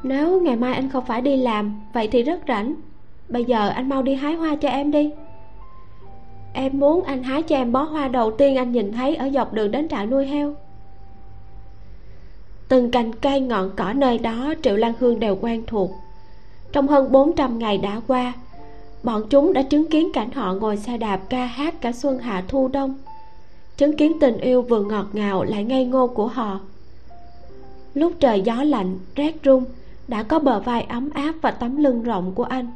[0.04, 2.76] nếu ngày mai anh không phải đi làm, vậy thì rất rảnh.
[3.30, 5.12] Bây giờ anh mau đi hái hoa cho em đi.
[6.54, 9.54] Em muốn anh hái cho em bó hoa đầu tiên anh nhìn thấy ở dọc
[9.54, 10.56] đường đến trại nuôi heo.
[12.68, 15.92] Từng cành cây ngọn cỏ nơi đó triệu lan hương đều quen thuộc.
[16.72, 18.34] Trong hơn 400 ngày đã qua,
[19.04, 22.44] bọn chúng đã chứng kiến cảnh họ ngồi xe đạp ca hát cả xuân hạ
[22.48, 22.96] thu đông.
[23.78, 26.60] Chứng kiến tình yêu vừa ngọt ngào lại ngây ngô của họ.
[27.94, 29.66] Lúc trời gió lạnh, rét rung
[30.12, 32.68] đã có bờ vai ấm áp và tấm lưng rộng của anh.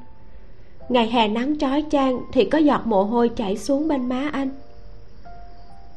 [0.90, 4.50] Ngày hè nắng chói chang thì có giọt mồ hôi chảy xuống bên má anh.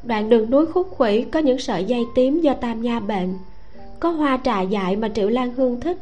[0.03, 3.35] Đoạn đường núi khúc khuỷu có những sợi dây tím do tam nha bệnh,
[4.01, 5.99] có hoa trà dại mà triệu lan hương thích,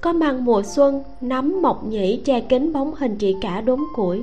[0.00, 4.22] có măng mùa xuân nấm mộc nhĩ che kín bóng hình chị cả đốn củi.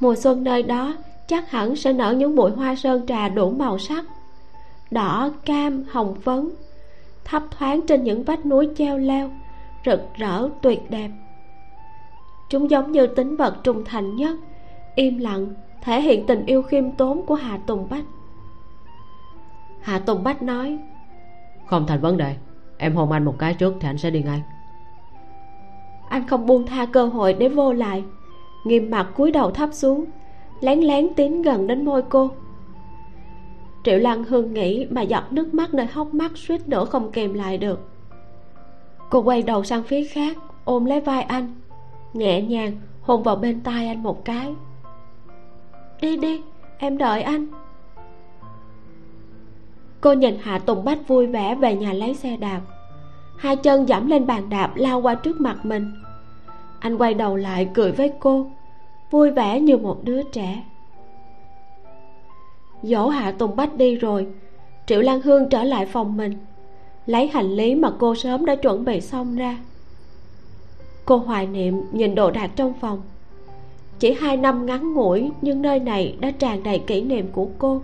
[0.00, 0.94] Mùa xuân nơi đó
[1.28, 4.04] chắc hẳn sẽ nở những bụi hoa sơn trà đủ màu sắc,
[4.90, 6.50] đỏ, cam, hồng phấn
[7.24, 9.30] thấp thoáng trên những vách núi treo leo
[9.86, 11.10] rực rỡ tuyệt đẹp.
[12.48, 14.36] Chúng giống như tính vật trung thành nhất
[14.94, 18.04] im lặng thể hiện tình yêu khiêm tốn của hà tùng bách.
[19.80, 20.78] Hà tùng bách nói
[21.66, 22.36] không thành vấn đề
[22.78, 24.42] em hôn anh một cái trước thì anh sẽ đi ngay.
[26.08, 28.04] Anh không buông tha cơ hội để vô lại
[28.64, 30.04] nghiêm mặt cúi đầu thấp xuống
[30.60, 32.30] lén lén tiến gần đến môi cô
[33.84, 37.34] triệu Lan hương nghĩ mà giọt nước mắt nơi hốc mắt suýt nữa không kìm
[37.34, 37.80] lại được.
[39.10, 41.54] Cô quay đầu sang phía khác, ôm lấy vai anh.
[42.12, 44.54] Nhẹ nhàng, hôn vào bên tai anh một cái.
[46.00, 46.40] Đi đi,
[46.78, 47.46] em đợi anh.
[50.00, 52.60] Cô nhìn hạ tùng bách vui vẻ về nhà lấy xe đạp.
[53.36, 55.92] Hai chân dẫm lên bàn đạp lao qua trước mặt mình.
[56.78, 58.46] Anh quay đầu lại cười với cô,
[59.10, 60.62] vui vẻ như một đứa trẻ
[62.82, 64.26] dỗ hạ tùng bách đi rồi.
[64.86, 66.32] Triệu lan hương trở lại phòng mình.
[67.06, 69.58] Lấy hành lý mà cô sớm đã chuẩn bị xong ra.
[71.04, 73.02] Cô hoài niệm nhìn đồ đạc trong phòng.
[73.98, 77.82] Chỉ hai năm ngắn ngủi, nhưng nơi này đã tràn đầy kỷ niệm của cô.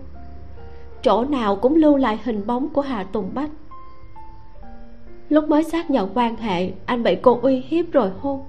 [1.03, 3.51] Chỗ nào cũng lưu lại hình bóng của hà tùng bách.
[5.29, 8.43] Lúc mới xác nhận quan hệ, anh bị cô uy hiếp rồi hôn.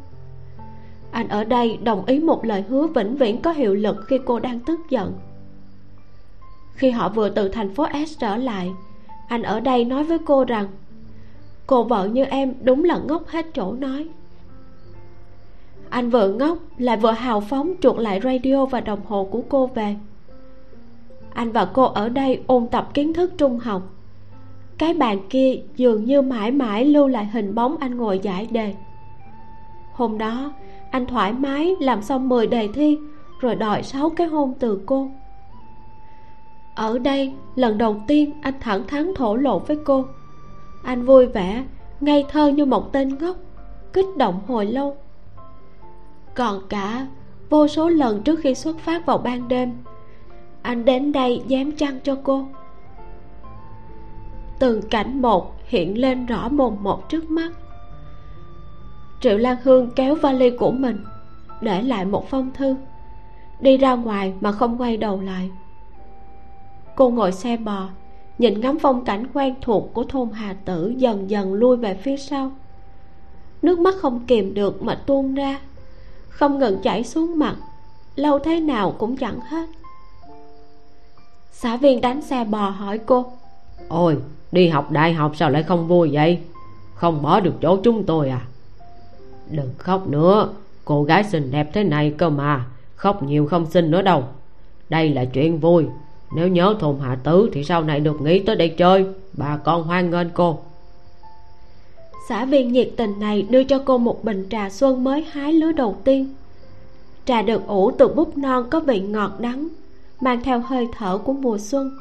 [1.11, 4.39] Anh ở đây đồng ý một lời hứa vĩnh viễn có hiệu lực khi cô
[4.39, 5.13] đang tức giận
[6.79, 8.71] khi họ vừa từ thành phố s trở lại.
[9.27, 10.67] Anh ở đây nói với cô rằng,
[11.67, 14.07] cô vợ như em đúng là ngốc hết chỗ nói.
[15.89, 19.67] Anh vừa ngốc lại vừa hào phóng chuột lại radio và đồng hồ của cô
[19.67, 19.95] về.
[21.33, 23.81] Anh và cô ở đây ôn tập kiến thức trung học.
[24.77, 28.73] Cái bàn kia dường như mãi mãi lưu lại hình bóng anh ngồi giải đề.
[29.93, 30.53] Hôm đó,
[30.91, 32.97] anh thoải mái làm xong 10 đề thi,
[33.39, 35.09] rồi đòi sáu cái hôn từ cô
[36.75, 40.05] ở đây, lần đầu tiên anh thẳng thắn thổ lộ với cô.
[40.83, 41.63] Anh vui vẻ,
[41.99, 43.37] ngây thơ như một tên ngốc,
[43.93, 44.97] kích động hồi lâu.
[46.35, 47.07] Còn cả,
[47.49, 49.73] vô số lần trước khi xuất phát vào ban đêm,
[50.61, 52.45] anh đến đây dám chăng cho cô.
[54.59, 57.51] Từng cảnh một hiện lên rõ mồn một trước mắt.
[59.21, 61.03] Triệu lan hương kéo vali của mình,
[61.61, 62.75] để lại một phong thư.
[63.59, 65.51] Đi ra ngoài mà không quay đầu lại
[66.99, 67.87] cô ngồi xe bò,
[68.37, 72.17] nhìn ngắm phong cảnh quen thuộc của thôn hà tử dần dần lui về phía
[72.17, 72.51] sau.
[73.61, 75.59] Nước mắt không kìm được mà tuôn ra,
[76.29, 77.55] không ngừng chảy xuống mặt,
[78.15, 79.69] lâu thế nào cũng chẳng hết.
[81.51, 83.25] Xã viên đánh xe bò hỏi cô,
[83.87, 84.17] ôi,
[84.51, 86.39] đi học đại học sao lại không vui vậy?
[86.93, 88.41] Không bỏ được chỗ chúng tôi à?
[89.49, 90.49] Đừng khóc nữa,
[90.85, 92.65] cô gái xinh đẹp thế này cơ mà,
[92.95, 94.23] khóc nhiều không xinh nữa đâu.
[94.89, 95.85] Đây là chuyện vui
[96.31, 99.05] nếu nhớ thùng hạ tứ thì sau này được nghĩ tới đây chơi.
[99.33, 100.59] Bà con hoan nghênh cô.
[102.29, 105.71] Xã viên nhiệt tình này đưa cho cô một bình trà xuân mới hái lứa
[105.71, 106.33] đầu tiên.
[107.25, 109.67] Trà được ủ từ bút non có vị ngọt đắng,
[110.21, 111.91] mang theo hơi thở của mùa xuân.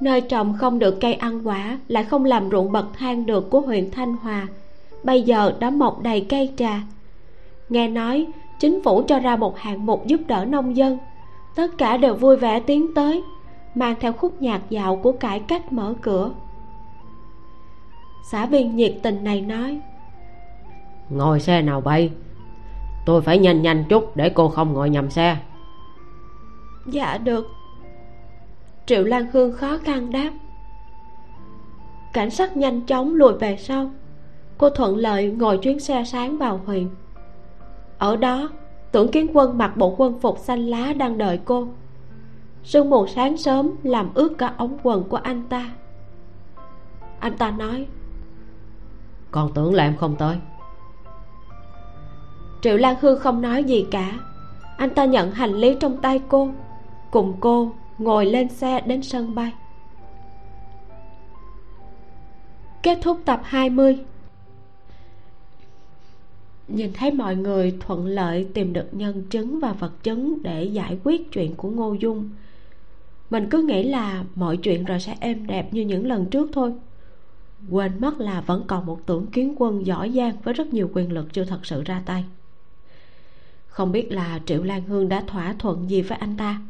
[0.00, 3.60] Nơi trồng không được cây ăn quả, lại không làm ruộng bậc thang được của
[3.60, 4.48] huyện thanh hòa.
[5.02, 6.80] Bây giờ đã mọc đầy cây trà.
[7.68, 8.26] Nghe nói,
[8.60, 10.98] chính phủ cho ra một hạng mục giúp đỡ nông dân
[11.54, 13.22] tất cả đều vui vẻ tiến tới
[13.74, 16.30] mang theo khúc nhạc dạo của cải cách mở cửa.
[18.30, 19.80] Xã viên nhiệt tình này nói
[21.10, 22.10] ngồi xe nào bay?
[23.06, 25.36] Tôi phải nhanh nhanh chút để cô không ngồi nhầm xe.
[26.86, 27.46] Dạ được.
[28.86, 30.30] Triệu lan hương khó khăn đáp
[32.12, 33.90] cảnh sát nhanh chóng lùi về sau.
[34.58, 36.88] Cô thuận lợi ngồi chuyến xe sáng vào huyện.
[37.98, 38.50] Ở đó
[38.92, 41.68] tưởng kiến quân mặc bộ quân phục xanh lá đang đợi cô.
[42.64, 45.70] Sương mù sáng sớm làm ướt cả ống quần của anh ta.
[47.18, 47.86] Anh ta nói
[49.32, 50.36] còn tưởng là em không tới.
[52.62, 54.12] Triệu lan hương không nói gì cả.
[54.76, 56.48] Anh ta nhận hành lý trong tay cô
[57.10, 59.52] cùng cô ngồi lên xe đến sân bay.
[62.82, 63.98] Kết thúc tập 20
[66.72, 70.98] nhìn thấy mọi người thuận lợi tìm được nhân chứng và vật chứng để giải
[71.04, 72.30] quyết chuyện của ngô dung.
[73.30, 76.72] Mình cứ nghĩ là mọi chuyện rồi sẽ êm đẹp như những lần trước thôi.
[77.70, 81.12] Quên mất là vẫn còn một tưởng kiến quân giỏi giang với rất nhiều quyền
[81.12, 82.24] lực chưa thật sự ra tay.
[83.66, 86.60] Không biết là triệu lan hương đã thỏa thuận gì với anh ta.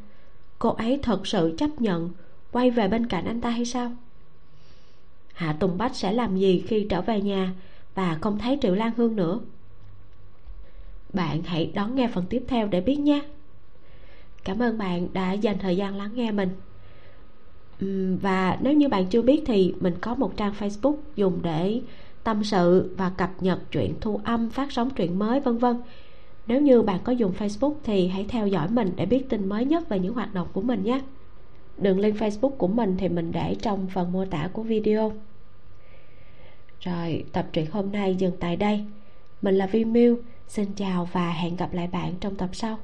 [0.58, 2.10] Cô ấy thật sự chấp nhận
[2.52, 3.92] quay về bên cạnh anh ta hay sao?
[5.34, 7.52] Hạ tùng bách sẽ làm gì khi trở về nhà
[7.94, 9.40] và không thấy triệu lan hương nữa?
[11.12, 13.22] Bạn hãy đón nghe phần tiếp theo để biết nhé.
[14.44, 16.48] Cảm ơn bạn đã dành thời gian lắng nghe mình.
[18.20, 21.80] Và nếu như bạn chưa biết thì mình có một trang facebook dùng để
[22.24, 25.76] tâm sự và cập nhật chuyện thu âm, phát sóng truyện mới, vân vân.
[26.46, 29.64] Nếu như bạn có dùng facebook thì hãy theo dõi mình để biết tin mới
[29.64, 31.00] nhất về những hoạt động của mình nhé.
[31.78, 35.12] Đường link facebook của mình thì mình để trong phần mô tả của video.
[36.80, 38.84] Rồi, tập truyện hôm nay dừng tại đây.
[39.42, 40.18] Mình là vi miu
[40.52, 42.78] xin chào và hẹn gặp lại bạn trong tập sau.